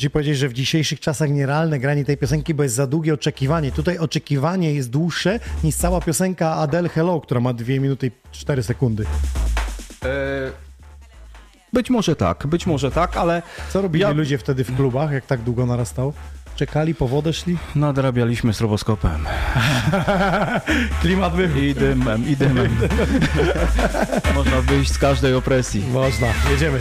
[0.02, 3.72] Ci powiedzieć, że w dzisiejszych czasach nierealne granie tej piosenki, bo jest za długie oczekiwanie.
[3.72, 8.64] Tutaj oczekiwanie jest dłuższe niż cała piosenka Adele Hello, która ma 2 minuty i 4
[8.64, 9.06] sekundy.
[11.74, 15.26] Być może tak, być może tak, ale Co robili Ja- ludzie wtedy w klubach, jak
[15.26, 16.14] tak długo narastało?
[16.56, 17.58] Czekali, po wodę szli?
[17.76, 19.26] nadrabialiśmy stroboskopem.
[21.02, 21.56] Klimat był.
[21.58, 22.78] I dymem, i dymem.
[24.36, 25.84] Można wyjść z każdej opresji.
[25.92, 26.80] Można, jedziemy.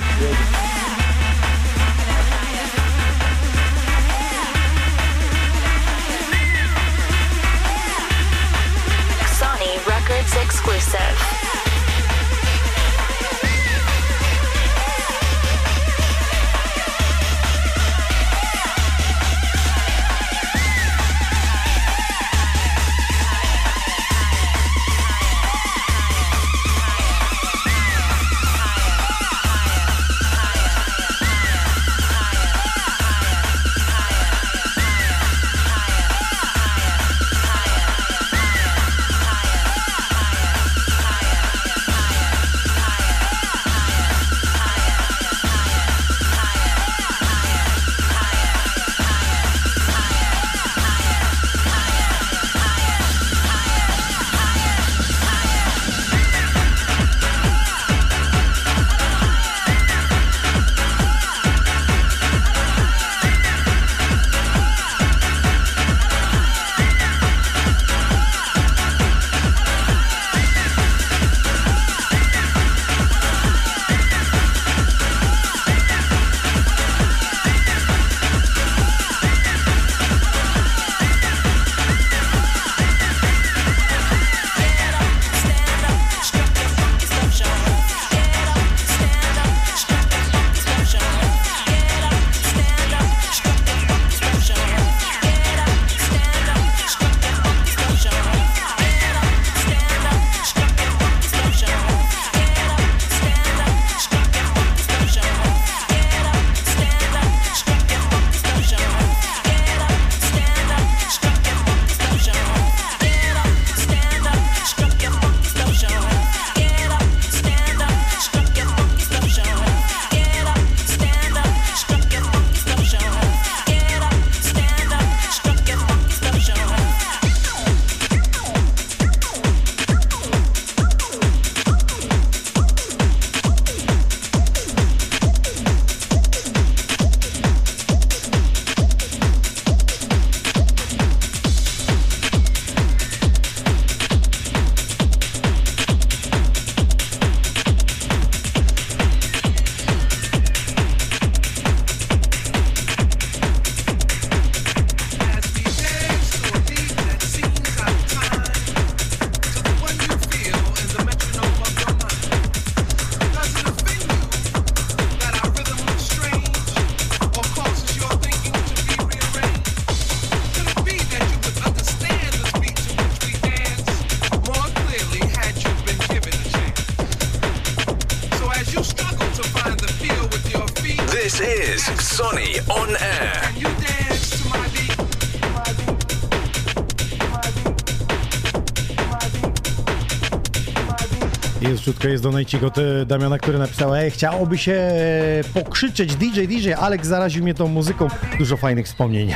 [192.31, 192.77] Donajcik od
[193.07, 198.09] Damiana, który napisał, ej, chciałoby się e, pokrzyczeć DJ, DJ, Alex zaraził mnie tą muzyką.
[198.39, 199.35] Dużo fajnych wspomnień.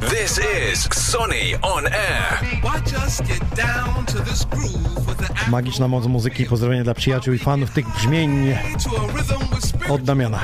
[0.00, 0.40] This
[0.72, 2.44] is Sonny on air.
[5.48, 8.54] Magiczna moc muzyki, pozdrowienia dla przyjaciół i fanów tych brzmień
[9.88, 10.40] od Damiana.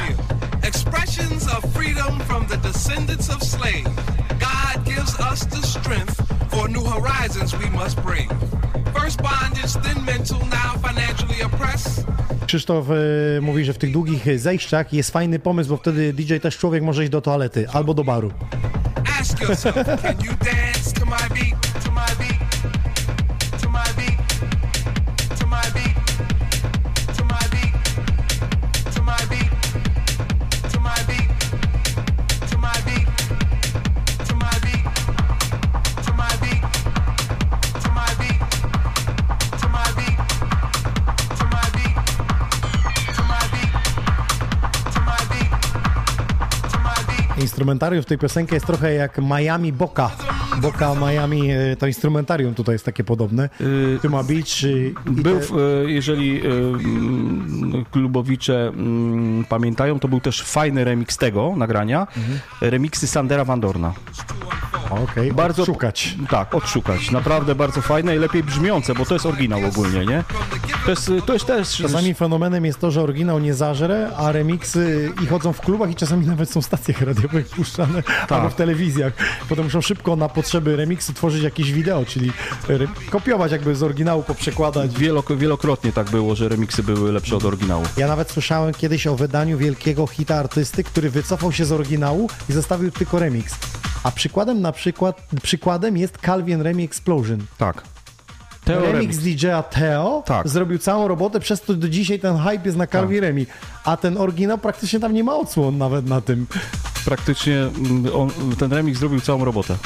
[12.55, 16.59] Krzysztof e, mówi, że w tych długich zejściach jest fajny pomysł, bo wtedy DJ też
[16.59, 18.31] człowiek może iść do toalety albo do baru.
[19.49, 19.77] Yourself,
[47.79, 47.95] beat?
[47.95, 50.11] Instrumentarium w tej piosence jest trochę jak Miami Boca.
[50.63, 53.49] Boca Miami, e, to instrumentarium tutaj jest takie podobne.
[54.03, 54.65] Tyma Beach.
[54.65, 55.55] e, i Był, te-
[55.87, 56.51] e, jeżeli e,
[57.91, 58.73] klubowicze
[59.49, 62.07] pamiętają, to był też fajny remix tego nagrania.
[62.61, 63.93] Remiksy Sandera Van Dorna.
[64.91, 66.15] Okej, Bardzo szukać.
[66.31, 67.11] Tak, odszukać.
[67.11, 70.25] Naprawdę bardzo fajne i lepiej brzmiące, bo to jest oryginał ogólnie, nie?
[70.85, 71.77] To jest, to jest też...
[71.77, 75.95] Czasami fenomenem jest to, że oryginał nie zażre, a remiksy i chodzą w klubach i
[75.95, 79.13] czasami nawet są w stacjach radiowych puszczane albo w telewizjach.
[79.49, 82.33] Potem muszą szybko na potrzeby remiksu tworzyć jakieś wideo, czyli
[83.11, 84.99] kopiować jakby z oryginału, poprzekładać.
[84.99, 87.85] Wielok, wielokrotnie tak było, że remiksy były lepsze od oryginału.
[87.97, 92.53] Ja nawet słyszałem kiedyś o wydaniu wielkiego hita artysty, który wycofał się z oryginału i
[92.53, 93.55] zostawił tylko remix.
[94.05, 97.47] A przykładem na przykład, przykładem jest Calvin Remi Explosion.
[97.59, 97.83] Tak.
[98.65, 100.49] Teo remix DJ-a Theo Tak.
[100.49, 103.47] zrobił całą robotę, przez to do dzisiaj ten hype jest na Calvin Remi.
[103.85, 106.47] A ten oryginał praktycznie tam nie ma odsłon nawet na tym.
[107.05, 109.77] Praktycznie mm, on, ten remix zrobił całą robotę.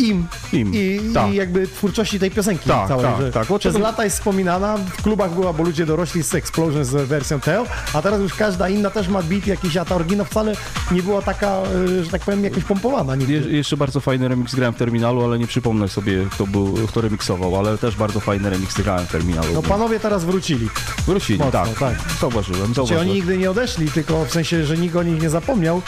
[0.00, 0.26] Im.
[0.52, 1.32] Im, I, tak.
[1.32, 3.04] i jakby twórczości tej piosenki Tak, całej.
[3.32, 3.58] tak, tak.
[3.58, 7.40] Przez to- lata jest wspominana, w klubach była, bo ludzie dorośli z Explosion z wersją
[7.40, 10.52] Theo, a teraz już każda inna też ma beat jakiś, a ta oryginał wcale
[10.92, 11.56] nie była taka,
[11.88, 13.16] y, że tak powiem, jakoś pompowana.
[13.16, 13.32] nigdy.
[13.32, 17.00] Je, jeszcze bardzo fajny remix grałem w terminalu, ale nie przypomnę sobie, kto, był, kto
[17.00, 19.48] remiksował, ale też bardzo fajny remix grałem w terminalu.
[19.54, 20.68] No panowie teraz wrócili.
[21.06, 21.78] Wrócili, mocno, tak.
[21.78, 21.94] tak.
[22.20, 23.02] Zauważyłem, Czy zauważyłem.
[23.06, 25.82] oni nigdy nie odeszli, tylko w sensie, że nikt o nich nie zapomniał,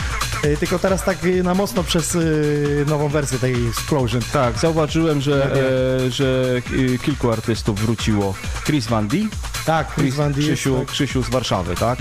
[0.44, 2.18] y, tylko teraz tak y, na mocno przez
[2.86, 4.01] nową wersję tej Explosion.
[4.32, 5.54] Tak, zauważyłem, że,
[6.06, 6.60] e, że
[6.94, 8.34] e, kilku artystów wróciło.
[8.64, 9.16] Chris Van D,
[9.66, 10.80] Tak, Chris Van D Krzysiu, tak.
[10.80, 10.86] Mhm.
[10.86, 11.98] Krzysiu z Warszawy, tak?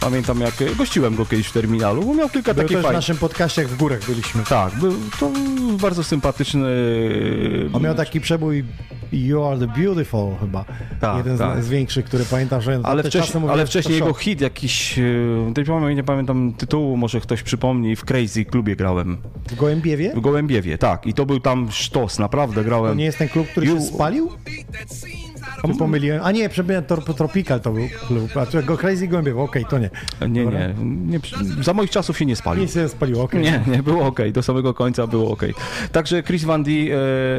[0.00, 2.82] Pamiętam jak e, gościłem go kiedyś w terminalu, bo miał kilka Był takich też w
[2.82, 2.98] fajnych...
[2.98, 4.42] naszym podcaście, jak w górach byliśmy.
[4.42, 5.30] Tak, był to
[5.80, 6.68] bardzo sympatyczny...
[7.72, 8.64] On miał taki przebój
[9.12, 10.64] You Are The Beautiful chyba.
[11.00, 11.62] Tak, Jeden tak.
[11.62, 13.02] z, z większych, który pamiętam, że Ale,
[13.48, 14.18] ale wcześniej jego szok.
[14.20, 19.16] hit jakiś, e, tej nie pamiętam tytułu, może ktoś przypomni, w Crazy klubie grałem.
[19.48, 20.12] W Gołębiewie?
[20.16, 21.06] W Gołębiewie, tak.
[21.06, 22.90] I to był tam sztos, naprawdę grałem.
[22.92, 24.30] To nie jest ten klub, który You- się spalił?
[25.66, 26.20] Czy pomyliłem?
[26.24, 28.36] A nie, przebiłem Tor- Tropical to był klub.
[28.36, 29.90] A czy go Crazy Gołębiewo, okej, to nie.
[30.28, 30.74] Nie, nie,
[31.06, 31.20] nie.
[31.62, 32.62] Za moich czasów się nie spalił.
[32.62, 33.42] Nie się spaliło, okej.
[33.42, 35.42] Nie, nie, było ok, do samego końca było ok.
[35.92, 36.70] Także Chris Van D,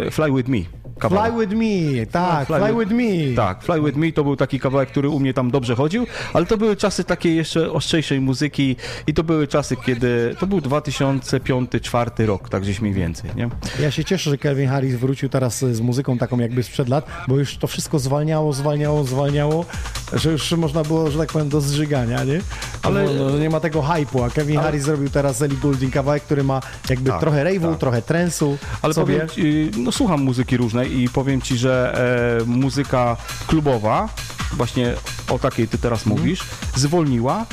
[0.07, 0.57] e, Fly With Me.
[0.99, 1.33] Kawałek.
[1.33, 3.35] Fly with me, tak, Fly fly, with- with me.
[3.35, 6.45] Tak, Fly With Me to był taki kawałek, który u mnie tam dobrze chodził, ale
[6.45, 8.75] to były czasy takiej jeszcze ostrzejszej muzyki
[9.07, 13.49] i to były czasy, kiedy, to był 2005-2004 rok, tak gdzieś mniej więcej, nie?
[13.79, 17.37] Ja się cieszę, że Calvin Harris wrócił teraz z muzyką taką jakby sprzed lat, bo
[17.37, 19.65] już to wszystko zwalniało, zwalniało, zwalniało,
[20.13, 22.41] że już można było, że tak powiem, do zżygania, nie?
[22.83, 26.23] Ale Ale- no, nie ma tego hypu, a Kevin Harris zrobił teraz Ellie Goulding kawałek,
[26.23, 27.79] który ma jakby Tak, trochę rave'u, tak.
[27.79, 29.19] trochę trensu, Ale sobie.
[29.27, 31.99] powiem no słucham muzyki różnej i powiem ci, że
[32.41, 33.17] e, muzyka
[33.47, 34.09] klubowa,
[34.53, 34.93] właśnie
[35.29, 36.19] o takiej ty teraz Mhm.
[36.21, 36.39] mówisz,
[36.75, 37.45] zwolniła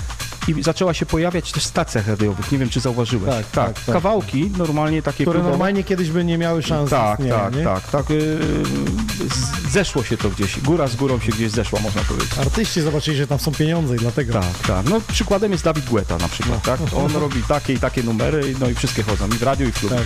[0.49, 2.53] i zaczęła się pojawiać też stacjach radiowych.
[2.53, 3.35] Nie wiem, czy zauważyłeś.
[3.35, 3.93] Tak, tak, tak.
[3.95, 5.51] Kawałki normalnie takie które klubowe.
[5.51, 7.65] normalnie kiedyś by nie miały szans Tak, istnienia, tak, nie?
[7.65, 8.11] tak, tak.
[8.11, 8.39] y,
[9.71, 10.61] Zeszło się to gdzieś.
[10.61, 12.39] Góra z górą się gdzieś zeszła, można powiedzieć.
[12.39, 14.33] Artyści zobaczyli, że tam są pieniądze i dlatego.
[14.33, 14.87] Tak, tak.
[14.91, 16.81] No przykładem jest Dawid Guetta na przykład, tak?
[16.97, 19.27] On robi takie i takie numery, no i wszystkie chodzą.
[19.29, 19.97] I w radiu, i w klubie.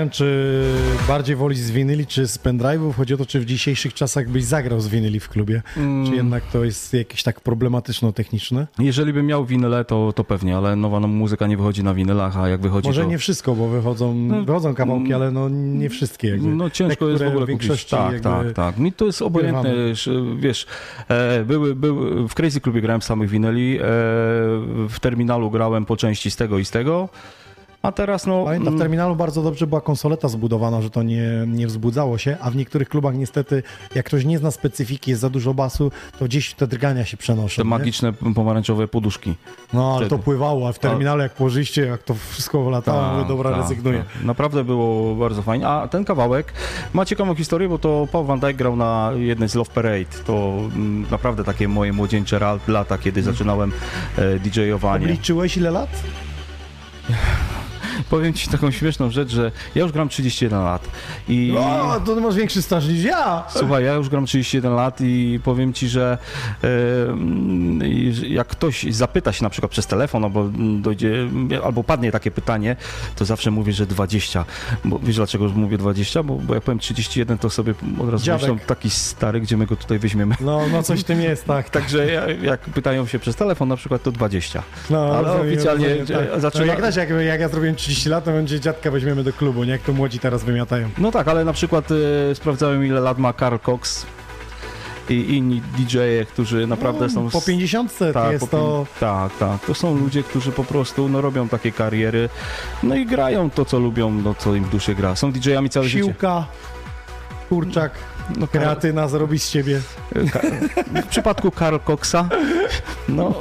[0.00, 0.64] Pytają, czy
[1.08, 2.94] bardziej woli z winyli, czy z pendrive'ów.
[2.94, 5.62] Chodzi o to, czy w dzisiejszych czasach byś zagrał z winyli w klubie,
[6.06, 8.66] czy jednak to jest jakieś tak problematyczno-techniczne?
[8.78, 12.36] Jeżeli bym miał winyle, to, to pewnie, ale nowa no, muzyka nie wychodzi na winylach,
[12.36, 13.08] a jak wychodzi Może to...
[13.08, 16.28] nie wszystko, bo wychodzą, wychodzą kawałki, ale no nie wszystkie.
[16.28, 16.48] Jakby.
[16.48, 17.84] No ciężko Te, jest w ogóle kupić.
[17.84, 18.78] Tak, tak, tak.
[18.78, 19.74] Mi to jest obojętne,
[20.36, 20.66] wiesz,
[21.08, 23.80] e, były, były, w Crazy Clubie grałem samych winyli, e,
[24.88, 27.08] w terminalu grałem po części z tego i z tego,
[27.82, 28.44] a teraz no...
[28.44, 32.36] Pamiętam, w mm, terminalu bardzo dobrze była konsoleta zbudowana, że to nie, nie wzbudzało się,
[32.40, 33.62] a w niektórych klubach niestety,
[33.94, 37.56] jak ktoś nie zna specyfiki, jest za dużo basu, to gdzieś te drgania się przenoszą.
[37.56, 37.70] te nie?
[37.70, 39.34] magiczne pomarańczowe poduszki.
[39.72, 40.22] No, ale to wtedy.
[40.22, 43.98] pływało, a w terminalu jak położyście, jak to wszystko latało, mówię, dobra, tak, rezygnuję.
[44.14, 44.24] tak.
[44.24, 45.68] Naprawdę było bardzo fajnie.
[45.68, 46.52] A ten kawałek
[46.94, 50.24] ma ciekawą historię, bo to Paul Van Dyke grał na jednej z Love Parade.
[50.26, 53.32] To mm, naprawdę takie moje młodzieńcze lata, kiedy Mm.
[53.34, 53.72] zaczynałem
[54.18, 55.04] e, DJ-owanie.
[55.04, 55.90] Obliczyłeś ile lat?
[58.10, 60.88] Powiem ci taką śmieszną rzecz, że ja już gram 31 lat
[61.28, 61.54] i...
[61.58, 63.44] O, to ty masz większy staż niż ja!
[63.56, 66.18] Słuchaj, ja już gram 31 lat i powiem ci, że
[68.10, 70.50] że jak ktoś zapyta się na przykład przez telefon, albo
[70.80, 71.28] dojdzie,
[71.64, 72.76] albo padnie takie pytanie,
[73.16, 74.44] to zawsze mówię, że 20.
[74.84, 76.22] Bo wiesz dlaczego mówię 20?
[76.22, 78.42] Bo, bo jak powiem 31, to sobie od razu Dziadek.
[78.42, 80.34] myślą, taki stary, gdzie my go tutaj weźmiemy.
[80.40, 81.70] No, no coś tym jest, tak.
[81.70, 81.72] tak.
[81.80, 84.62] Także ja, jak pytają się przez telefon na przykład, to 20.
[84.90, 88.24] No, Ale oficjalnie, rozumiem, e, zaczyna- No, jak, też, jak, jak ja zrobiłem 30 lat,
[88.24, 89.70] to będzie dziadka weźmiemy do klubu, nie?
[89.72, 90.88] Jak to młodzi teraz wymiatają.
[90.98, 91.88] No tak, ale na przykład
[92.30, 94.06] e, sprawdzałem ile lat ma Karl Cox
[95.08, 97.24] i inni DJ-e, którzy naprawdę są...
[97.24, 98.86] No, Po 50 to Tak, jest po pię- to...
[99.00, 99.66] tak, tak.
[99.66, 102.28] To są ludzie, którzy po prostu no, robią takie kariery,
[102.82, 105.16] no i grają to, co lubią, no, co im w duszy gra.
[105.16, 106.04] Są DJ-ami całe życie.
[106.04, 106.46] Siłka,
[107.48, 107.92] kurczak,
[108.36, 109.80] No, kreatyna zrobi z ciebie.
[111.04, 112.28] w przypadku Karl Coxa,
[113.08, 113.34] no,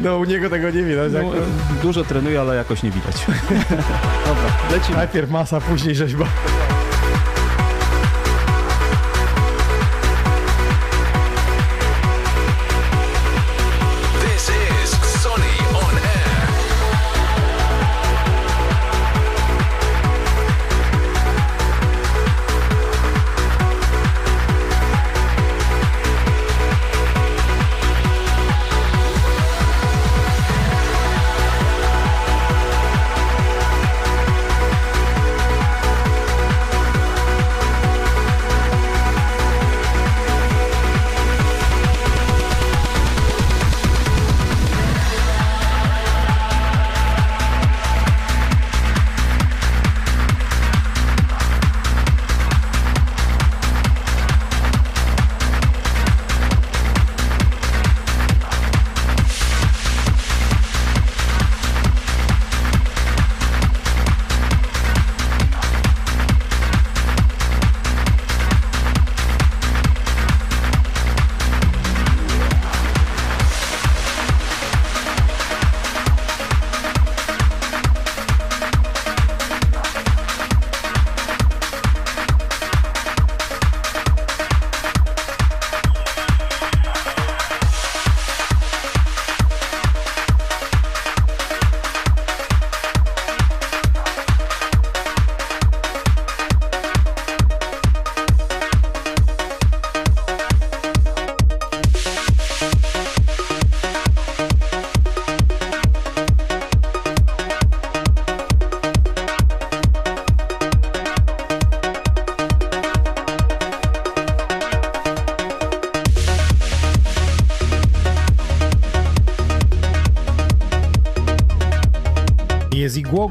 [0.00, 1.12] No u niego tego nie widać.
[1.12, 1.38] no jak to...
[1.82, 3.16] dużo trenuje, ale jakoś nie widać.
[4.26, 4.96] Dobra, lecimy.
[4.96, 6.24] Najpierw masa, później rzeźba.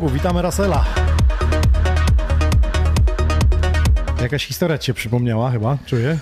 [0.10, 0.86] Witamy Rasela.
[4.22, 6.18] Jakaś historia ci się przypomniała chyba, czuję.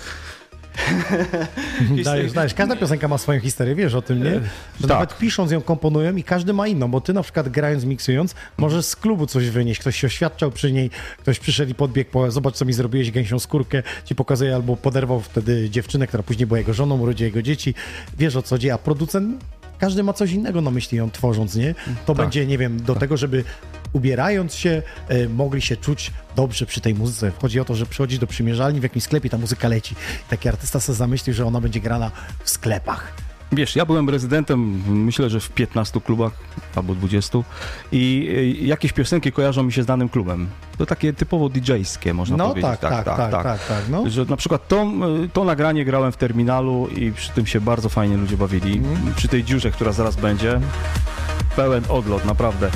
[2.05, 2.53] dajesz, dajesz.
[2.53, 4.33] Każda piosenka ma swoją historię, wiesz o tym, nie?
[4.33, 4.41] Że
[4.81, 4.89] tak.
[4.89, 8.85] nawet pisząc ją, komponują i każdy ma inną, bo ty na przykład grając, miksując, możesz
[8.85, 12.55] z klubu coś wynieść, ktoś się oświadczał przy niej, ktoś przyszedł i podbiegł, po, zobacz
[12.55, 16.73] co mi zrobiłeś, gęsią skórkę, ci pokazuje, albo poderwał wtedy dziewczynę, która później była jego
[16.73, 17.73] żoną, urodzi jego dzieci,
[18.17, 19.43] wiesz o co dzieje, a producent
[19.79, 21.75] każdy ma coś innego na myśli ją tworząc, nie?
[22.05, 23.43] To będzie, nie wiem, do tego, żeby
[23.93, 27.31] ubierając się, e, mogli się czuć dobrze przy tej muzyce.
[27.41, 29.95] Chodzi o to, że przychodzisz do przymierzalni w jakimś sklepie, ta muzyka leci.
[30.29, 32.11] Taki artysta sobie zamyślił, że ona będzie grana
[32.43, 33.13] w sklepach.
[33.51, 36.31] Wiesz, ja byłem rezydentem, myślę, że w 15 klubach
[36.75, 37.39] albo 20
[37.91, 38.27] i
[38.61, 40.47] y, jakieś piosenki kojarzą mi się z danym klubem.
[40.77, 42.71] To takie typowo DJ-skie, można No powiedzieć.
[42.71, 44.09] tak, tak, tak, tak, tak, no.
[44.09, 44.91] Że na przykład to,
[45.25, 48.77] y, to nagranie grałem w terminalu i przy tym się bardzo fajnie ludzie bawili.
[48.77, 49.13] Mhm.
[49.15, 50.59] Przy tej dziurze, która zaraz będzie.
[51.55, 52.69] Pełen odlot, naprawdę.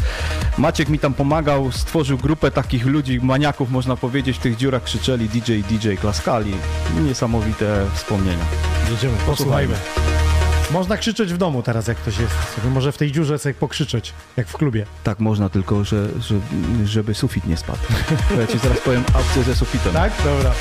[0.58, 5.30] Maciek mi tam pomagał, stworzył grupę takich ludzi, maniaków można powiedzieć, w tych dziurach krzyczeli
[5.30, 6.54] DJ, DJ, klaskali.
[7.02, 8.46] Niesamowite wspomnienia.
[8.92, 9.76] Jedziemy, posłuchajmy.
[10.72, 12.34] Można krzyczeć w domu teraz, jak ktoś jest.
[12.56, 14.86] Sobie Może w tej dziurze sobie pokrzyczeć, jak w klubie.
[15.04, 16.36] Tak można, tylko że, że,
[16.86, 17.80] żeby sufit nie spadł.
[18.40, 19.94] Ja ci zaraz powiem akcję ze sufitem.
[19.94, 20.12] Tak?
[20.24, 20.52] Dobra.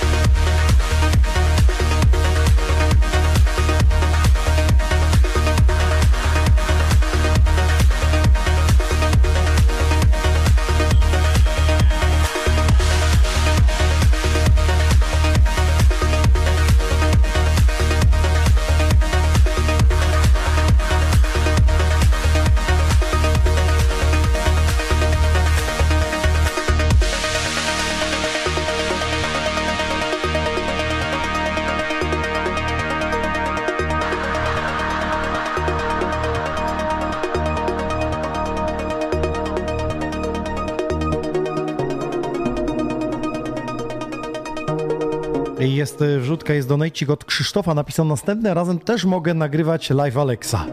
[46.56, 47.74] Wrzutka, jest donajcik od Krzysztofa.
[47.74, 50.66] Napisał następnym razem też mogę nagrywać live Alexa.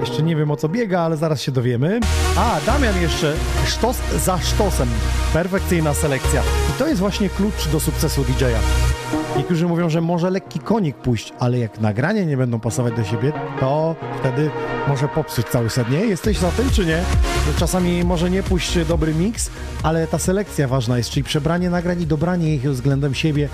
[0.00, 2.00] Jeszcze nie wiem o co biega, ale zaraz się dowiemy.
[2.36, 3.34] A, Damian jeszcze.
[3.66, 4.88] Sztos za sztosem.
[5.32, 6.42] Perfekcyjna selekcja.
[6.70, 8.93] I to jest właśnie klucz do sukcesu DJ-a.
[9.36, 13.32] Niektórzy mówią, że może lekki konik pójść, ale jak nagrania nie będą pasować do siebie,
[13.60, 14.50] to wtedy
[14.88, 15.90] może popsuć cały set.
[15.90, 15.98] Nie?
[15.98, 17.02] Jesteś za tym, czy nie?
[17.46, 19.50] Że czasami może nie pójść dobry miks,
[19.82, 23.48] ale ta selekcja ważna jest, czyli przebranie nagrań i dobranie ich względem siebie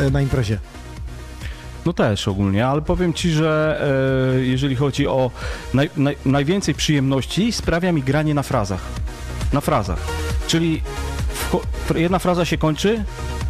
[0.00, 0.58] e, na imprezie.
[1.86, 3.80] No też ogólnie, ale powiem ci, że
[4.36, 5.30] e, jeżeli chodzi o
[5.74, 8.80] naj, naj, najwięcej przyjemności sprawia mi granie na frazach.
[9.52, 9.98] Na frazach.
[10.46, 10.82] Czyli
[11.50, 13.04] wcho- jedna fraza się kończy,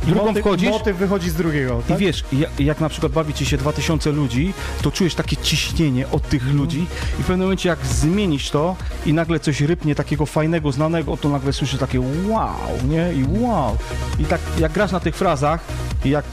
[0.06, 1.98] drugą motyw, wchodzisz motyw wychodzi z drugiego, i tak?
[1.98, 2.24] wiesz,
[2.58, 6.86] jak, na przykład bawi ci się 2000 ludzi, to czujesz takie ciśnienie od tych ludzi
[7.20, 8.76] i w pewnym momencie jak zmienisz to
[9.06, 13.12] i nagle coś rypnie takiego fajnego, znanego, to nagle słyszysz takie wow, nie?
[13.12, 13.76] I wow.
[14.18, 15.60] I tak jak grasz na tych frazach
[16.04, 16.24] i jak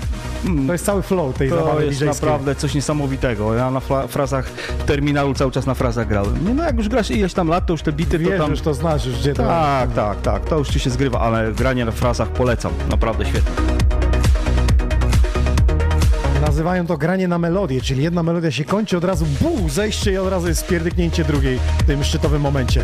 [0.67, 2.07] To jest cały flow tej to zabawy jest DJ-skiej.
[2.07, 3.53] naprawdę coś niesamowitego.
[3.55, 4.45] Ja na fra- frazach
[4.79, 6.47] w terminalu cały czas na frazach grałem.
[6.47, 8.51] Nie, no jak już grasz ileś tam lat, to już te bity Wiesz, to tam...
[8.51, 9.43] już to znasz, już gdzie to...
[9.43, 12.71] Tak, tak, tak, to już ci się zgrywa, ale granie na frazach polecam.
[12.89, 13.51] Naprawdę świetnie.
[16.41, 20.17] Nazywają to granie na melodię, czyli jedna melodia się kończy, od razu bu, zejście i
[20.17, 22.81] od razu jest spierdyknięcie drugiej w tym szczytowym momencie.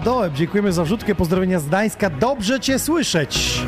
[0.00, 2.10] Wadoeb, dziękujemy za wrzutkę, pozdrowienia z Gdańska.
[2.10, 3.62] Dobrze Cię słyszeć.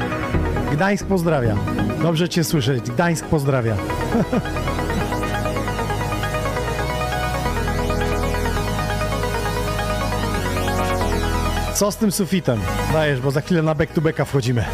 [0.72, 1.56] Gdańsk pozdrawia.
[2.02, 2.90] Dobrze Cię słyszeć.
[2.90, 3.76] Gdańsk pozdrawia.
[11.74, 12.60] Co z tym sufitem?
[12.92, 14.64] Dajesz, bo za chwilę na back to backa wchodzimy.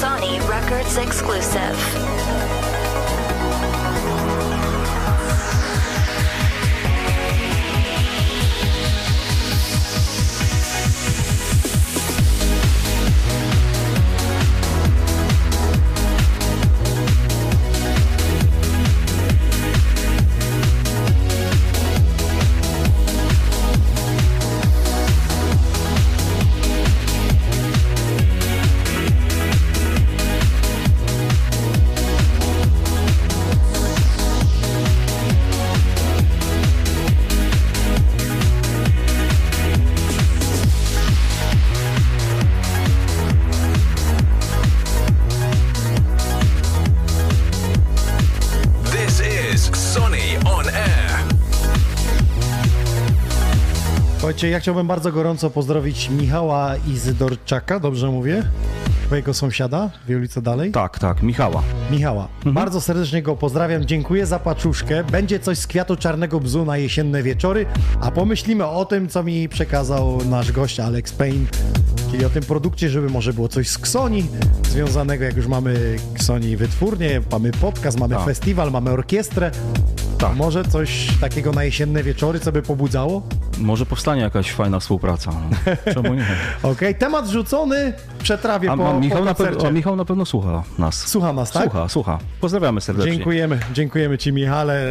[0.00, 2.09] Sony Records exclusive.
[54.48, 58.42] Ja chciałbym bardzo gorąco pozdrowić Michała Izydorczaka, dobrze mówię?
[59.06, 60.72] Twojego sąsiada, w ulicy dalej?
[60.72, 61.62] Tak, tak, Michała.
[61.90, 62.28] Michała.
[62.46, 63.84] Bardzo serdecznie go pozdrawiam.
[63.84, 65.04] Dziękuję za paczuszkę.
[65.04, 67.66] Będzie coś z kwiatu czarnego bzu na jesienne wieczory,
[68.00, 71.46] a pomyślimy o tym, co mi przekazał nasz gość Alex Payne,
[72.10, 74.26] czyli o tym produkcie, żeby może było coś z Ksoni
[74.70, 78.24] związanego, jak już mamy Ksoni wytwórnię, mamy podcast, mamy Tak.
[78.24, 79.50] festiwal, mamy orkiestrę.
[80.18, 80.36] Tak.
[80.36, 83.22] Może coś takiego na jesienne wieczory, co by pobudzało?
[83.60, 85.30] Może powstanie jakaś fajna współpraca.
[85.32, 85.92] No.
[85.94, 86.26] Czemu nie?
[86.62, 87.92] Okej, temat rzucony,
[88.22, 89.72] przetrawię A, po, a, Michał po na koncercie.
[89.72, 91.08] Michał na pewno słucha nas.
[91.08, 91.62] Słucha nas, tak?
[91.62, 92.18] Słucha, słucha.
[92.40, 93.12] Pozdrawiamy serdecznie.
[93.12, 94.84] Dziękujemy, dziękujemy Ci Michale.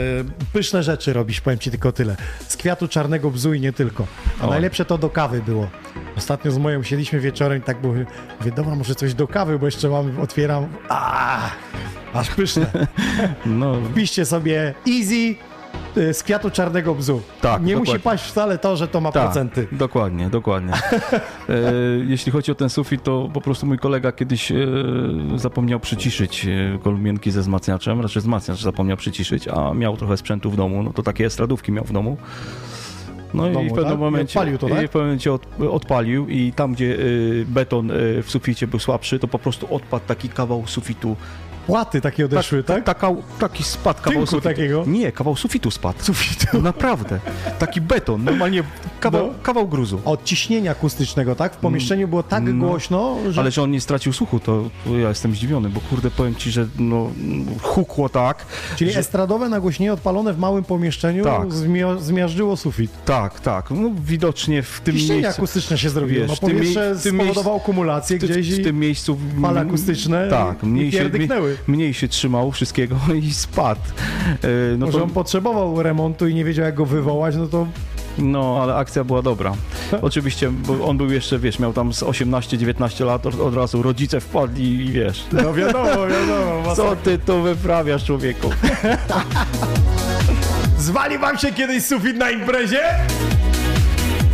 [0.54, 2.16] Pyszne rzeczy robisz, powiem Ci tylko tyle.
[2.48, 4.08] Z kwiatu czarnego bzu i nie tylko.
[4.42, 4.50] A O.
[4.50, 5.68] najlepsze to do kawy było.
[6.18, 7.94] Ostatnio z moją siedliśmy wieczorem i tak było,
[8.40, 11.40] mówię, dobra, może coś do kawy, bo jeszcze mam, otwieram, a,
[12.14, 12.66] aż pyszne.
[13.46, 15.36] No, Piszcie sobie easy
[16.14, 17.22] z kwiatu czarnego bzu.
[17.42, 18.04] Tak, Nie musi dokładnie.
[18.04, 19.68] paść wcale to, że to ma tak, procenty.
[19.72, 20.74] dokładnie, dokładnie.
[20.74, 21.62] e,
[22.08, 24.56] jeśli chodzi o ten sufit, to po prostu mój kolega kiedyś e,
[25.36, 30.56] zapomniał przyciszyć e, kolumienki ze wzmacniaczem, raczej wzmacniacz zapomniał przyciszyć, a miał trochę sprzętu w
[30.56, 32.18] domu, no to takie estradówki miał w domu.
[33.34, 33.98] No domu, i w pewnym tak?
[34.00, 34.80] I momencie, odpalił to, i tak?
[34.80, 39.20] w pewnym momencie od, odpalił i tam, gdzie y, beton y, w suficie był słabszy,
[39.20, 41.16] to po prostu odpadł taki kawał sufitu.
[41.70, 42.84] Płaty takie odeszły, tak?
[42.84, 44.50] Taka, taki spadł kawał Tynku sufitu.
[44.50, 44.84] takiego?
[44.88, 46.04] Nie, kawał sufitu spadł.
[46.04, 46.62] Sufitu.
[46.62, 47.20] Naprawdę.
[47.60, 48.64] Taki beton, normalnie
[49.00, 49.34] kawał, No.
[49.44, 50.02] kawał gruzu.
[50.06, 51.54] Od ciśnienia akustycznego, tak?
[51.54, 52.68] W pomieszczeniu było tak No.
[52.68, 53.42] głośno, że...
[53.42, 54.70] Ale że on nie stracił słuchu, to,
[55.02, 57.10] ja jestem zdziwiony, bo kurde, powiem ci, że no,
[57.62, 58.46] hukło tak.
[58.76, 61.48] Czyli że, estradowe nagłośnienie odpalone w małym pomieszczeniu Tak.
[61.48, 62.92] zmia- zmiażdżyło sufit.
[63.06, 63.72] Tak, tak.
[63.72, 65.42] No, widocznie w tym Ciśnienie miejscu...
[65.42, 66.20] akustyczne się zrobiło.
[66.22, 69.62] wiesz, no w powietrze w tym spowodowało kumulację w, gdzieś w i tym miejscu fale
[69.62, 71.58] akustyczne tak, mniej się, pierdyknęły.
[71.68, 73.82] Mniej się trzymał wszystkiego i spadł.
[74.44, 77.68] E, No, Może to, on potrzebował remontu i nie wiedział jak go wywołać, no to
[78.18, 79.54] no, ale akcja była dobra.
[80.02, 84.86] Oczywiście, bo on był jeszcze, wiesz, miał tam z 18-19 lat, od, razu rodzice wpadli
[84.86, 86.76] i wiesz, no wiadomo, wiadomo.
[86.76, 88.50] co ty tu wyprawiasz, człowieku?
[90.78, 92.82] Zwali wam się kiedyś sufit na imprezie?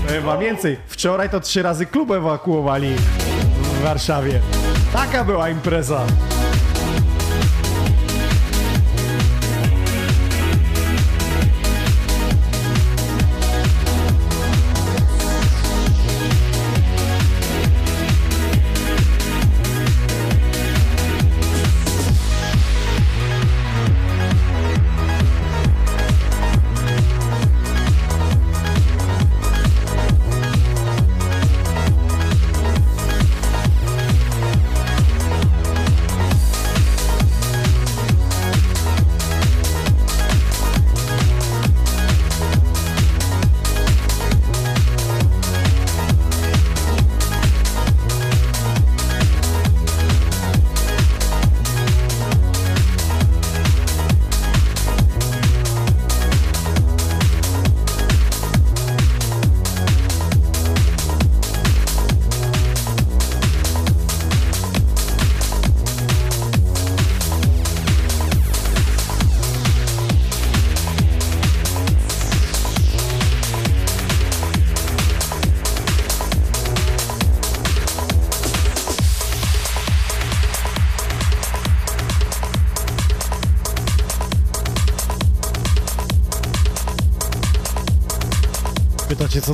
[0.08, 0.78] Chyba więcej.
[0.88, 2.90] Wczoraj to trzy razy klub ewakuowali
[3.80, 4.40] w Warszawie.
[4.94, 6.02] Taka była impreza.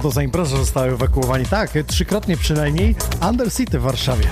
[0.01, 1.45] To za impreza, zostały ewakuowani?
[1.45, 2.95] Tak, trzykrotnie przynajmniej
[3.29, 4.25] Undercity w Warszawie.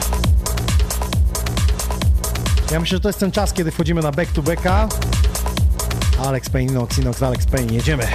[2.71, 4.89] Ja myślę, że to jest ten czas, kiedy wchodzimy na back to backa.
[6.25, 8.07] Alex Payne, Inox, Inox, Alex Payne, jedziemy.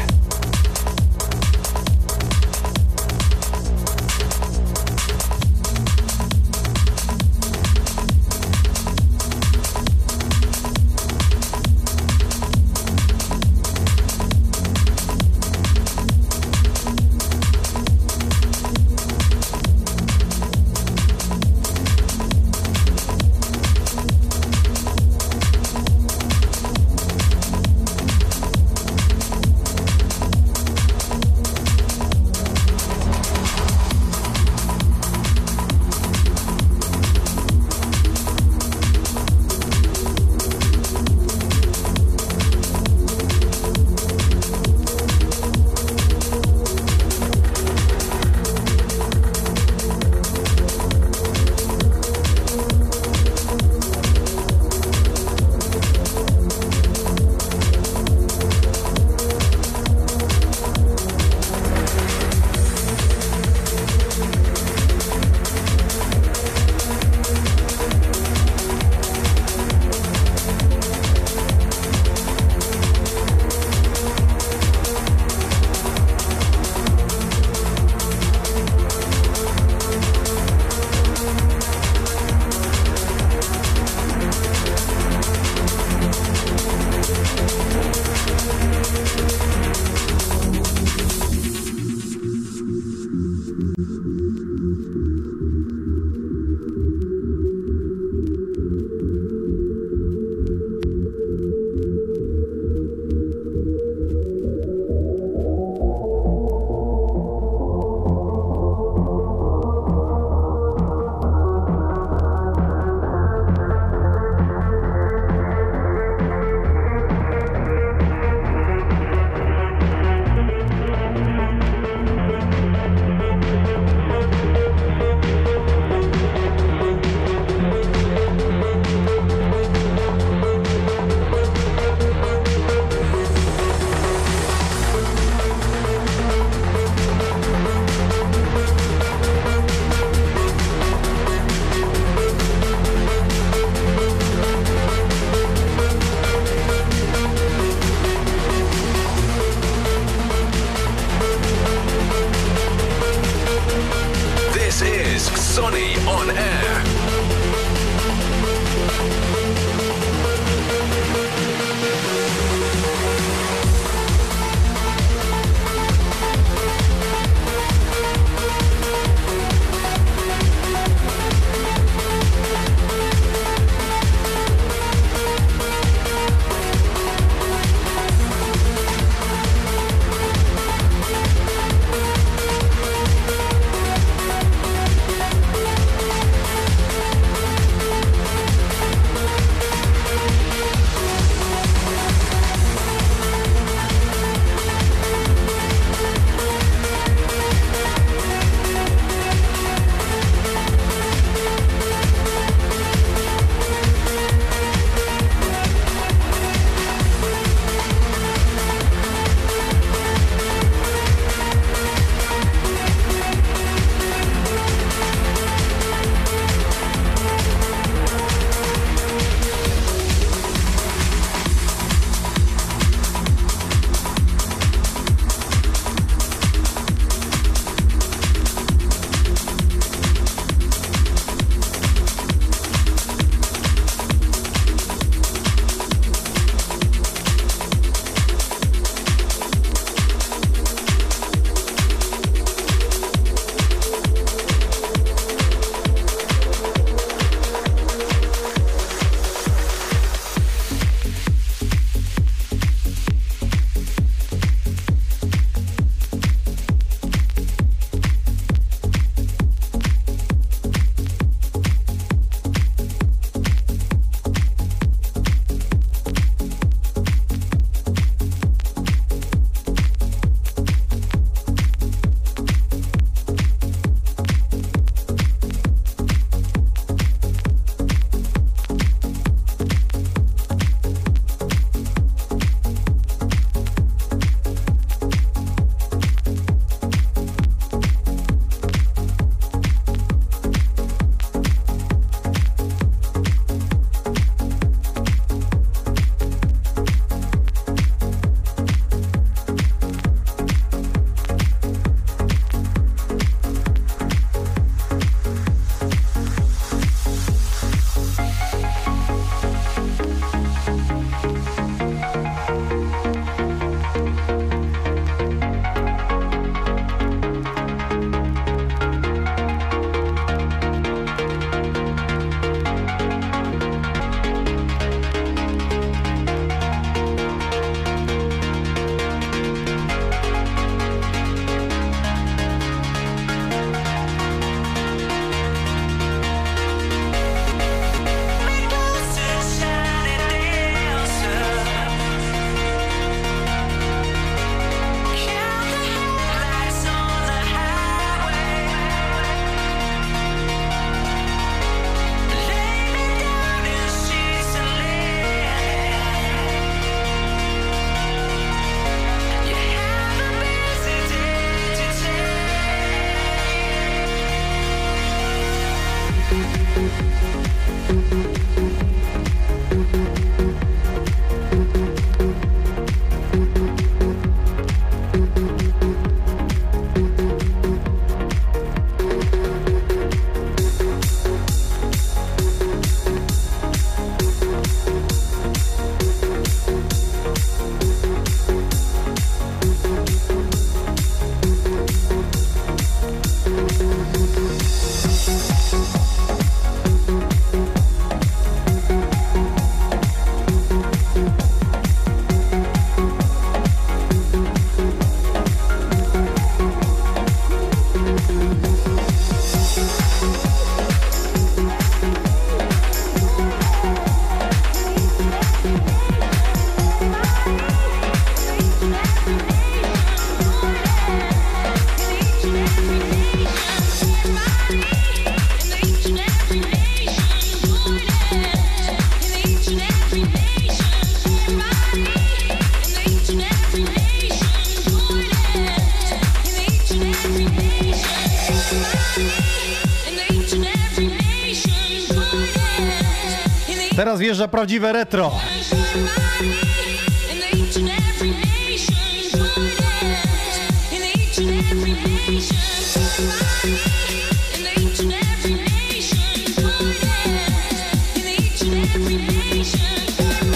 [444.04, 445.32] Teraz wjeżdża prawdziwe retro.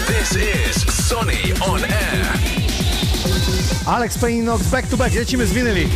[0.06, 2.38] This is Sonny on air.
[3.86, 5.88] Alex Payne Knox back to back, lecimy z winyli.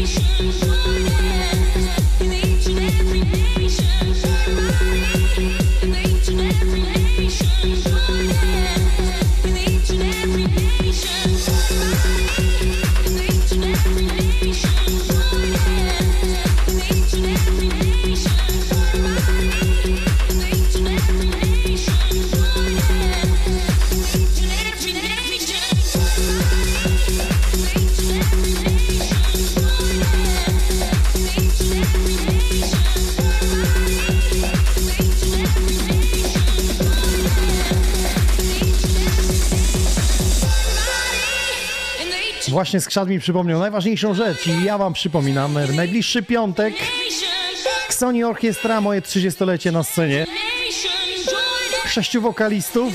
[0.00, 0.69] Every
[42.60, 46.74] Właśnie skrzat mi przypomniał najważniejszą rzecz i ja wam przypominam, najbliższy piątek
[47.88, 50.26] Sony Orkiestra, moje 30-lecie na scenie,
[51.86, 52.92] sześciu wokalistów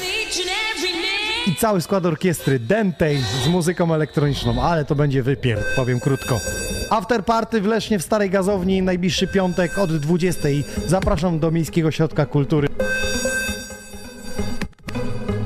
[1.48, 6.40] i cały skład orkiestry Dentej z muzyką elektroniczną, ale to będzie wypier, powiem krótko.
[6.90, 10.50] After party w Lesznie w Starej Gazowni, najbliższy piątek od 20.
[10.88, 12.68] Zapraszam do Miejskiego Ośrodka Kultury.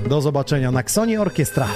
[0.10, 1.68] Do zobaczenia na Ksonie Orkiestra.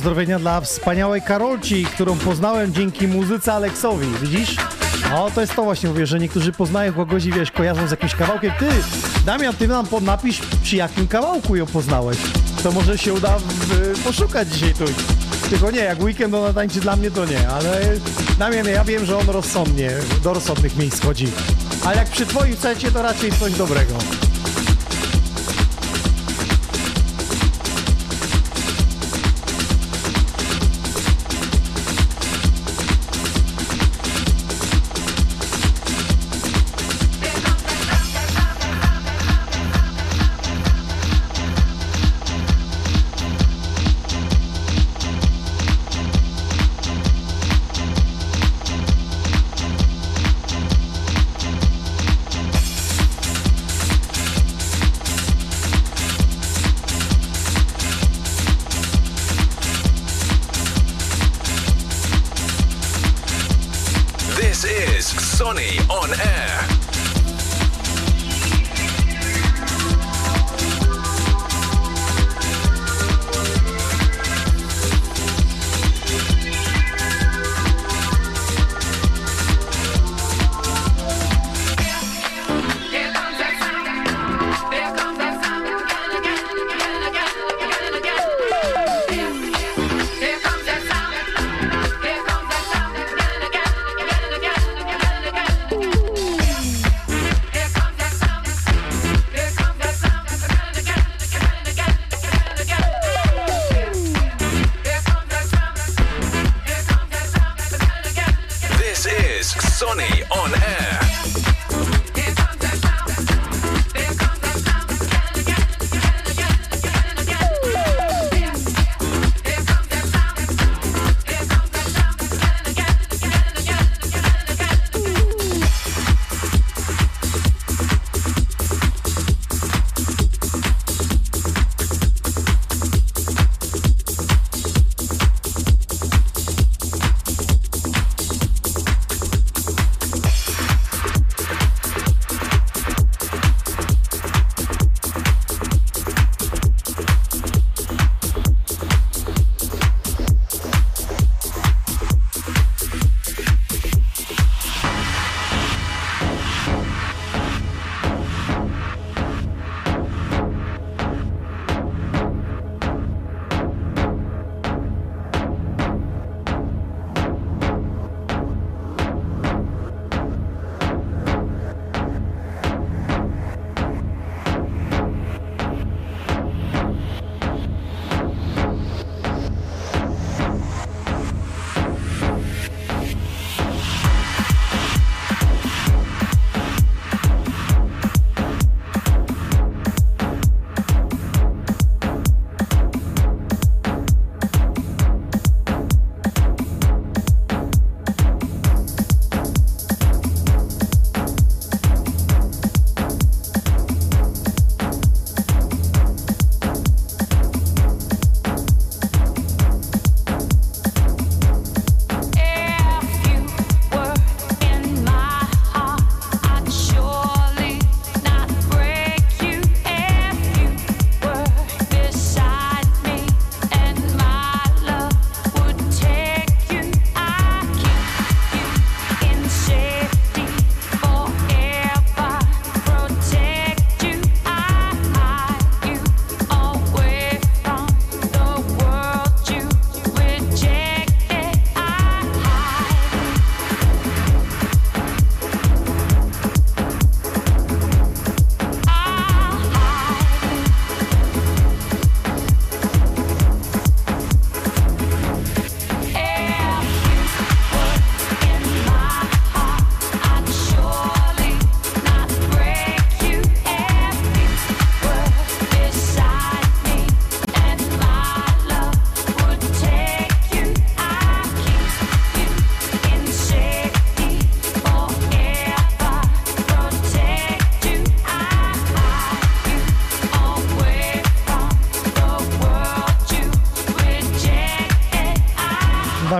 [0.00, 4.06] Pozdrowienia dla wspaniałej Karolci, którą poznałem dzięki muzyce Aleksowi.
[4.22, 4.56] Widzisz?
[5.14, 8.14] O, to jest to właśnie, mówię, że niektórzy poznają kogoś i wiesz, kojarzą z jakimś
[8.14, 8.52] kawałkiem.
[8.58, 8.66] Ty,
[9.26, 12.18] Damian, ty nam napisz, przy jakim kawałku ją poznałeś.
[12.62, 14.84] To może się uda w, poszukać dzisiaj tu.
[15.50, 17.80] Tylko nie, jak weekend ona tańczy dla mnie, to nie, ale
[18.38, 19.90] Damian, ja wiem, że on rozsądnie,
[20.24, 21.28] do rozsądnych miejsc chodzi.
[21.84, 23.94] Ale jak przy twoim secie, to raczej coś dobrego.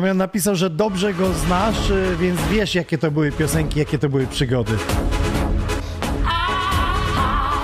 [0.00, 4.08] Damian napisał, że dobrze go znasz, y, więc wiesz, jakie to były piosenki, jakie to
[4.08, 4.72] były przygody.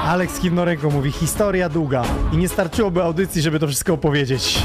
[0.04, 4.62] Aleks Kiwnorenko mówi, historia długa i nie starczyłoby audycji, żeby to wszystko opowiedzieć.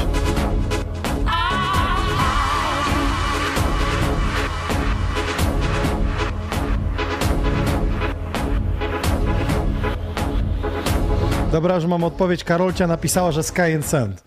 [11.52, 12.44] Dobra, już mam odpowiedź.
[12.44, 14.24] Karolcia napisała, że Sky and Sand.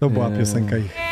[0.00, 1.05] To była piosenka ich.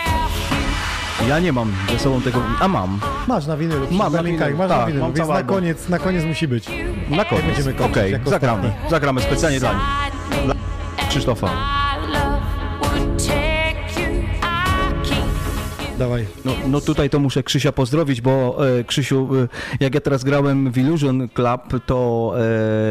[1.29, 2.41] Ja nie mam ze sobą tego.
[2.61, 3.01] A mam.
[3.29, 5.57] Masz na winylu, Mam na linkach, masz tak, na winylu, więc na album.
[5.57, 6.69] koniec, na koniec musi być.
[7.11, 7.45] Na koniec.
[7.47, 8.69] będziemy Okej, kończyć jako zagramy.
[8.69, 8.91] ostatni.
[8.91, 9.83] Zagramy specjalnie dla nich.
[10.45, 10.55] Dla
[11.09, 11.49] Krzysztofa.
[15.99, 16.27] Dawaj.
[16.45, 19.49] No, no tutaj to muszę Krzysia pozdrowić, bo e, Krzysiu, e,
[19.81, 22.33] jak ja teraz grałem w Illusion Club, to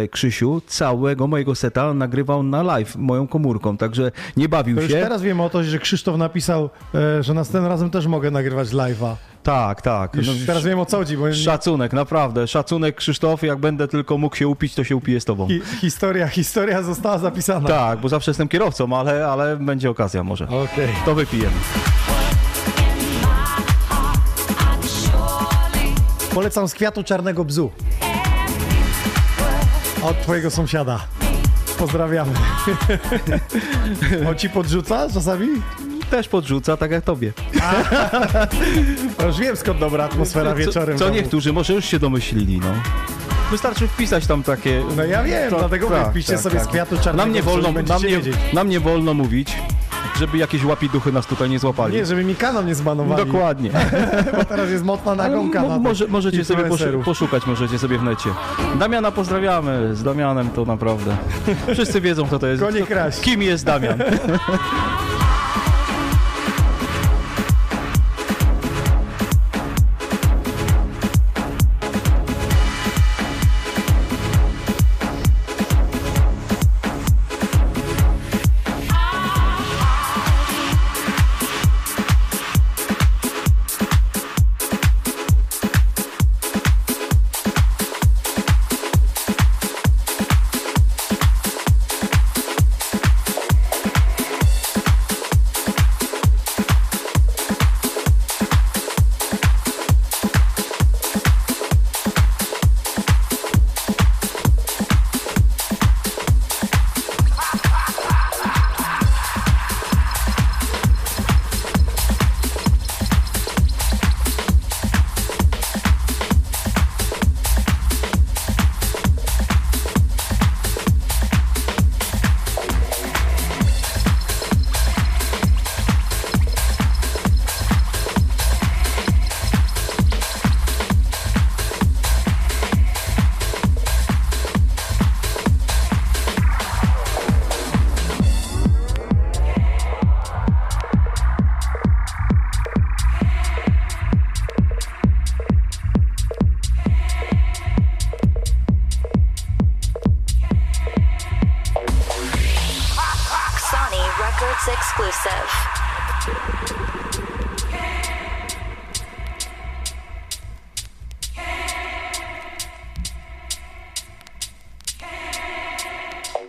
[0.04, 4.92] e, Krzysiu całego mojego seta nagrywał na live moją komórką, także nie bawił To już
[4.92, 4.98] się.
[4.98, 9.16] teraz wiem o to, że Krzysztof napisał, e, że następnym razem też mogę nagrywać live'a.
[9.44, 10.16] Tak, tak.
[10.16, 12.48] Już No, teraz wiem o co chodzi, bo Szacunek, naprawdę.
[12.48, 15.48] Szacunek Krzysztof, jak będę tylko mógł się upić, to się upiję z tobą.
[15.48, 17.68] hi, historia, historia została zapisana.
[17.70, 20.46] Tak, bo zawsze jestem kierowcą, ale, ale będzie okazja może.
[20.48, 20.88] Okej.
[21.06, 21.56] To wypijemy.
[26.34, 27.72] Polecam z kwiatu czarnego bzu.
[30.04, 31.00] Od twojego sąsiada.
[31.78, 32.32] Pozdrawiamy.
[34.30, 35.48] On ci podrzuca czasami?
[36.10, 37.34] Też podrzuca, tak jak tobie.
[39.20, 40.98] Ja Już wiem skąd dobra atmosfera wieczorem.
[40.98, 42.74] Co, co niektórzy może już się domyślili, no.
[43.52, 44.84] Wystarczy wpisać tam takie...
[44.98, 46.66] No ja wiem, To- dlatego tak, wpiszcie tak, sobie tak.
[46.66, 48.20] z kwiatu czarnego Nam nie wolno, nam nie,
[48.54, 49.58] nam nie wolno mówić,
[50.20, 51.96] żeby jakieś łapiduchy nas tutaj nie złapali.
[51.96, 53.26] Nie, żeby mi kanał nie zbanowali.
[53.26, 53.70] Dokładnie.
[54.38, 56.64] Bo teraz jest mocna nagonka na może, możecie sobie
[57.06, 58.30] poszukać, możecie sobie w necie.
[58.80, 61.18] Damiana pozdrawiamy, z Damianem to naprawdę.
[61.74, 62.64] Wszyscy wiedzą, kto to jest.
[62.64, 63.22] Kto-.
[63.22, 64.00] Kim jest Damian?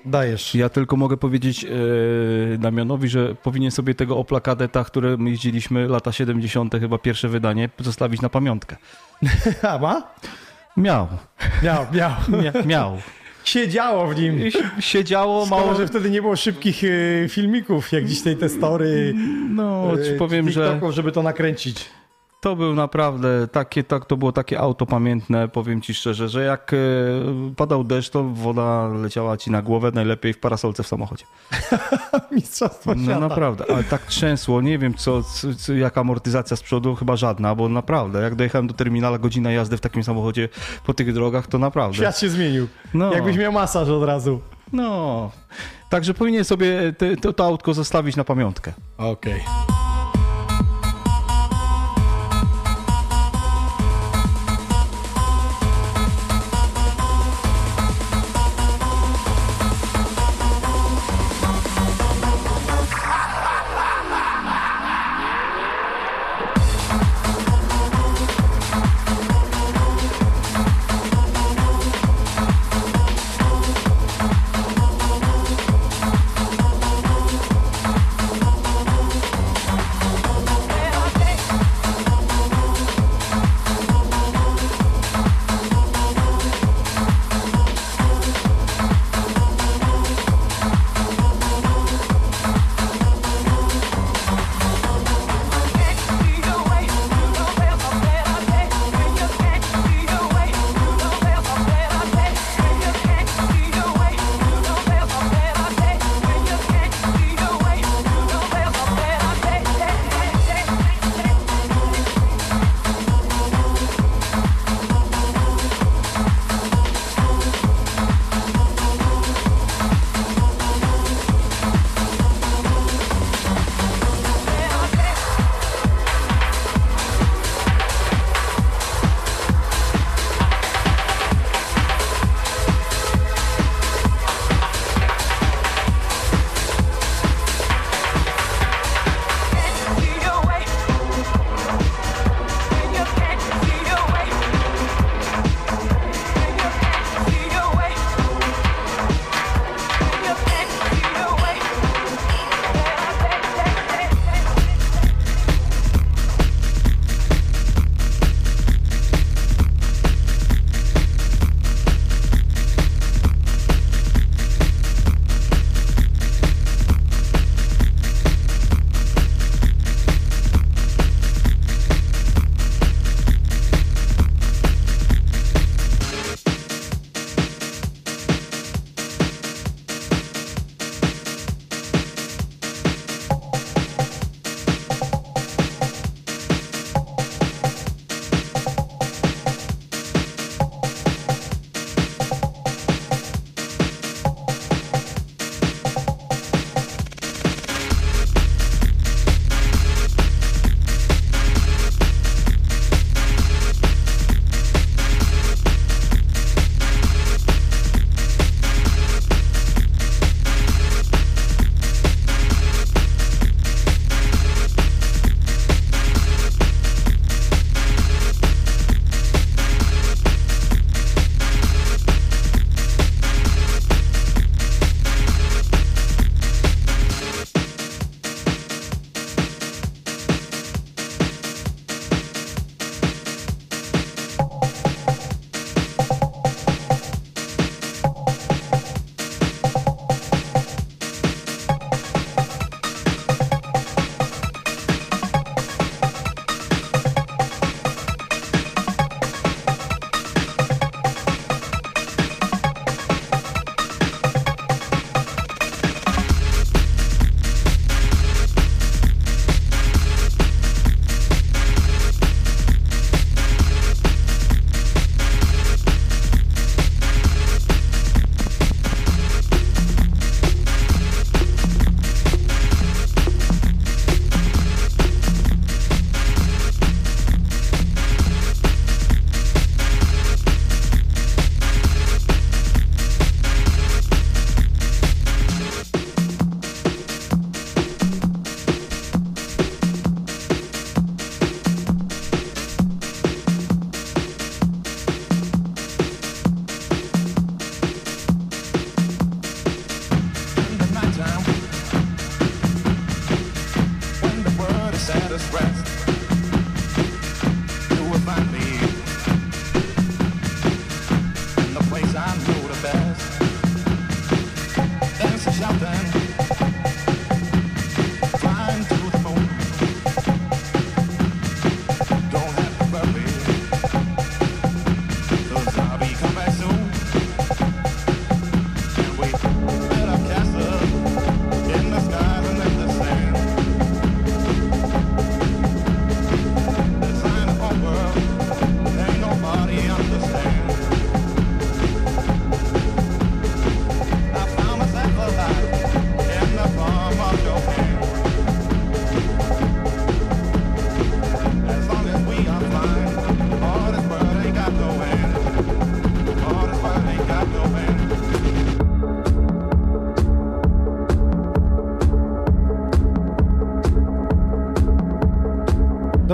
[0.07, 0.55] Dajesz.
[0.55, 1.69] Ja tylko mogę powiedzieć e,
[2.59, 7.69] Damianowi, że powinien sobie tego Opla Kadeta, które my jeździliśmy lata 70., chyba pierwsze wydanie,
[7.79, 8.77] zostawić na pamiątkę.
[9.71, 10.03] A, ma?
[10.77, 11.09] Miał.
[11.63, 12.13] Miał, miał.
[12.43, 12.99] Mia, miał.
[13.45, 14.41] Siedziało w nim.
[14.81, 15.79] Siedziało Mało, mało.
[15.79, 19.15] że wtedy nie było szybkich y, filmików, jak dziś tej te story.
[19.51, 21.85] No, y, powiem, że TikToków, żeby to nakręcić.
[22.45, 26.73] To był naprawdę takie, tak, to było takie auto pamiętne, powiem ci szczerze, że jak
[26.73, 26.77] e,
[27.57, 31.25] padał deszcz, to woda leciała ci na głowę, najlepiej w parasolce w samochodzie.
[32.33, 33.21] Mistrzostwo No świata.
[33.21, 35.23] naprawdę, ale tak trzęsło, nie wiem co,
[35.59, 39.77] co, jaka amortyzacja z przodu, chyba żadna, bo naprawdę, jak dojechałem do terminala, godzina jazdy
[39.77, 40.49] w takim samochodzie
[40.87, 41.97] po tych drogach, to naprawdę.
[41.97, 42.69] Świat się zmienił.
[42.95, 43.13] No.
[43.13, 44.41] Jakbyś miał masaż od razu.
[44.73, 45.31] No,
[45.91, 48.73] także powinien sobie te, to, to autko zostawić na pamiątkę.
[48.99, 49.45] Okej.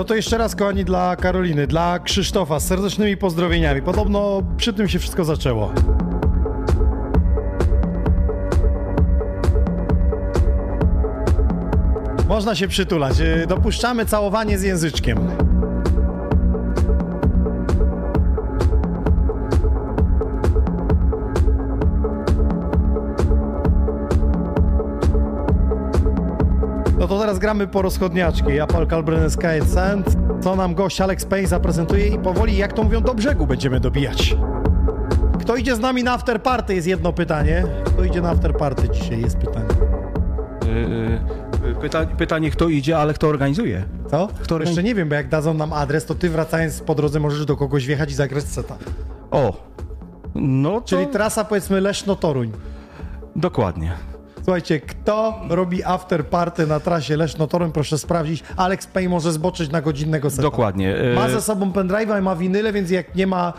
[0.01, 3.81] No to jeszcze raz, kochani, dla Karoliny, dla Krzysztofa z serdecznymi pozdrowieniami.
[3.81, 5.73] Podobno przy tym się wszystko zaczęło.
[12.27, 13.19] Można się przytulać.
[13.19, 15.17] Yy, Dopuszczamy całowanie z języczkiem.
[27.11, 28.55] To teraz gramy po rozchodniaczki.
[28.55, 30.17] Ja, Paul Kalbren, Sky and Sand.
[30.41, 34.37] Co nam gość Alex Payne zaprezentuje i powoli, jak to mówią, do brzegu będziemy dobijać.
[35.39, 37.63] Kto idzie z nami na after party jest jedno pytanie.
[37.85, 39.65] Kto idzie na after party dzisiaj jest pytanie.
[40.65, 43.83] Yy, yy, pyta, pytanie, kto idzie, ale kto organizuje?
[44.11, 44.27] Co?
[44.43, 47.19] Kto organi- Jeszcze nie wiem, bo jak dadzą nam adres, to ty wracając po drodze
[47.19, 48.75] możesz do kogoś wjechać i zagrać seta.
[49.31, 49.53] O,
[50.35, 50.87] no to...
[50.87, 52.51] Czyli trasa powiedzmy Leszno-Toruń.
[53.35, 53.91] Dokładnie.
[54.43, 54.81] Słuchajcie,
[55.11, 58.43] kto robi after party na trasie Leszno-Toruń, proszę sprawdzić.
[58.57, 60.41] Alex Payne może zboczyć na godzinnego seta.
[60.41, 60.87] Dokładnie.
[60.87, 63.53] Yy, Ma ze sobą pendrive'a i ma winyle, więc jak nie ma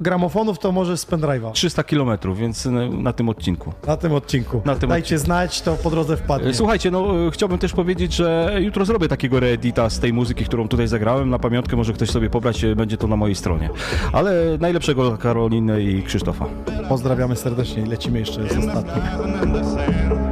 [0.00, 1.52] gramofonów, to może z pendrive'a.
[1.52, 3.72] 300 kilometrów, więc na, na tym odcinku.
[3.86, 4.62] Na tym odcinku.
[4.64, 6.54] Na tym Dajcie znać, to po drodze wpadnie.
[6.54, 10.68] Słuchajcie, no e, chciałbym też powiedzieć, że jutro zrobię takiego reedita z tej muzyki, którą
[10.68, 11.30] tutaj zagrałem.
[11.30, 13.70] Na pamiątkę może ktoś sobie pobrać, e, będzie to na mojej stronie.
[14.12, 16.46] Ale najlepszego dla Karoliny i Krzysztofa.
[16.88, 20.31] Pozdrawiamy serdecznie i lecimy jeszcze z ostatnim.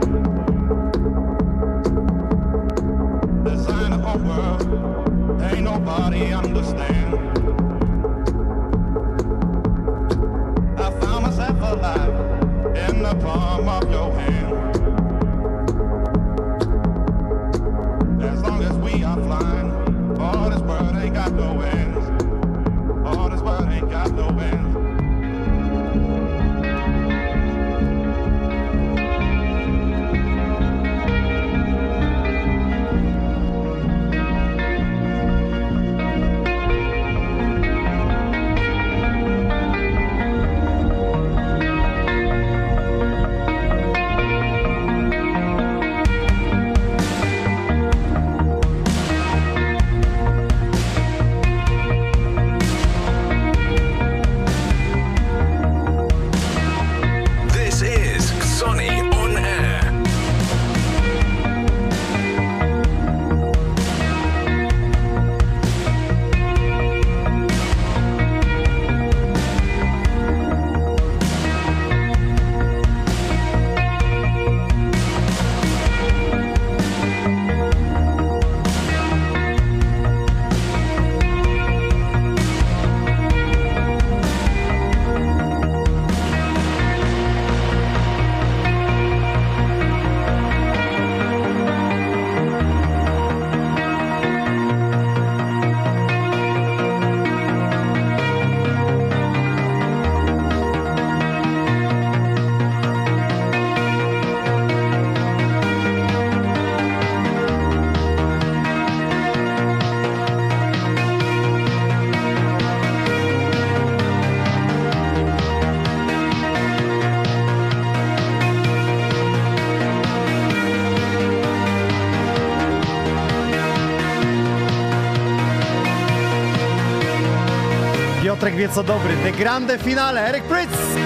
[128.61, 129.17] Wie co dobry.
[129.25, 130.21] The Grande Finale.
[130.21, 131.00] Eryk Pryc!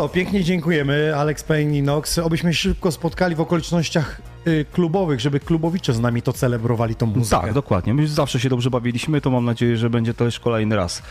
[0.00, 2.18] Co, pięknie dziękujemy, Alex Payne i Nox.
[2.18, 7.06] Obyśmy się szybko spotkali w okolicznościach y, klubowych, żeby klubowicze z nami to celebrowali, tą
[7.06, 7.40] muzykę.
[7.40, 7.94] Tak, dokładnie.
[7.94, 11.02] My zawsze się dobrze bawiliśmy, to mam nadzieję, że będzie to też kolejny raz.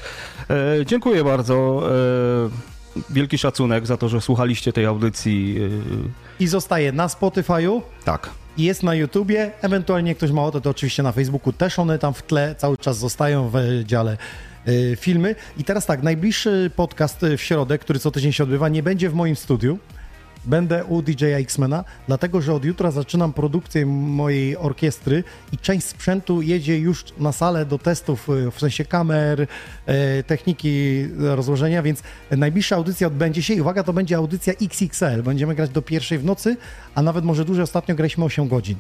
[0.50, 1.84] E, dziękuję bardzo.
[2.96, 5.58] E, wielki szacunek za to, że słuchaliście tej audycji.
[6.40, 8.30] E, I zostaje na Spotify'u, tak.
[8.58, 12.24] jest na YouTubie, ewentualnie ktoś ma ochotę, to oczywiście na Facebooku też one tam w
[12.24, 14.49] tle cały czas zostają w dziale y,
[14.98, 15.36] filmy.
[15.58, 19.10] I teraz tak, najbliższy podcast y, w środę, który co tydzień się odbywa, nie będzie
[19.10, 19.80] w moim studiu,
[20.46, 26.42] będę u DJ X-Mena, dlatego że od jutra zaczynam produkcję mojej orkiestry i część sprzętu
[26.42, 29.48] jedzie już na salę do testów, y, w sensie kamer,
[29.86, 35.24] e, techniki rozłożenia, więc najbliższa audycja odbędzie się i uwaga, to będzie audycja XXL.
[35.24, 36.58] Będziemy grać do pierwszej w nocy,
[36.96, 37.64] a nawet może dłużej.
[37.64, 38.78] Ostatnio graliśmy 8 godzin.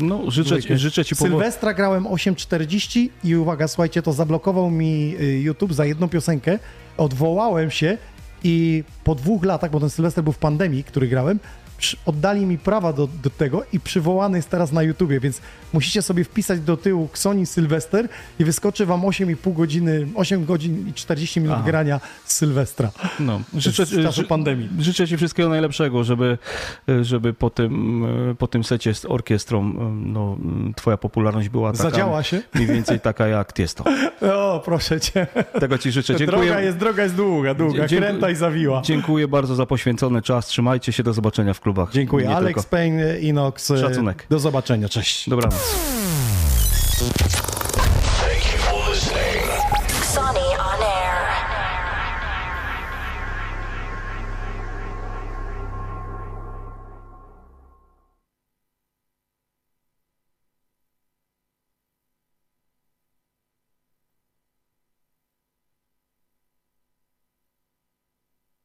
[0.00, 1.38] No, życzę, ci- życzę ci powodzenia.
[1.40, 6.58] Sylwestra grałem 8.40 i uwaga, słuchajcie, to zablokował mi y, YouTube za jedną piosenkę.
[6.96, 7.98] Odwołałem się
[8.44, 11.38] i po dwóch latach, bo ten Sylwester był w pandemii, który grałem,
[12.06, 15.40] oddali mi prawa do, do tego i przywołany jest teraz na YouTubie, więc
[15.72, 18.08] musicie sobie wpisać do tyłu Xoni Sylwester
[18.38, 21.66] i wyskoczy wam 8,5 godziny, 8 godzin i 40 minut Aha.
[21.66, 22.90] grania z Sylwestra.
[23.20, 24.68] No, życzę, z czasu pandemii.
[24.78, 26.38] życzę Ci wszystkiego najlepszego, żeby,
[27.02, 28.06] żeby po, tym,
[28.38, 30.36] po tym secie z orkiestrą no,
[30.76, 32.42] Twoja popularność była taka, Zadziała się?
[32.54, 33.84] mniej więcej taka jak Tiesto.
[34.34, 35.26] O, proszę cię.
[35.60, 36.14] Tego Ci życzę.
[36.14, 38.82] Droga Dziękuję, jest, droga jest długa, długa, Dziękuję- kręta i zawiła.
[38.82, 40.46] dziękuję bardzo za poświęcony czas.
[40.46, 41.92] Trzymajcie się, do zobaczenia w klubach.
[41.92, 42.26] Dziękuję.
[42.28, 42.70] Nie Alex tylko.
[42.70, 43.70] Payne, Inox.
[43.70, 44.26] y, Szacunek.
[44.30, 44.88] Do zobaczenia.
[44.88, 45.30] Cześć.
[45.30, 45.60] Dobranoc.